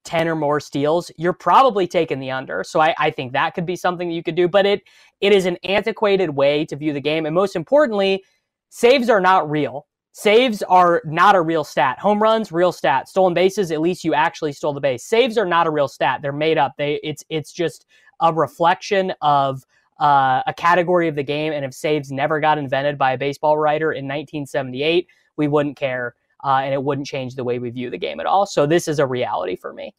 10 0.08 0.30
or 0.30 0.36
more 0.36 0.62
steals, 0.62 1.12
you're 1.18 1.34
probably 1.34 1.86
taking 1.86 2.20
the 2.20 2.32
under. 2.32 2.64
So 2.64 2.80
I, 2.80 2.96
I 2.98 3.12
think 3.12 3.34
that 3.34 3.54
could 3.54 3.66
be 3.66 3.76
something 3.76 4.08
that 4.08 4.16
you 4.16 4.24
could 4.24 4.36
do. 4.36 4.48
But 4.48 4.66
it 4.66 4.82
it 5.20 5.34
is 5.34 5.46
an 5.46 5.58
antiquated 5.64 6.30
way 6.30 6.64
to 6.66 6.76
view 6.78 6.94
the 6.94 7.02
game. 7.02 7.26
And 7.26 7.36
most 7.36 7.56
importantly, 7.56 8.24
saves 8.70 9.10
are 9.10 9.20
not 9.20 9.50
real. 9.50 9.86
Saves 10.14 10.64
are 10.64 11.02
not 11.06 11.36
a 11.36 11.42
real 11.42 11.64
stat. 11.64 12.00
Home 12.00 12.24
runs, 12.24 12.52
real 12.52 12.72
stat. 12.72 13.10
Stolen 13.10 13.34
bases, 13.34 13.70
at 13.70 13.82
least 13.82 14.04
you 14.06 14.14
actually 14.14 14.54
stole 14.54 14.74
the 14.74 14.80
base. 14.80 15.04
Saves 15.04 15.38
are 15.38 15.46
not 15.46 15.68
a 15.68 15.72
real 15.72 15.90
stat. 15.90 16.22
They're 16.22 16.32
made 16.32 16.58
up. 16.58 16.74
They 16.78 17.02
it's 17.04 17.24
it's 17.30 17.52
just 17.52 17.86
a 18.22 18.34
reflection 18.34 19.14
of 19.22 19.64
uh, 20.00 20.42
a 20.48 20.54
category 20.56 21.10
of 21.10 21.16
the 21.16 21.24
game. 21.24 21.52
And 21.52 21.66
if 21.66 21.74
saves 21.74 22.12
never 22.12 22.40
got 22.40 22.58
invented 22.58 22.98
by 22.98 23.12
a 23.12 23.18
baseball 23.18 23.58
writer 23.58 23.92
in 23.92 24.06
1978, 24.06 25.08
we 25.36 25.48
wouldn't 25.48 25.76
care 25.76 26.16
uh, 26.48 26.62
and 26.64 26.74
it 26.74 26.82
wouldn't 26.82 27.06
change 27.06 27.36
the 27.36 27.44
way 27.44 27.60
we 27.60 27.70
view 27.70 27.90
the 27.90 27.98
game 27.98 28.22
at 28.22 28.26
all. 28.26 28.46
So 28.46 28.66
this 28.66 28.88
is 28.88 29.00
a 29.00 29.06
reality 29.06 29.58
for 29.58 29.74
me. 29.74 29.94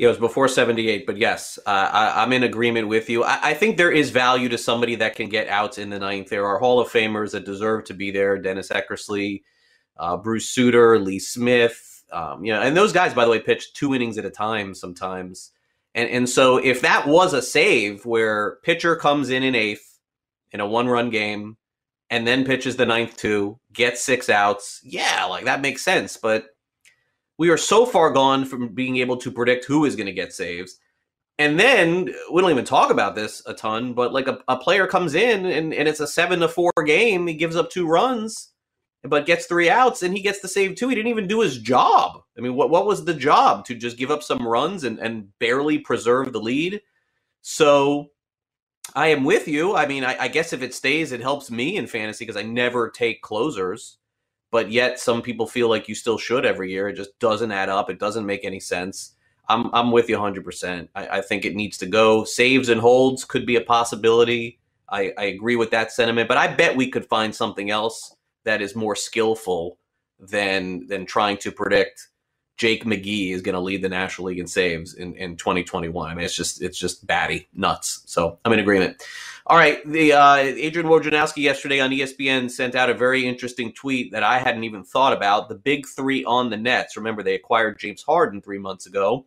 It 0.00 0.08
was 0.08 0.18
before 0.18 0.48
78, 0.48 1.06
but 1.06 1.16
yes, 1.16 1.58
uh, 1.66 1.70
I, 1.70 2.22
am 2.22 2.32
in 2.32 2.42
agreement 2.42 2.88
with 2.88 3.08
you. 3.08 3.24
I, 3.24 3.38
I, 3.42 3.54
think 3.54 3.76
there 3.76 3.90
is 3.90 4.10
value 4.10 4.48
to 4.48 4.58
somebody 4.58 4.94
that 4.96 5.16
can 5.16 5.28
get 5.28 5.48
outs 5.48 5.78
in 5.78 5.90
the 5.90 5.98
ninth. 5.98 6.28
There 6.28 6.46
are 6.46 6.58
Hall 6.58 6.78
of 6.78 6.88
Famers 6.88 7.32
that 7.32 7.44
deserve 7.44 7.84
to 7.86 7.94
be 7.94 8.12
there 8.12 8.38
Dennis 8.38 8.68
Eckersley, 8.68 9.42
uh, 9.96 10.16
Bruce 10.16 10.50
Sutter, 10.50 10.98
Lee 11.00 11.18
Smith. 11.18 12.04
Um, 12.12 12.44
you 12.44 12.52
know, 12.52 12.62
and 12.62 12.76
those 12.76 12.92
guys, 12.92 13.12
by 13.12 13.24
the 13.24 13.30
way, 13.30 13.40
pitch 13.40 13.72
two 13.74 13.94
innings 13.94 14.18
at 14.18 14.24
a 14.24 14.30
time 14.30 14.72
sometimes. 14.72 15.50
And, 15.94 16.08
and 16.10 16.28
so 16.28 16.58
if 16.58 16.80
that 16.82 17.06
was 17.08 17.34
a 17.34 17.42
save 17.42 18.04
where 18.06 18.58
pitcher 18.62 18.94
comes 18.94 19.30
in 19.30 19.42
in 19.42 19.56
eighth 19.56 19.98
in 20.52 20.60
a 20.60 20.66
one 20.66 20.86
run 20.86 21.10
game, 21.10 21.56
and 22.10 22.26
then 22.26 22.44
pitches 22.44 22.76
the 22.76 22.86
ninth 22.86 23.16
two, 23.16 23.58
gets 23.72 24.02
six 24.02 24.28
outs. 24.28 24.80
Yeah, 24.82 25.24
like 25.26 25.44
that 25.44 25.60
makes 25.60 25.82
sense. 25.82 26.16
But 26.16 26.46
we 27.38 27.50
are 27.50 27.56
so 27.56 27.86
far 27.86 28.10
gone 28.10 28.44
from 28.44 28.74
being 28.74 28.96
able 28.96 29.16
to 29.18 29.30
predict 29.30 29.64
who 29.64 29.84
is 29.84 29.96
going 29.96 30.06
to 30.06 30.12
get 30.12 30.32
saves. 30.32 30.78
And 31.38 31.58
then 31.58 32.12
we 32.32 32.42
don't 32.42 32.50
even 32.50 32.64
talk 32.64 32.90
about 32.90 33.14
this 33.14 33.42
a 33.46 33.54
ton, 33.54 33.92
but 33.92 34.12
like 34.12 34.26
a, 34.26 34.40
a 34.48 34.56
player 34.56 34.88
comes 34.88 35.14
in 35.14 35.46
and, 35.46 35.72
and 35.72 35.88
it's 35.88 36.00
a 36.00 36.06
seven 36.06 36.40
to 36.40 36.48
four 36.48 36.72
game. 36.84 37.28
He 37.28 37.34
gives 37.34 37.54
up 37.54 37.70
two 37.70 37.86
runs, 37.86 38.50
but 39.04 39.24
gets 39.24 39.46
three 39.46 39.70
outs 39.70 40.02
and 40.02 40.16
he 40.16 40.20
gets 40.20 40.40
the 40.40 40.48
save 40.48 40.74
too. 40.74 40.88
He 40.88 40.96
didn't 40.96 41.10
even 41.10 41.28
do 41.28 41.40
his 41.40 41.58
job. 41.58 42.22
I 42.36 42.40
mean, 42.40 42.54
what, 42.54 42.70
what 42.70 42.86
was 42.86 43.04
the 43.04 43.14
job? 43.14 43.64
To 43.66 43.76
just 43.76 43.98
give 43.98 44.10
up 44.10 44.24
some 44.24 44.48
runs 44.48 44.82
and, 44.82 44.98
and 44.98 45.28
barely 45.38 45.78
preserve 45.78 46.32
the 46.32 46.40
lead? 46.40 46.80
So 47.42 48.08
I 48.94 49.08
am 49.08 49.24
with 49.24 49.48
you. 49.48 49.76
I 49.76 49.86
mean, 49.86 50.04
I, 50.04 50.16
I 50.18 50.28
guess 50.28 50.52
if 50.52 50.62
it 50.62 50.74
stays, 50.74 51.12
it 51.12 51.20
helps 51.20 51.50
me 51.50 51.76
in 51.76 51.86
fantasy 51.86 52.24
because 52.24 52.36
I 52.40 52.42
never 52.42 52.90
take 52.90 53.22
closers. 53.22 53.98
But 54.50 54.70
yet, 54.70 54.98
some 54.98 55.20
people 55.20 55.46
feel 55.46 55.68
like 55.68 55.88
you 55.88 55.94
still 55.94 56.16
should 56.16 56.46
every 56.46 56.70
year. 56.70 56.88
It 56.88 56.96
just 56.96 57.18
doesn't 57.18 57.52
add 57.52 57.68
up. 57.68 57.90
It 57.90 57.98
doesn't 57.98 58.24
make 58.24 58.44
any 58.44 58.60
sense. 58.60 59.14
I'm 59.48 59.70
I'm 59.74 59.92
with 59.92 60.08
you 60.08 60.16
100. 60.16 60.44
percent 60.44 60.90
I, 60.94 61.18
I 61.18 61.20
think 61.20 61.44
it 61.44 61.54
needs 61.54 61.78
to 61.78 61.86
go. 61.86 62.24
Saves 62.24 62.68
and 62.68 62.80
holds 62.80 63.24
could 63.24 63.46
be 63.46 63.56
a 63.56 63.60
possibility. 63.60 64.58
I, 64.90 65.12
I 65.18 65.24
agree 65.24 65.56
with 65.56 65.70
that 65.72 65.92
sentiment, 65.92 66.28
but 66.28 66.38
I 66.38 66.46
bet 66.46 66.76
we 66.76 66.90
could 66.90 67.04
find 67.06 67.34
something 67.34 67.70
else 67.70 68.14
that 68.44 68.62
is 68.62 68.74
more 68.74 68.96
skillful 68.96 69.78
than 70.18 70.86
than 70.86 71.04
trying 71.04 71.36
to 71.38 71.52
predict 71.52 72.08
Jake 72.58 72.84
McGee 72.84 73.32
is 73.32 73.40
going 73.40 73.54
to 73.54 73.60
lead 73.60 73.82
the 73.82 73.88
National 73.88 74.26
League 74.26 74.40
in 74.40 74.46
saves 74.48 74.94
in, 74.94 75.14
in 75.14 75.36
2021. 75.36 76.10
I 76.10 76.14
mean, 76.14 76.24
it's 76.24 76.34
just 76.34 76.60
it's 76.60 76.76
just 76.76 77.06
batty 77.06 77.48
nuts. 77.54 78.02
So 78.06 78.38
I'm 78.44 78.52
in 78.52 78.58
agreement. 78.58 79.02
All 79.46 79.56
right, 79.56 79.78
the 79.88 80.12
uh, 80.12 80.34
Adrian 80.34 80.88
Wojnarowski 80.88 81.38
yesterday 81.38 81.80
on 81.80 81.90
ESPN 81.90 82.50
sent 82.50 82.74
out 82.74 82.90
a 82.90 82.94
very 82.94 83.26
interesting 83.26 83.72
tweet 83.72 84.12
that 84.12 84.22
I 84.22 84.38
hadn't 84.38 84.64
even 84.64 84.84
thought 84.84 85.14
about. 85.14 85.48
The 85.48 85.54
big 85.54 85.86
three 85.86 86.22
on 86.24 86.50
the 86.50 86.56
Nets. 86.56 86.98
Remember, 86.98 87.22
they 87.22 87.34
acquired 87.34 87.78
James 87.78 88.02
Harden 88.02 88.42
three 88.42 88.58
months 88.58 88.86
ago, 88.86 89.24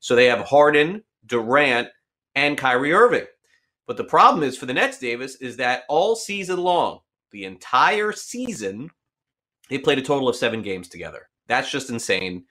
so 0.00 0.14
they 0.14 0.26
have 0.26 0.40
Harden, 0.40 1.02
Durant, 1.24 1.88
and 2.34 2.58
Kyrie 2.58 2.92
Irving. 2.92 3.26
But 3.86 3.96
the 3.96 4.04
problem 4.04 4.42
is 4.42 4.58
for 4.58 4.66
the 4.66 4.74
Nets, 4.74 4.98
Davis, 4.98 5.36
is 5.36 5.56
that 5.56 5.84
all 5.88 6.16
season 6.16 6.58
long, 6.58 7.00
the 7.30 7.44
entire 7.44 8.12
season, 8.12 8.90
they 9.70 9.78
played 9.78 9.98
a 9.98 10.02
total 10.02 10.28
of 10.28 10.36
seven 10.36 10.60
games 10.60 10.88
together. 10.88 11.28
That's 11.46 11.70
just 11.70 11.88
insane. 11.88 12.44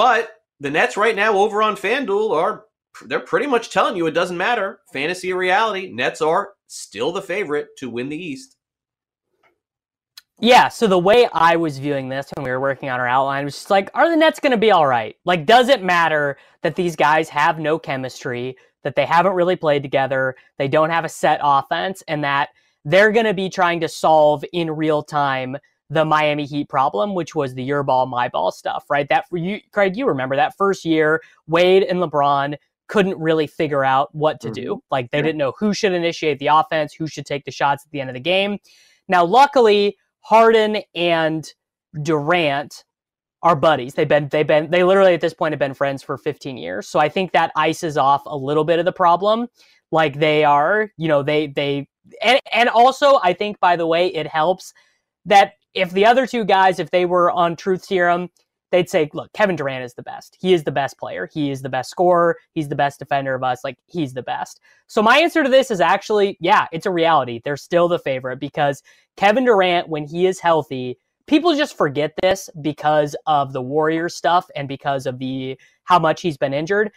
But 0.00 0.30
the 0.60 0.70
Nets 0.70 0.96
right 0.96 1.14
now 1.14 1.34
over 1.34 1.62
on 1.62 1.76
FanDuel 1.76 2.34
are 2.34 2.64
they're 3.04 3.20
pretty 3.20 3.46
much 3.46 3.68
telling 3.68 3.96
you 3.96 4.06
it 4.06 4.12
doesn't 4.12 4.38
matter. 4.38 4.80
Fantasy 4.94 5.30
or 5.30 5.36
reality, 5.36 5.92
Nets 5.92 6.22
are 6.22 6.54
still 6.68 7.12
the 7.12 7.20
favorite 7.20 7.68
to 7.76 7.90
win 7.90 8.08
the 8.08 8.16
East. 8.16 8.56
Yeah, 10.38 10.68
so 10.68 10.86
the 10.86 10.98
way 10.98 11.28
I 11.34 11.56
was 11.56 11.78
viewing 11.78 12.08
this 12.08 12.30
when 12.34 12.44
we 12.44 12.50
were 12.50 12.60
working 12.62 12.88
on 12.88 12.98
our 12.98 13.06
outline 13.06 13.44
was 13.44 13.56
just 13.56 13.68
like, 13.68 13.90
are 13.92 14.08
the 14.08 14.16
Nets 14.16 14.40
going 14.40 14.52
to 14.52 14.56
be 14.56 14.70
all 14.70 14.86
right? 14.86 15.16
Like, 15.26 15.44
does 15.44 15.68
it 15.68 15.82
matter 15.82 16.38
that 16.62 16.76
these 16.76 16.96
guys 16.96 17.28
have 17.28 17.58
no 17.58 17.78
chemistry, 17.78 18.56
that 18.84 18.96
they 18.96 19.04
haven't 19.04 19.34
really 19.34 19.56
played 19.56 19.82
together, 19.82 20.34
they 20.56 20.66
don't 20.66 20.88
have 20.88 21.04
a 21.04 21.10
set 21.10 21.40
offense, 21.42 22.02
and 22.08 22.24
that 22.24 22.48
they're 22.86 23.12
going 23.12 23.26
to 23.26 23.34
be 23.34 23.50
trying 23.50 23.80
to 23.80 23.88
solve 23.88 24.46
in 24.54 24.70
real 24.70 25.02
time 25.02 25.58
the 25.90 26.04
Miami 26.04 26.46
Heat 26.46 26.68
problem, 26.68 27.14
which 27.14 27.34
was 27.34 27.54
the 27.54 27.62
your 27.62 27.82
ball, 27.82 28.06
my 28.06 28.28
ball 28.28 28.52
stuff, 28.52 28.84
right? 28.88 29.08
That 29.08 29.28
for 29.28 29.36
you, 29.36 29.60
Craig, 29.72 29.96
you 29.96 30.06
remember 30.06 30.36
that 30.36 30.56
first 30.56 30.84
year, 30.84 31.20
Wade 31.46 31.82
and 31.82 31.98
LeBron 31.98 32.56
couldn't 32.88 33.18
really 33.18 33.46
figure 33.46 33.84
out 33.84 34.14
what 34.14 34.40
to 34.40 34.48
mm-hmm. 34.48 34.62
do. 34.62 34.82
Like 34.90 35.10
they 35.10 35.18
yeah. 35.18 35.22
didn't 35.22 35.38
know 35.38 35.52
who 35.58 35.74
should 35.74 35.92
initiate 35.92 36.38
the 36.38 36.46
offense, 36.48 36.94
who 36.94 37.06
should 37.06 37.26
take 37.26 37.44
the 37.44 37.50
shots 37.50 37.84
at 37.84 37.90
the 37.90 38.00
end 38.00 38.08
of 38.08 38.14
the 38.14 38.20
game. 38.20 38.58
Now, 39.08 39.24
luckily, 39.24 39.96
Harden 40.20 40.78
and 40.94 41.52
Durant 42.02 42.84
are 43.42 43.56
buddies. 43.56 43.94
They've 43.94 44.08
been 44.08 44.28
they've 44.28 44.46
been 44.46 44.70
they 44.70 44.84
literally 44.84 45.14
at 45.14 45.20
this 45.20 45.34
point 45.34 45.52
have 45.52 45.58
been 45.58 45.74
friends 45.74 46.02
for 46.02 46.18
15 46.18 46.56
years. 46.56 46.88
So 46.88 47.00
I 47.00 47.08
think 47.08 47.32
that 47.32 47.52
ices 47.56 47.96
off 47.96 48.22
a 48.26 48.36
little 48.36 48.64
bit 48.64 48.78
of 48.78 48.84
the 48.84 48.92
problem. 48.92 49.48
Like 49.90 50.18
they 50.18 50.44
are, 50.44 50.90
you 50.96 51.08
know, 51.08 51.22
they 51.22 51.48
they 51.48 51.88
and 52.22 52.40
and 52.52 52.68
also 52.68 53.18
I 53.22 53.32
think 53.32 53.58
by 53.60 53.76
the 53.76 53.86
way 53.86 54.08
it 54.08 54.26
helps 54.26 54.72
that 55.26 55.54
if 55.74 55.90
the 55.90 56.06
other 56.06 56.26
two 56.26 56.44
guys 56.44 56.78
if 56.78 56.90
they 56.90 57.04
were 57.04 57.30
on 57.30 57.56
truth 57.56 57.84
serum 57.84 58.28
they'd 58.70 58.88
say, 58.88 59.10
look, 59.12 59.32
Kevin 59.32 59.56
Durant 59.56 59.84
is 59.84 59.94
the 59.94 60.02
best. 60.02 60.36
He 60.40 60.52
is 60.52 60.64
the 60.64 60.72
best 60.72 60.98
player. 60.98 61.28
He 61.32 61.50
is 61.50 61.62
the 61.62 61.68
best 61.68 61.90
scorer. 61.90 62.36
He's 62.52 62.68
the 62.68 62.76
best 62.76 62.98
defender 62.98 63.34
of 63.34 63.42
us. 63.42 63.64
Like, 63.64 63.78
he's 63.86 64.14
the 64.14 64.22
best. 64.22 64.60
So, 64.86 65.02
my 65.02 65.18
answer 65.18 65.42
to 65.42 65.48
this 65.48 65.70
is 65.70 65.80
actually, 65.80 66.36
yeah, 66.40 66.66
it's 66.72 66.86
a 66.86 66.90
reality. 66.90 67.40
They're 67.44 67.56
still 67.56 67.88
the 67.88 67.98
favorite 67.98 68.38
because 68.38 68.82
Kevin 69.16 69.44
Durant, 69.44 69.88
when 69.88 70.06
he 70.06 70.26
is 70.26 70.40
healthy, 70.40 70.98
people 71.26 71.54
just 71.56 71.76
forget 71.76 72.12
this 72.22 72.48
because 72.60 73.16
of 73.26 73.52
the 73.52 73.62
Warrior 73.62 74.08
stuff 74.08 74.48
and 74.56 74.68
because 74.68 75.06
of 75.06 75.18
the 75.18 75.58
how 75.84 75.98
much 75.98 76.20
he's 76.20 76.36
been 76.36 76.54
injured. 76.54 76.90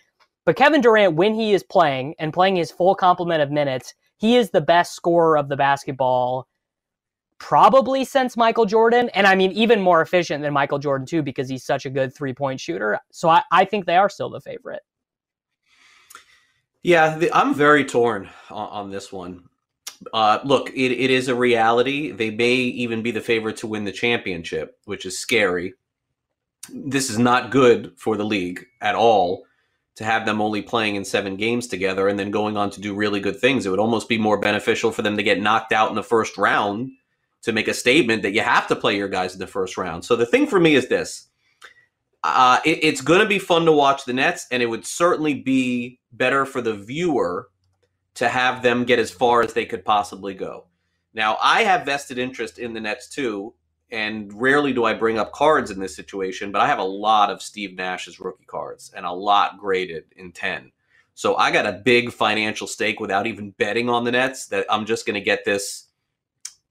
But 0.45 0.57
Kevin 0.57 0.81
Durant, 0.81 1.15
when 1.15 1.33
he 1.33 1.53
is 1.53 1.63
playing 1.63 2.15
and 2.19 2.33
playing 2.33 2.57
his 2.57 2.71
full 2.71 2.95
complement 2.95 3.41
of 3.41 3.51
minutes, 3.51 3.93
he 4.17 4.35
is 4.35 4.51
the 4.51 4.61
best 4.61 4.93
scorer 4.93 5.37
of 5.37 5.49
the 5.49 5.57
basketball 5.57 6.47
probably 7.43 8.05
since 8.05 8.37
Michael 8.37 8.65
Jordan. 8.65 9.09
And 9.09 9.27
I 9.27 9.35
mean, 9.35 9.51
even 9.51 9.81
more 9.81 10.01
efficient 10.01 10.41
than 10.41 10.53
Michael 10.53 10.79
Jordan, 10.79 11.05
too, 11.05 11.21
because 11.21 11.49
he's 11.49 11.65
such 11.65 11.85
a 11.85 11.89
good 11.89 12.15
three 12.15 12.33
point 12.33 12.61
shooter. 12.61 12.97
So 13.11 13.27
I, 13.27 13.43
I 13.51 13.65
think 13.65 13.85
they 13.85 13.97
are 13.97 14.09
still 14.09 14.29
the 14.29 14.39
favorite. 14.39 14.81
Yeah, 16.83 17.17
the, 17.17 17.29
I'm 17.33 17.53
very 17.53 17.83
torn 17.83 18.29
on, 18.49 18.69
on 18.69 18.91
this 18.91 19.11
one. 19.11 19.43
Uh, 20.13 20.39
look, 20.45 20.69
it, 20.69 20.91
it 20.93 21.11
is 21.11 21.27
a 21.27 21.35
reality. 21.35 22.11
They 22.11 22.31
may 22.31 22.53
even 22.53 23.01
be 23.01 23.11
the 23.11 23.19
favorite 23.19 23.57
to 23.57 23.67
win 23.67 23.83
the 23.83 23.91
championship, 23.91 24.77
which 24.85 25.05
is 25.05 25.19
scary. 25.19 25.73
This 26.73 27.09
is 27.09 27.19
not 27.19 27.51
good 27.51 27.91
for 27.97 28.15
the 28.15 28.23
league 28.23 28.65
at 28.79 28.95
all 28.95 29.43
to 29.95 30.05
have 30.05 30.25
them 30.25 30.41
only 30.41 30.61
playing 30.61 30.95
in 30.95 31.03
seven 31.03 31.35
games 31.35 31.67
together 31.67 32.07
and 32.07 32.17
then 32.17 32.31
going 32.31 32.55
on 32.55 32.69
to 32.69 32.81
do 32.81 32.95
really 32.95 33.19
good 33.19 33.39
things. 33.39 33.65
It 33.65 33.69
would 33.69 33.79
almost 33.79 34.07
be 34.07 34.17
more 34.17 34.39
beneficial 34.39 34.93
for 34.93 35.01
them 35.01 35.17
to 35.17 35.23
get 35.23 35.41
knocked 35.41 35.73
out 35.73 35.89
in 35.89 35.95
the 35.95 36.03
first 36.03 36.37
round 36.37 36.91
to 37.43 37.51
make 37.51 37.67
a 37.67 37.73
statement 37.73 38.23
that 38.23 38.33
you 38.33 38.41
have 38.41 38.67
to 38.67 38.75
play 38.75 38.97
your 38.97 39.09
guys 39.09 39.33
in 39.33 39.39
the 39.39 39.47
first 39.47 39.77
round. 39.77 40.03
So 40.03 40.15
the 40.15 40.25
thing 40.25 40.47
for 40.47 40.59
me 40.59 40.75
is 40.75 40.87
this. 40.87 41.27
Uh, 42.23 42.59
it, 42.63 42.79
it's 42.81 43.01
going 43.01 43.19
to 43.19 43.25
be 43.25 43.39
fun 43.39 43.65
to 43.65 43.71
watch 43.71 44.05
the 44.05 44.13
Nets, 44.13 44.47
and 44.49 44.63
it 44.63 44.65
would 44.65 44.85
certainly 44.85 45.33
be 45.33 45.99
better 46.13 46.45
for 46.45 46.61
the 46.61 46.73
viewer 46.73 47.49
to 48.15 48.29
have 48.29 48.63
them 48.63 48.85
get 48.85 48.99
as 48.99 49.11
far 49.11 49.41
as 49.41 49.53
they 49.53 49.65
could 49.65 49.83
possibly 49.83 50.33
go. 50.33 50.65
Now, 51.13 51.37
I 51.41 51.63
have 51.63 51.85
vested 51.85 52.17
interest 52.17 52.59
in 52.59 52.73
the 52.73 52.79
Nets 52.79 53.09
too, 53.09 53.53
and 53.91 54.33
rarely 54.33 54.71
do 54.71 54.85
I 54.85 54.93
bring 54.93 55.19
up 55.19 55.33
cards 55.33 55.69
in 55.69 55.79
this 55.79 55.95
situation, 55.95 56.51
but 56.51 56.61
I 56.61 56.67
have 56.67 56.79
a 56.79 56.83
lot 56.83 57.29
of 57.29 57.41
Steve 57.41 57.75
Nash's 57.75 58.19
rookie 58.19 58.45
cards 58.45 58.91
and 58.95 59.05
a 59.05 59.11
lot 59.11 59.59
graded 59.59 60.05
in 60.15 60.31
10. 60.31 60.71
So 61.13 61.35
I 61.35 61.51
got 61.51 61.67
a 61.67 61.73
big 61.73 62.11
financial 62.11 62.65
stake 62.65 62.99
without 62.99 63.27
even 63.27 63.51
betting 63.51 63.89
on 63.89 64.03
the 64.03 64.11
Nets 64.11 64.47
that 64.47 64.65
I'm 64.69 64.85
just 64.85 65.05
going 65.05 65.13
to 65.15 65.21
get 65.21 65.45
this 65.45 65.89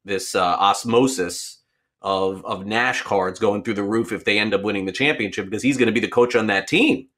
this 0.04 0.34
uh, 0.34 0.56
osmosis 0.58 1.58
of 2.00 2.44
of 2.44 2.66
Nash 2.66 3.02
cards 3.02 3.38
going 3.38 3.62
through 3.62 3.74
the 3.74 3.82
roof 3.82 4.12
if 4.12 4.24
they 4.24 4.38
end 4.38 4.54
up 4.54 4.62
winning 4.62 4.86
the 4.86 4.92
championship 4.92 5.46
because 5.46 5.62
he's 5.62 5.76
going 5.76 5.86
to 5.86 5.92
be 5.92 6.00
the 6.00 6.08
coach 6.08 6.34
on 6.34 6.48
that 6.48 6.66
team. 6.66 7.08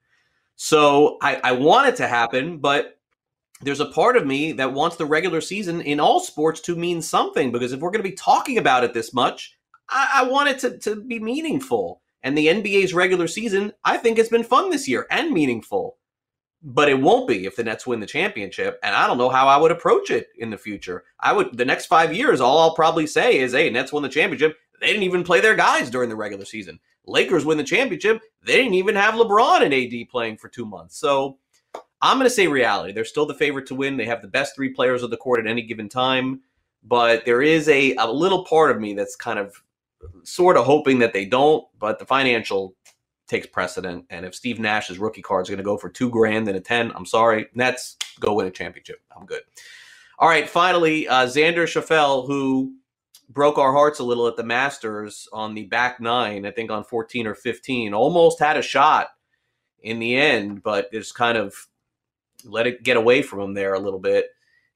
So 0.56 1.18
I, 1.20 1.40
I 1.42 1.52
want 1.52 1.88
it 1.88 1.96
to 1.96 2.06
happen, 2.06 2.58
but 2.58 2.98
there's 3.60 3.80
a 3.80 3.86
part 3.86 4.16
of 4.16 4.26
me 4.26 4.52
that 4.52 4.72
wants 4.72 4.96
the 4.96 5.06
regular 5.06 5.40
season 5.40 5.80
in 5.80 6.00
all 6.00 6.20
sports 6.20 6.60
to 6.62 6.76
mean 6.76 7.00
something 7.00 7.50
because 7.50 7.72
if 7.72 7.80
we're 7.80 7.90
going 7.90 8.02
to 8.02 8.08
be 8.08 8.16
talking 8.16 8.58
about 8.58 8.84
it 8.84 8.94
this 8.94 9.12
much, 9.12 9.56
I, 9.88 10.10
I 10.16 10.22
want 10.24 10.50
it 10.50 10.58
to, 10.60 10.78
to 10.78 11.02
be 11.02 11.18
meaningful. 11.18 12.02
And 12.22 12.36
the 12.38 12.46
NBA's 12.46 12.94
regular 12.94 13.26
season, 13.26 13.72
I 13.84 13.96
think, 13.96 14.18
has 14.18 14.28
been 14.28 14.44
fun 14.44 14.70
this 14.70 14.88
year 14.88 15.06
and 15.10 15.32
meaningful 15.32 15.98
but 16.64 16.88
it 16.88 16.98
won't 16.98 17.28
be 17.28 17.44
if 17.44 17.56
the 17.56 17.62
Nets 17.62 17.86
win 17.86 18.00
the 18.00 18.06
championship. 18.06 18.80
And 18.82 18.96
I 18.96 19.06
don't 19.06 19.18
know 19.18 19.28
how 19.28 19.46
I 19.46 19.58
would 19.58 19.70
approach 19.70 20.10
it 20.10 20.28
in 20.38 20.48
the 20.48 20.56
future. 20.56 21.04
I 21.20 21.32
would 21.32 21.56
the 21.56 21.64
next 21.64 21.86
five 21.86 22.14
years, 22.14 22.40
all 22.40 22.58
I'll 22.58 22.74
probably 22.74 23.06
say 23.06 23.38
is, 23.38 23.52
"Hey, 23.52 23.68
Nets 23.68 23.92
won 23.92 24.02
the 24.02 24.08
championship. 24.08 24.56
They 24.80 24.86
didn't 24.88 25.02
even 25.02 25.22
play 25.22 25.40
their 25.40 25.54
guys 25.54 25.90
during 25.90 26.08
the 26.08 26.16
regular 26.16 26.46
season. 26.46 26.80
Lakers 27.06 27.44
win 27.44 27.58
the 27.58 27.64
championship. 27.64 28.22
They 28.42 28.56
didn't 28.56 28.74
even 28.74 28.96
have 28.96 29.14
LeBron 29.14 29.62
and 29.62 29.74
AD 29.74 30.08
playing 30.10 30.38
for 30.38 30.48
two 30.48 30.64
months." 30.64 30.96
So 30.96 31.38
I'm 32.00 32.16
going 32.16 32.28
to 32.28 32.34
say 32.34 32.46
reality. 32.46 32.92
They're 32.92 33.04
still 33.04 33.26
the 33.26 33.34
favorite 33.34 33.66
to 33.66 33.74
win. 33.74 33.96
They 33.96 34.06
have 34.06 34.22
the 34.22 34.28
best 34.28 34.54
three 34.54 34.70
players 34.70 35.02
of 35.02 35.10
the 35.10 35.16
court 35.18 35.40
at 35.40 35.46
any 35.46 35.62
given 35.62 35.88
time. 35.88 36.40
But 36.82 37.24
there 37.24 37.40
is 37.40 37.68
a, 37.68 37.94
a 37.96 38.10
little 38.10 38.44
part 38.44 38.70
of 38.70 38.80
me 38.80 38.92
that's 38.92 39.16
kind 39.16 39.38
of 39.38 39.62
sort 40.22 40.56
of 40.56 40.66
hoping 40.66 40.98
that 40.98 41.12
they 41.12 41.24
don't. 41.24 41.66
But 41.78 41.98
the 41.98 42.04
financial 42.06 42.74
takes 43.26 43.46
precedent. 43.46 44.04
And 44.10 44.26
if 44.26 44.34
Steve 44.34 44.58
Nash's 44.58 44.98
rookie 44.98 45.22
card 45.22 45.42
is 45.42 45.48
going 45.48 45.58
to 45.58 45.64
go 45.64 45.76
for 45.76 45.88
two 45.88 46.10
grand 46.10 46.48
and 46.48 46.56
a 46.56 46.60
10, 46.60 46.92
I'm 46.94 47.06
sorry. 47.06 47.46
Nets, 47.54 47.96
go 48.20 48.34
win 48.34 48.46
a 48.46 48.50
championship. 48.50 49.00
I'm 49.16 49.26
good. 49.26 49.42
All 50.18 50.28
right. 50.28 50.48
Finally, 50.48 51.08
uh, 51.08 51.26
Xander 51.26 51.64
Schauffele, 51.64 52.26
who 52.26 52.74
broke 53.30 53.58
our 53.58 53.72
hearts 53.72 53.98
a 53.98 54.04
little 54.04 54.28
at 54.28 54.36
the 54.36 54.44
Masters 54.44 55.28
on 55.32 55.54
the 55.54 55.64
back 55.64 56.00
nine, 56.00 56.46
I 56.46 56.50
think 56.50 56.70
on 56.70 56.84
14 56.84 57.26
or 57.26 57.34
15, 57.34 57.94
almost 57.94 58.38
had 58.38 58.56
a 58.56 58.62
shot 58.62 59.08
in 59.82 59.98
the 59.98 60.16
end, 60.16 60.62
but 60.62 60.92
just 60.92 61.14
kind 61.14 61.36
of 61.38 61.54
let 62.44 62.66
it 62.66 62.82
get 62.82 62.96
away 62.96 63.22
from 63.22 63.40
him 63.40 63.54
there 63.54 63.74
a 63.74 63.80
little 63.80 63.98
bit. 63.98 64.26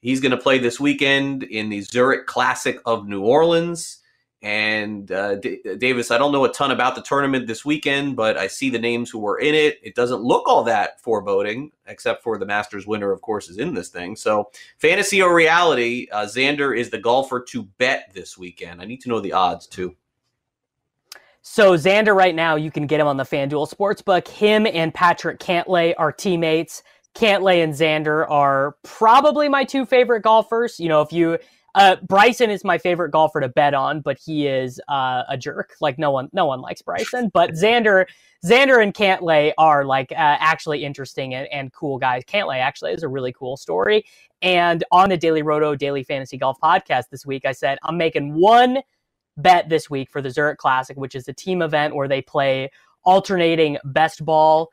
He's 0.01 0.21
going 0.21 0.31
to 0.31 0.37
play 0.37 0.59
this 0.59 0.79
weekend 0.79 1.43
in 1.43 1.69
the 1.69 1.81
Zurich 1.81 2.25
Classic 2.25 2.79
of 2.85 3.07
New 3.07 3.21
Orleans. 3.21 3.98
And 4.41 5.11
uh, 5.11 5.35
D- 5.35 5.59
Davis, 5.77 6.11
I 6.11 6.17
don't 6.17 6.31
know 6.31 6.45
a 6.45 6.51
ton 6.51 6.71
about 6.71 6.95
the 6.95 7.01
tournament 7.01 7.45
this 7.45 7.65
weekend, 7.65 8.15
but 8.15 8.37
I 8.37 8.47
see 8.47 8.69
the 8.69 8.79
names 8.79 9.09
who 9.09 9.19
were 9.19 9.37
in 9.37 9.53
it. 9.53 9.79
It 9.83 9.95
doesn't 9.95 10.21
look 10.21 10.47
all 10.47 10.63
that 10.63 11.01
foreboding, 11.01 11.71
except 11.87 12.23
for 12.23 12.37
the 12.37 12.45
Masters 12.45 12.87
winner, 12.87 13.11
of 13.11 13.21
course, 13.21 13.49
is 13.49 13.57
in 13.57 13.73
this 13.73 13.89
thing. 13.89 14.15
So, 14.15 14.49
fantasy 14.77 15.21
or 15.21 15.35
reality, 15.35 16.07
uh, 16.11 16.25
Xander 16.25 16.77
is 16.77 16.89
the 16.89 16.99
golfer 16.99 17.41
to 17.49 17.63
bet 17.79 18.11
this 18.13 18.37
weekend. 18.37 18.81
I 18.81 18.85
need 18.85 19.01
to 19.01 19.09
know 19.09 19.19
the 19.19 19.33
odds 19.33 19.67
too. 19.67 19.95
So 21.41 21.75
Xander, 21.75 22.15
right 22.15 22.35
now, 22.35 22.55
you 22.55 22.69
can 22.69 22.85
get 22.85 22.99
him 22.99 23.07
on 23.07 23.17
the 23.17 23.23
FanDuel 23.23 23.73
Sportsbook. 23.73 24.27
Him 24.27 24.67
and 24.67 24.93
Patrick 24.93 25.39
Cantlay 25.39 25.93
are 25.97 26.11
teammates. 26.11 26.83
Cantlay 27.15 27.63
and 27.63 27.73
Xander 27.73 28.29
are 28.29 28.75
probably 28.83 29.49
my 29.49 29.63
two 29.63 29.85
favorite 29.85 30.21
golfers. 30.21 30.79
You 30.79 30.89
know, 30.89 31.01
if 31.01 31.11
you 31.11 31.39
uh, 31.75 31.97
Bryson 32.07 32.49
is 32.49 32.63
my 32.63 32.77
favorite 32.77 33.11
golfer 33.11 33.39
to 33.41 33.49
bet 33.49 33.73
on, 33.73 34.01
but 34.01 34.17
he 34.23 34.47
is 34.47 34.81
uh, 34.87 35.23
a 35.29 35.37
jerk. 35.37 35.75
Like 35.81 35.97
no 35.97 36.11
one, 36.11 36.29
no 36.33 36.45
one 36.45 36.61
likes 36.61 36.81
Bryson. 36.81 37.29
But 37.39 37.51
Xander, 37.51 38.05
Xander 38.43 38.81
and 38.81 38.93
Cantlay 38.93 39.53
are 39.57 39.85
like 39.85 40.11
uh, 40.11 40.15
actually 40.17 40.83
interesting 40.83 41.33
and, 41.33 41.47
and 41.51 41.71
cool 41.71 41.97
guys. 41.97 42.23
Cantlay 42.25 42.59
actually 42.59 42.91
is 42.93 43.03
a 43.03 43.07
really 43.07 43.31
cool 43.33 43.55
story. 43.55 44.03
And 44.41 44.83
on 44.91 45.09
the 45.09 45.17
Daily 45.17 45.41
Roto 45.41 45.75
Daily 45.75 46.03
Fantasy 46.03 46.37
Golf 46.37 46.57
podcast 46.61 47.05
this 47.11 47.25
week, 47.25 47.45
I 47.45 47.51
said 47.51 47.77
I'm 47.83 47.97
making 47.97 48.33
one 48.33 48.79
bet 49.37 49.69
this 49.69 49.89
week 49.89 50.09
for 50.09 50.21
the 50.21 50.29
Zurich 50.29 50.57
Classic, 50.57 50.97
which 50.97 51.15
is 51.15 51.27
a 51.27 51.33
team 51.33 51.61
event 51.61 51.95
where 51.95 52.07
they 52.07 52.21
play 52.21 52.69
alternating 53.03 53.77
best 53.85 54.25
ball 54.25 54.69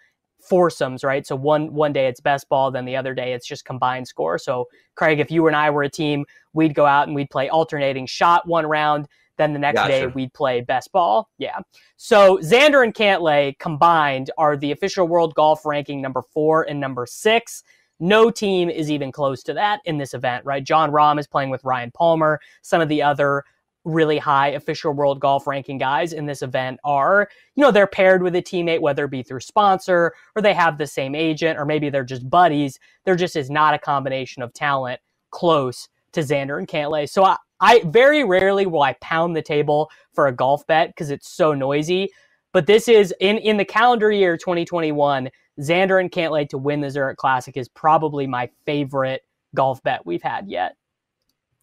foursomes, 0.49 1.05
right? 1.05 1.27
So 1.27 1.37
one 1.37 1.73
one 1.73 1.93
day 1.93 2.07
it's 2.07 2.21
best 2.21 2.49
ball, 2.49 2.71
then 2.71 2.85
the 2.85 2.97
other 2.97 3.15
day 3.15 3.33
it's 3.33 3.47
just 3.47 3.65
combined 3.65 4.09
score. 4.09 4.39
So 4.39 4.69
Craig, 4.95 5.21
if 5.21 5.31
you 5.31 5.47
and 5.47 5.57
I 5.57 5.71
were 5.71 5.83
a 5.83 5.89
team, 5.89 6.25
we'd 6.53 6.75
go 6.75 6.87
out 6.87 7.07
and 7.07 7.15
we'd 7.15 7.31
play 7.31 7.49
alternating 7.49 8.07
shot 8.07 8.47
one 8.47 8.67
round, 8.67 9.09
then 9.37 9.53
the 9.53 9.59
next 9.59 9.77
gotcha. 9.77 9.93
day 9.93 10.07
we'd 10.07 10.33
play 10.33 10.61
best 10.61 10.93
ball. 10.93 11.29
Yeah. 11.39 11.59
So 11.97 12.39
Xander 12.39 12.83
and 12.83 12.95
Cantlay 12.95 13.59
combined 13.59 14.31
are 14.39 14.57
the 14.57 14.73
official 14.73 15.07
world 15.07 15.35
golf 15.35 15.65
ranking 15.65 16.01
number 16.01 16.23
four 16.23 16.63
and 16.63 16.81
number 16.81 17.07
six. 17.07 17.63
No 17.99 18.31
team 18.31 18.69
is 18.69 18.91
even 18.91 19.11
close 19.11 19.43
to 19.45 19.55
that 19.55 19.81
in 19.85 19.99
this 19.99 20.13
event, 20.13 20.45
right? 20.45 20.63
Jon 20.63 20.91
Rahm 20.91 21.19
is 21.19 21.27
playing 21.27 21.51
with 21.51 21.65
Ryan 21.65 21.91
Palmer. 21.91 22.41
Some 22.63 22.81
of 22.81 22.89
the 22.89 23.03
other 23.03 23.45
really 23.87 24.19
high 24.19 24.49
official 24.49 24.93
world 24.93 25.21
golf 25.21 25.47
ranking 25.47 25.79
guys 25.79 26.13
in 26.13 26.27
this 26.27 26.43
event 26.43 26.79
are, 26.85 27.29
you 27.55 27.63
know, 27.63 27.71
they're 27.71 27.87
paired 27.87 28.23
with 28.23 28.35
a 28.35 28.43
teammate, 28.43 28.81
whether 28.81 29.05
it 29.05 29.11
be 29.11 29.23
through 29.23 29.41
sponsor 29.41 30.13
or 30.35 30.43
they 30.43 30.53
have 30.53 30.77
the 30.77 30.87
same 30.87 31.15
agent 31.15 31.59
or 31.59 31.65
maybe 31.65 31.89
they're 31.89 32.05
just 32.05 32.29
buddies. 32.29 32.79
There 33.05 33.17
just 33.17 33.37
is 33.37 33.49
not 33.49 33.75
a 33.75 33.79
combination 33.79 34.43
of 34.43 34.53
talent 34.53 35.01
close 35.31 35.89
to 36.13 36.21
Xander 36.21 36.59
and 36.59 36.67
Cantlay. 36.67 37.09
So 37.09 37.25
I, 37.25 37.37
I 37.61 37.83
very 37.87 38.25
rarely 38.25 38.67
will 38.67 38.83
I 38.83 38.95
pound 39.01 39.37
the 39.37 39.43
table 39.43 39.91
for 40.13 40.27
a 40.27 40.33
golf 40.33 40.67
bet 40.67 40.89
because 40.89 41.11
it's 41.11 41.29
so 41.29 41.55
noisy. 41.55 42.11
But 42.53 42.67
this 42.67 42.89
is 42.89 43.15
in, 43.21 43.39
in 43.39 43.57
the 43.57 43.65
calendar 43.65 44.11
year 44.11 44.37
2021, 44.37 45.31
Xander 45.61 46.01
and 46.01 46.11
Cantlay 46.11 46.49
to 46.49 46.59
win 46.59 46.81
the 46.81 46.91
Zurich 46.91 47.19
Classic 47.19 47.57
is 47.57 47.69
probably 47.69 48.27
my 48.27 48.51
favorite 48.65 49.23
golf 49.55 49.83
bet 49.83 50.05
we've 50.05 50.23
had 50.23 50.49
yet. 50.49 50.77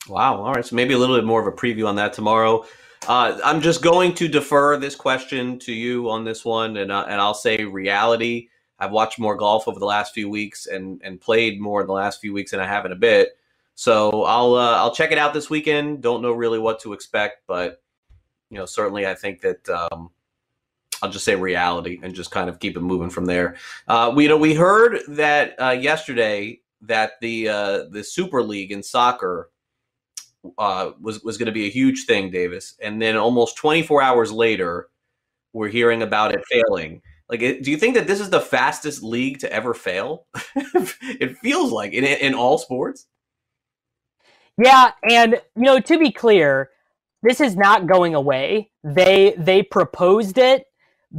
Wow. 0.08 0.43
All 0.43 0.54
right. 0.54 0.66
So 0.66 0.76
maybe 0.76 0.93
a 0.93 0.97
little 0.97 1.16
bit 1.16 1.26
more 1.26 1.39
of 1.39 1.47
a 1.47 1.56
preview 1.56 1.88
on 1.88 1.95
that 1.95 2.14
tomorrow. 2.14 2.66
Uh, 3.08 3.38
I'm 3.43 3.62
just 3.62 3.82
going 3.82 4.14
to 4.16 4.28
defer 4.28 4.78
this 4.78 4.95
question 4.95 5.60
to 5.60 5.74
you 5.74 6.10
on 6.10 6.24
this 6.24 6.45
one, 6.45 6.78
and 6.78 6.91
uh, 6.91 7.06
and 7.08 7.20
I'll 7.20 7.34
say 7.34 7.66
reality. 7.66 8.47
I've 8.80 8.91
watched 8.91 9.20
more 9.20 9.36
golf 9.36 9.68
over 9.68 9.80
the 9.80 9.86
last 9.86 10.14
few 10.14 10.30
weeks 10.30 10.68
and 10.68 11.01
and 11.04 11.20
played 11.20 11.60
more 11.60 11.82
in 11.82 11.88
the 11.88 11.93
last 11.93 12.22
few 12.22 12.34
weeks 12.34 12.51
than 12.51 12.60
I 12.60 12.68
have 12.68 12.86
in 12.86 12.91
a 12.91 12.97
bit. 12.97 13.38
So 13.76 14.24
I'll 14.24 14.56
uh, 14.56 14.78
I'll 14.78 14.93
check 14.93 15.12
it 15.12 15.18
out 15.18 15.34
this 15.34 15.49
weekend. 15.49 16.01
Don't 16.01 16.22
know 16.22 16.32
really 16.32 16.60
what 16.60 16.80
to 16.82 16.93
expect, 16.93 17.43
but 17.47 17.82
you 18.49 18.58
know 18.58 18.66
certainly 18.66 19.06
I 19.06 19.16
think 19.16 19.41
that 19.41 19.68
um, 19.70 20.10
I'll 21.01 21.12
just 21.12 21.26
say 21.26 21.36
reality 21.36 21.99
and 22.01 22.14
just 22.14 22.32
kind 22.32 22.49
of 22.49 22.60
keep 22.60 22.78
it 22.78 22.82
moving 22.82 23.10
from 23.10 23.26
there. 23.26 23.56
Uh, 23.88 24.14
we 24.16 24.24
you 24.24 24.30
know 24.30 24.38
we 24.38 24.54
heard 24.54 24.99
that 25.10 25.62
uh, 25.62 25.72
yesterday 25.72 26.62
that 26.82 27.20
the 27.20 27.49
uh, 27.49 27.84
the 27.89 28.04
Super 28.04 28.41
League 28.41 28.72
in 28.72 28.82
soccer 28.82 29.49
uh, 30.57 30.91
was 31.01 31.23
was 31.23 31.37
going 31.37 31.47
to 31.47 31.51
be 31.51 31.67
a 31.67 31.71
huge 31.71 32.05
thing, 32.05 32.29
Davis, 32.31 32.75
and 32.81 33.01
then 33.01 33.15
almost 33.15 33.57
24 33.57 34.01
hours 34.01 34.31
later, 34.31 34.89
we're 35.53 35.69
hearing 35.69 36.01
about 36.01 36.33
it 36.33 36.43
failing. 36.49 37.01
Like, 37.29 37.39
do 37.39 37.71
you 37.71 37.77
think 37.77 37.95
that 37.95 38.07
this 38.07 38.19
is 38.19 38.29
the 38.29 38.41
fastest 38.41 39.01
league 39.01 39.39
to 39.39 39.51
ever 39.51 39.73
fail? 39.73 40.27
it 40.55 41.37
feels 41.37 41.71
like 41.71 41.93
in 41.93 42.03
in 42.03 42.33
all 42.33 42.57
sports. 42.57 43.07
Yeah, 44.61 44.91
and 45.09 45.41
you 45.55 45.63
know, 45.63 45.79
to 45.79 45.97
be 45.97 46.11
clear, 46.11 46.69
this 47.23 47.41
is 47.41 47.55
not 47.55 47.87
going 47.87 48.13
away. 48.13 48.69
They 48.83 49.33
they 49.37 49.63
proposed 49.63 50.37
it 50.37 50.65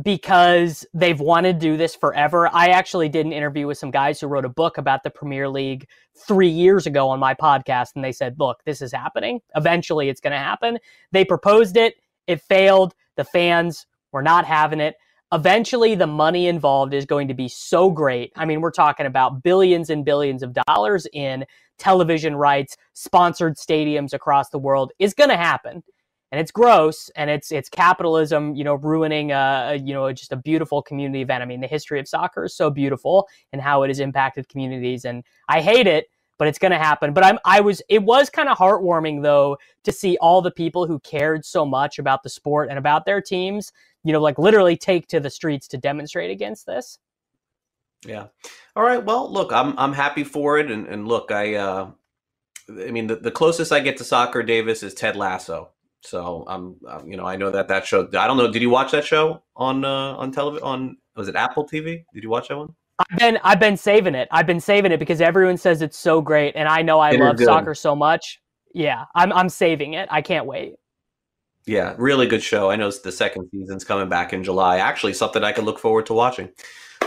because 0.02 0.84
they've 0.92 1.20
wanted 1.20 1.60
to 1.60 1.66
do 1.66 1.76
this 1.76 1.94
forever. 1.94 2.48
I 2.52 2.68
actually 2.68 3.08
did 3.08 3.26
an 3.26 3.32
interview 3.32 3.66
with 3.66 3.78
some 3.78 3.90
guys 3.90 4.20
who 4.20 4.26
wrote 4.26 4.44
a 4.44 4.48
book 4.48 4.76
about 4.78 5.04
the 5.04 5.10
Premier 5.10 5.48
League 5.48 5.86
three 6.26 6.48
years 6.48 6.86
ago 6.86 7.08
on 7.08 7.20
my 7.20 7.34
podcast, 7.34 7.90
and 7.94 8.04
they 8.04 8.12
said, 8.12 8.36
look, 8.38 8.64
this 8.64 8.82
is 8.82 8.92
happening. 8.92 9.40
Eventually, 9.54 10.08
it's 10.08 10.20
going 10.20 10.32
to 10.32 10.38
happen. 10.38 10.78
They 11.12 11.24
proposed 11.24 11.76
it, 11.76 11.94
it 12.26 12.40
failed. 12.40 12.94
The 13.16 13.24
fans 13.24 13.86
were 14.10 14.22
not 14.22 14.44
having 14.44 14.80
it. 14.80 14.96
Eventually, 15.32 15.94
the 15.94 16.06
money 16.06 16.48
involved 16.48 16.94
is 16.94 17.06
going 17.06 17.28
to 17.28 17.34
be 17.34 17.48
so 17.48 17.90
great. 17.90 18.32
I 18.36 18.44
mean, 18.44 18.60
we're 18.60 18.70
talking 18.70 19.06
about 19.06 19.42
billions 19.42 19.90
and 19.90 20.04
billions 20.04 20.42
of 20.42 20.56
dollars 20.66 21.06
in 21.12 21.44
television 21.78 22.36
rights, 22.36 22.76
sponsored 22.92 23.56
stadiums 23.56 24.12
across 24.12 24.50
the 24.50 24.58
world 24.58 24.92
is 24.98 25.14
going 25.14 25.30
to 25.30 25.36
happen 25.36 25.82
and 26.34 26.40
it's 26.40 26.50
gross 26.50 27.12
and 27.14 27.30
it's 27.30 27.52
it's 27.52 27.68
capitalism 27.68 28.56
you 28.56 28.64
know 28.64 28.74
ruining 28.74 29.30
a, 29.30 29.80
you 29.80 29.94
know 29.94 30.12
just 30.12 30.32
a 30.32 30.36
beautiful 30.36 30.82
community 30.82 31.20
event. 31.20 31.44
I 31.44 31.46
mean 31.46 31.60
the 31.60 31.68
history 31.68 32.00
of 32.00 32.08
soccer 32.08 32.46
is 32.46 32.56
so 32.56 32.70
beautiful 32.70 33.28
and 33.52 33.62
how 33.62 33.84
it 33.84 33.88
has 33.88 34.00
impacted 34.00 34.48
communities 34.48 35.04
and 35.04 35.22
i 35.48 35.60
hate 35.60 35.86
it 35.86 36.06
but 36.36 36.48
it's 36.48 36.58
going 36.58 36.72
to 36.72 36.78
happen. 36.78 37.12
But 37.12 37.22
i'm 37.22 37.38
i 37.44 37.60
was 37.60 37.80
it 37.88 38.02
was 38.02 38.30
kind 38.30 38.48
of 38.48 38.58
heartwarming 38.58 39.22
though 39.22 39.56
to 39.84 39.92
see 39.92 40.16
all 40.16 40.42
the 40.42 40.50
people 40.50 40.88
who 40.88 40.98
cared 41.00 41.44
so 41.44 41.64
much 41.64 42.00
about 42.00 42.24
the 42.24 42.30
sport 42.30 42.68
and 42.68 42.80
about 42.80 43.06
their 43.06 43.20
teams 43.20 43.70
you 44.02 44.12
know 44.12 44.20
like 44.20 44.36
literally 44.36 44.76
take 44.76 45.06
to 45.08 45.20
the 45.20 45.30
streets 45.30 45.68
to 45.68 45.76
demonstrate 45.76 46.32
against 46.32 46.66
this. 46.66 46.98
Yeah. 48.04 48.26
All 48.74 48.82
right 48.82 49.04
well 49.04 49.32
look 49.32 49.52
i'm 49.52 49.78
i'm 49.78 49.92
happy 49.92 50.24
for 50.24 50.58
it 50.58 50.68
and 50.68 50.88
and 50.88 51.06
look 51.06 51.30
i 51.30 51.54
uh 51.54 51.90
I 52.68 52.90
mean, 52.90 53.06
the, 53.08 53.16
the 53.16 53.30
closest 53.30 53.72
I 53.72 53.80
get 53.80 53.98
to 53.98 54.04
soccer, 54.04 54.42
Davis, 54.42 54.82
is 54.82 54.94
Ted 54.94 55.16
Lasso. 55.16 55.73
So 56.04 56.44
I'm, 56.46 56.76
um, 56.86 57.08
you 57.08 57.16
know, 57.16 57.24
I 57.24 57.36
know 57.36 57.50
that 57.50 57.68
that 57.68 57.86
show. 57.86 58.08
I 58.14 58.26
don't 58.26 58.36
know. 58.36 58.50
Did 58.50 58.62
you 58.62 58.70
watch 58.70 58.92
that 58.92 59.04
show 59.04 59.42
on 59.56 59.84
uh, 59.84 60.14
on 60.16 60.30
television? 60.30 60.64
On 60.64 60.96
was 61.16 61.28
it 61.28 61.36
Apple 61.36 61.66
TV? 61.66 62.04
Did 62.12 62.22
you 62.22 62.28
watch 62.28 62.48
that 62.48 62.58
one? 62.58 62.74
I've 62.98 63.18
been 63.18 63.38
I've 63.42 63.60
been 63.60 63.76
saving 63.76 64.14
it. 64.14 64.28
I've 64.30 64.46
been 64.46 64.60
saving 64.60 64.92
it 64.92 64.98
because 64.98 65.20
everyone 65.20 65.56
says 65.56 65.82
it's 65.82 65.98
so 65.98 66.20
great, 66.20 66.54
and 66.56 66.68
I 66.68 66.82
know 66.82 67.00
I 67.00 67.12
it 67.12 67.20
love 67.20 67.40
soccer 67.40 67.74
so 67.74 67.96
much. 67.96 68.40
Yeah, 68.74 69.04
I'm 69.14 69.32
I'm 69.32 69.48
saving 69.48 69.94
it. 69.94 70.08
I 70.10 70.20
can't 70.20 70.46
wait. 70.46 70.74
Yeah, 71.66 71.94
really 71.96 72.26
good 72.26 72.42
show. 72.42 72.70
I 72.70 72.76
know 72.76 72.90
the 72.90 73.10
second 73.10 73.48
season's 73.50 73.84
coming 73.84 74.08
back 74.08 74.34
in 74.34 74.44
July. 74.44 74.78
Actually, 74.78 75.14
something 75.14 75.42
I 75.42 75.52
can 75.52 75.64
look 75.64 75.78
forward 75.78 76.06
to 76.06 76.12
watching. 76.12 76.50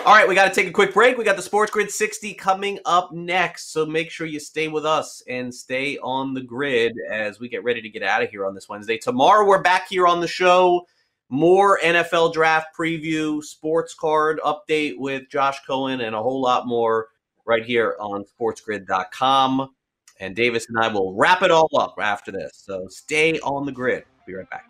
All 0.08 0.14
right, 0.14 0.26
we 0.26 0.36
got 0.36 0.48
to 0.48 0.56
take 0.56 0.70
a 0.70 0.72
quick 0.72 0.94
break. 0.94 1.18
We 1.18 1.26
got 1.26 1.36
the 1.36 1.42
Sports 1.42 1.70
Grid 1.70 1.92
60 1.92 2.34
coming 2.36 2.80
up 2.86 3.12
next. 3.12 3.74
So 3.74 3.86
make 3.86 4.10
sure 4.10 4.26
you 4.26 4.40
stay 4.40 4.70
with 4.70 4.86
us 4.86 5.22
and 5.28 5.54
stay 5.54 5.98
on 5.98 6.34
the 6.34 6.40
grid 6.40 6.94
as 7.12 7.42
we 7.42 7.50
get 7.50 7.62
ready 7.66 7.82
to 7.82 7.90
get 7.90 8.04
out 8.04 8.24
of 8.24 8.30
here 8.30 8.46
on 8.46 8.56
this 8.56 8.70
Wednesday. 8.70 8.98
Tomorrow, 8.98 9.46
we're 9.46 9.62
back 9.62 9.90
here 9.90 10.08
on 10.08 10.22
the 10.22 10.28
show. 10.28 10.88
More 11.28 11.78
NFL 11.84 12.32
draft 12.32 12.68
preview, 12.74 13.44
sports 13.44 13.94
card 13.94 14.40
update 14.46 14.98
with 14.98 15.28
Josh 15.30 15.58
Cohen, 15.68 16.00
and 16.00 16.16
a 16.16 16.24
whole 16.24 16.40
lot 16.40 16.68
more 16.68 17.10
right 17.46 17.66
here 17.66 17.98
on 18.00 18.24
sportsgrid.com. 18.24 19.76
And 20.22 20.34
Davis 20.38 20.68
and 20.70 20.80
I 20.80 20.88
will 20.88 21.16
wrap 21.16 21.42
it 21.42 21.52
all 21.52 21.70
up 21.78 21.96
after 22.00 22.32
this. 22.32 22.52
So 22.54 22.88
stay 22.88 23.42
on 23.42 23.66
the 23.66 23.74
grid. 23.74 24.06
Be 24.26 24.36
right 24.36 24.50
back. 24.50 24.70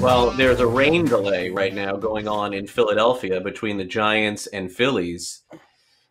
Well, 0.00 0.30
there's 0.30 0.60
a 0.60 0.66
rain 0.66 1.04
delay 1.04 1.50
right 1.50 1.74
now 1.74 1.96
going 1.96 2.26
on 2.26 2.54
in 2.54 2.66
Philadelphia 2.66 3.38
between 3.42 3.76
the 3.76 3.84
Giants 3.84 4.46
and 4.46 4.72
Phillies. 4.72 5.42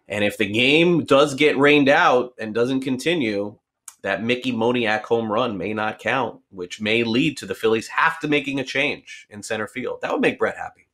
And 0.08 0.24
if 0.24 0.38
the 0.38 0.46
game 0.46 1.06
does 1.06 1.34
get 1.34 1.58
rained 1.58 1.90
out 1.90 2.34
and 2.38 2.54
doesn't 2.54 2.82
continue, 2.82 3.58
that 4.04 4.24
Mickey 4.24 4.52
Moniak 4.52 5.04
home 5.04 5.32
run 5.32 5.58
may 5.58 5.74
not 5.74 5.98
count, 5.98 6.42
which 6.50 6.80
may 6.80 7.04
lead 7.04 7.38
to 7.38 7.46
the 7.46 7.56
Phillies 7.56 7.88
have 7.88 8.20
to 8.20 8.28
making 8.28 8.60
a 8.60 8.64
change 8.64 9.26
in 9.30 9.42
center 9.42 9.68
field. 9.68 10.02
That 10.02 10.12
would 10.12 10.22
make 10.22 10.38
Brett 10.38 10.58
happy. 10.58 10.88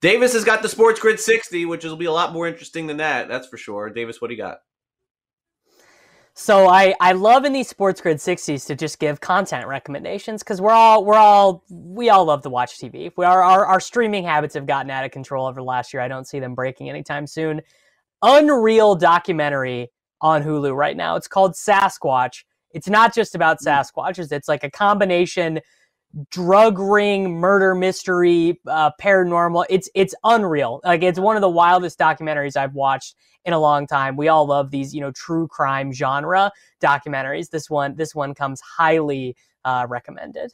Davis 0.00 0.32
has 0.32 0.44
got 0.44 0.62
the 0.62 0.68
Sports 0.68 0.98
Grid 0.98 1.20
60, 1.20 1.64
which 1.64 1.84
will 1.84 1.96
be 1.96 2.06
a 2.06 2.12
lot 2.12 2.32
more 2.32 2.48
interesting 2.48 2.88
than 2.88 2.96
that. 2.96 3.28
That's 3.28 3.46
for 3.46 3.56
sure. 3.56 3.88
Davis, 3.88 4.20
what 4.20 4.28
do 4.28 4.34
you 4.34 4.42
got? 4.42 4.58
So 6.34 6.66
I, 6.66 6.94
I 7.00 7.12
love 7.12 7.44
in 7.44 7.52
these 7.52 7.68
Sports 7.68 8.00
Grid 8.00 8.16
60s 8.16 8.66
to 8.66 8.74
just 8.74 8.98
give 8.98 9.20
content 9.20 9.68
recommendations 9.68 10.42
because 10.42 10.60
we're 10.60 10.72
all 10.72 11.04
we're 11.04 11.14
all 11.14 11.62
we 11.70 12.08
all 12.08 12.24
love 12.24 12.42
to 12.42 12.50
watch 12.50 12.78
TV. 12.78 13.12
We 13.16 13.24
are 13.26 13.42
our, 13.42 13.66
our 13.66 13.80
streaming 13.80 14.24
habits 14.24 14.54
have 14.54 14.66
gotten 14.66 14.90
out 14.90 15.04
of 15.04 15.10
control 15.10 15.46
over 15.46 15.60
the 15.60 15.64
last 15.64 15.92
year. 15.92 16.02
I 16.02 16.08
don't 16.08 16.26
see 16.26 16.40
them 16.40 16.54
breaking 16.54 16.88
anytime 16.88 17.26
soon. 17.26 17.60
Unreal 18.22 18.94
documentary 18.94 19.90
on 20.22 20.42
Hulu 20.42 20.74
right 20.74 20.96
now. 20.96 21.16
It's 21.16 21.28
called 21.28 21.52
Sasquatch. 21.52 22.44
It's 22.70 22.88
not 22.88 23.14
just 23.14 23.34
about 23.34 23.58
hmm. 23.60 23.68
Sasquatches. 23.68 24.32
It's 24.32 24.48
like 24.48 24.64
a 24.64 24.70
combination 24.70 25.60
drug 26.30 26.78
ring, 26.78 27.38
murder 27.38 27.74
mystery, 27.74 28.60
uh, 28.66 28.90
paranormal. 29.00 29.64
It's 29.68 29.88
it's 29.94 30.14
unreal. 30.24 30.80
Like 30.84 31.02
it's 31.02 31.18
one 31.18 31.36
of 31.36 31.42
the 31.42 31.48
wildest 31.48 31.98
documentaries 31.98 32.56
I've 32.56 32.74
watched 32.74 33.16
in 33.44 33.52
a 33.52 33.58
long 33.58 33.86
time. 33.86 34.16
We 34.16 34.28
all 34.28 34.46
love 34.46 34.70
these, 34.70 34.94
you 34.94 35.00
know, 35.00 35.10
true 35.10 35.48
crime 35.48 35.92
genre 35.92 36.52
documentaries. 36.82 37.50
This 37.50 37.68
one 37.68 37.96
this 37.96 38.14
one 38.14 38.34
comes 38.34 38.60
highly 38.60 39.36
uh, 39.64 39.86
recommended. 39.88 40.52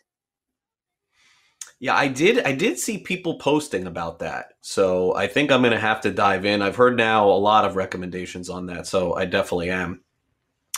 Yeah, 1.81 1.95
I 1.95 2.09
did. 2.09 2.45
I 2.45 2.53
did 2.53 2.79
see 2.79 2.99
people 2.99 3.39
posting 3.39 3.87
about 3.87 4.19
that, 4.19 4.55
so 4.61 5.15
I 5.15 5.29
think 5.29 5.53
I'm 5.53 5.61
going 5.61 5.73
to 5.73 5.79
have 5.79 6.01
to 6.01 6.11
dive 6.11 6.45
in. 6.45 6.61
I've 6.61 6.75
heard 6.75 6.97
now 6.97 7.29
a 7.29 7.39
lot 7.39 7.65
of 7.65 7.77
recommendations 7.77 8.51
on 8.51 8.67
that, 8.67 8.89
so 8.89 9.15
I 9.15 9.27
definitely 9.27 9.71
am. 9.71 10.03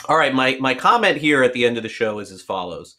All 0.07 0.17
right, 0.17 0.33
my 0.33 0.57
my 0.59 0.75
comment 0.75 1.17
here 1.17 1.41
at 1.43 1.53
the 1.53 1.65
end 1.65 1.77
of 1.77 1.83
the 1.83 1.89
show 1.89 2.19
is 2.19 2.31
as 2.31 2.43
follows: 2.43 2.97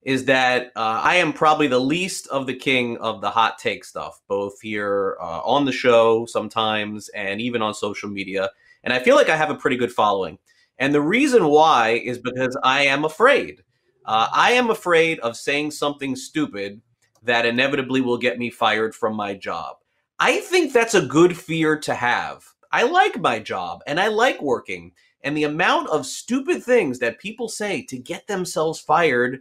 is 0.00 0.24
that 0.24 0.72
uh, 0.76 1.00
I 1.04 1.16
am 1.16 1.34
probably 1.34 1.66
the 1.66 1.78
least 1.78 2.26
of 2.28 2.46
the 2.46 2.54
king 2.54 2.96
of 2.98 3.20
the 3.20 3.30
hot 3.30 3.58
take 3.58 3.84
stuff, 3.84 4.18
both 4.28 4.58
here 4.62 5.18
uh, 5.20 5.40
on 5.44 5.66
the 5.66 5.72
show 5.72 6.24
sometimes 6.24 7.10
and 7.10 7.38
even 7.38 7.60
on 7.60 7.74
social 7.74 8.08
media, 8.08 8.48
and 8.82 8.94
I 8.94 8.98
feel 8.98 9.14
like 9.14 9.28
I 9.28 9.36
have 9.36 9.50
a 9.50 9.56
pretty 9.56 9.76
good 9.76 9.92
following. 9.92 10.38
And 10.78 10.94
the 10.94 11.02
reason 11.02 11.46
why 11.48 12.00
is 12.02 12.18
because 12.18 12.56
I 12.62 12.86
am 12.86 13.04
afraid. 13.04 13.62
Uh, 14.06 14.28
I 14.32 14.52
am 14.52 14.70
afraid 14.70 15.20
of 15.20 15.36
saying 15.36 15.72
something 15.72 16.16
stupid 16.16 16.80
that 17.22 17.46
inevitably 17.46 18.00
will 18.00 18.18
get 18.18 18.38
me 18.38 18.50
fired 18.50 18.94
from 18.94 19.14
my 19.14 19.34
job. 19.34 19.76
I 20.18 20.40
think 20.40 20.72
that's 20.72 20.94
a 20.94 21.06
good 21.06 21.36
fear 21.36 21.78
to 21.80 21.94
have. 21.94 22.44
I 22.70 22.84
like 22.84 23.20
my 23.20 23.38
job 23.38 23.82
and 23.86 24.00
I 24.00 24.08
like 24.08 24.40
working. 24.40 24.92
And 25.22 25.36
the 25.36 25.44
amount 25.44 25.88
of 25.90 26.06
stupid 26.06 26.62
things 26.62 26.98
that 26.98 27.20
people 27.20 27.48
say 27.48 27.82
to 27.84 27.98
get 27.98 28.26
themselves 28.26 28.80
fired 28.80 29.40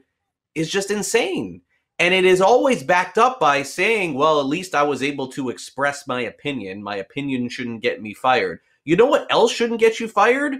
is 0.54 0.70
just 0.70 0.92
insane. 0.92 1.62
And 1.98 2.14
it 2.14 2.26
is 2.26 2.42
always 2.42 2.84
backed 2.84 3.18
up 3.18 3.40
by 3.40 3.64
saying, 3.64 4.16
well, 4.16 4.40
at 4.40 4.48
least 4.48 4.74
I 4.74 4.84
was 4.84 5.04
able 5.04 5.28
to 5.30 5.50
express 5.50 6.08
my 6.08 6.22
opinion. 6.22 6.84
My 6.84 6.96
opinion 6.96 7.48
shouldn't 7.50 7.84
get 7.84 8.02
me 8.02 8.14
fired. 8.14 8.60
You 8.84 8.96
know 8.96 9.06
what 9.06 9.32
else 9.32 9.52
shouldn't 9.52 9.80
get 9.80 10.00
you 10.00 10.08
fired? 10.08 10.56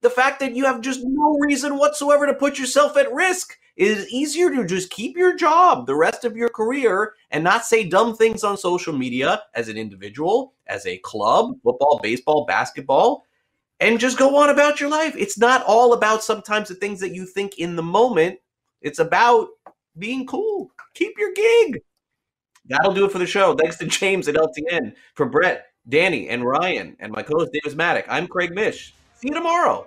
The 0.00 0.10
fact 0.10 0.40
that 0.40 0.54
you 0.54 0.64
have 0.64 0.80
just 0.80 1.00
no 1.02 1.36
reason 1.40 1.76
whatsoever 1.76 2.26
to 2.26 2.34
put 2.34 2.58
yourself 2.58 2.96
at 2.96 3.12
risk. 3.12 3.58
It 3.78 3.86
is 3.86 4.08
easier 4.08 4.50
to 4.50 4.64
just 4.64 4.90
keep 4.90 5.16
your 5.16 5.36
job 5.36 5.86
the 5.86 5.94
rest 5.94 6.24
of 6.24 6.36
your 6.36 6.48
career 6.48 7.14
and 7.30 7.44
not 7.44 7.64
say 7.64 7.88
dumb 7.88 8.16
things 8.16 8.42
on 8.42 8.56
social 8.56 8.92
media 8.92 9.44
as 9.54 9.68
an 9.68 9.76
individual, 9.76 10.54
as 10.66 10.84
a 10.84 10.98
club, 10.98 11.52
football, 11.62 12.00
baseball, 12.02 12.44
basketball, 12.44 13.24
and 13.78 14.00
just 14.00 14.18
go 14.18 14.36
on 14.36 14.50
about 14.50 14.80
your 14.80 14.90
life. 14.90 15.14
It's 15.16 15.38
not 15.38 15.64
all 15.64 15.92
about 15.92 16.24
sometimes 16.24 16.68
the 16.68 16.74
things 16.74 16.98
that 16.98 17.14
you 17.14 17.24
think 17.24 17.58
in 17.58 17.76
the 17.76 17.82
moment. 17.82 18.40
It's 18.82 18.98
about 18.98 19.50
being 19.96 20.26
cool. 20.26 20.72
Keep 20.94 21.16
your 21.16 21.32
gig. 21.32 21.80
That'll 22.66 22.92
do 22.92 23.04
it 23.04 23.12
for 23.12 23.18
the 23.18 23.26
show. 23.26 23.54
Thanks 23.54 23.78
to 23.78 23.86
James 23.86 24.26
at 24.26 24.34
LTN, 24.34 24.92
for 25.14 25.26
Brett, 25.26 25.66
Danny, 25.88 26.28
and 26.28 26.44
Ryan, 26.44 26.96
and 26.98 27.12
my 27.12 27.22
co-host 27.22 27.52
Davis 27.52 27.78
Mattek. 27.78 28.06
I'm 28.08 28.26
Craig 28.26 28.52
Mish. 28.52 28.92
See 29.14 29.28
you 29.28 29.34
tomorrow. 29.34 29.86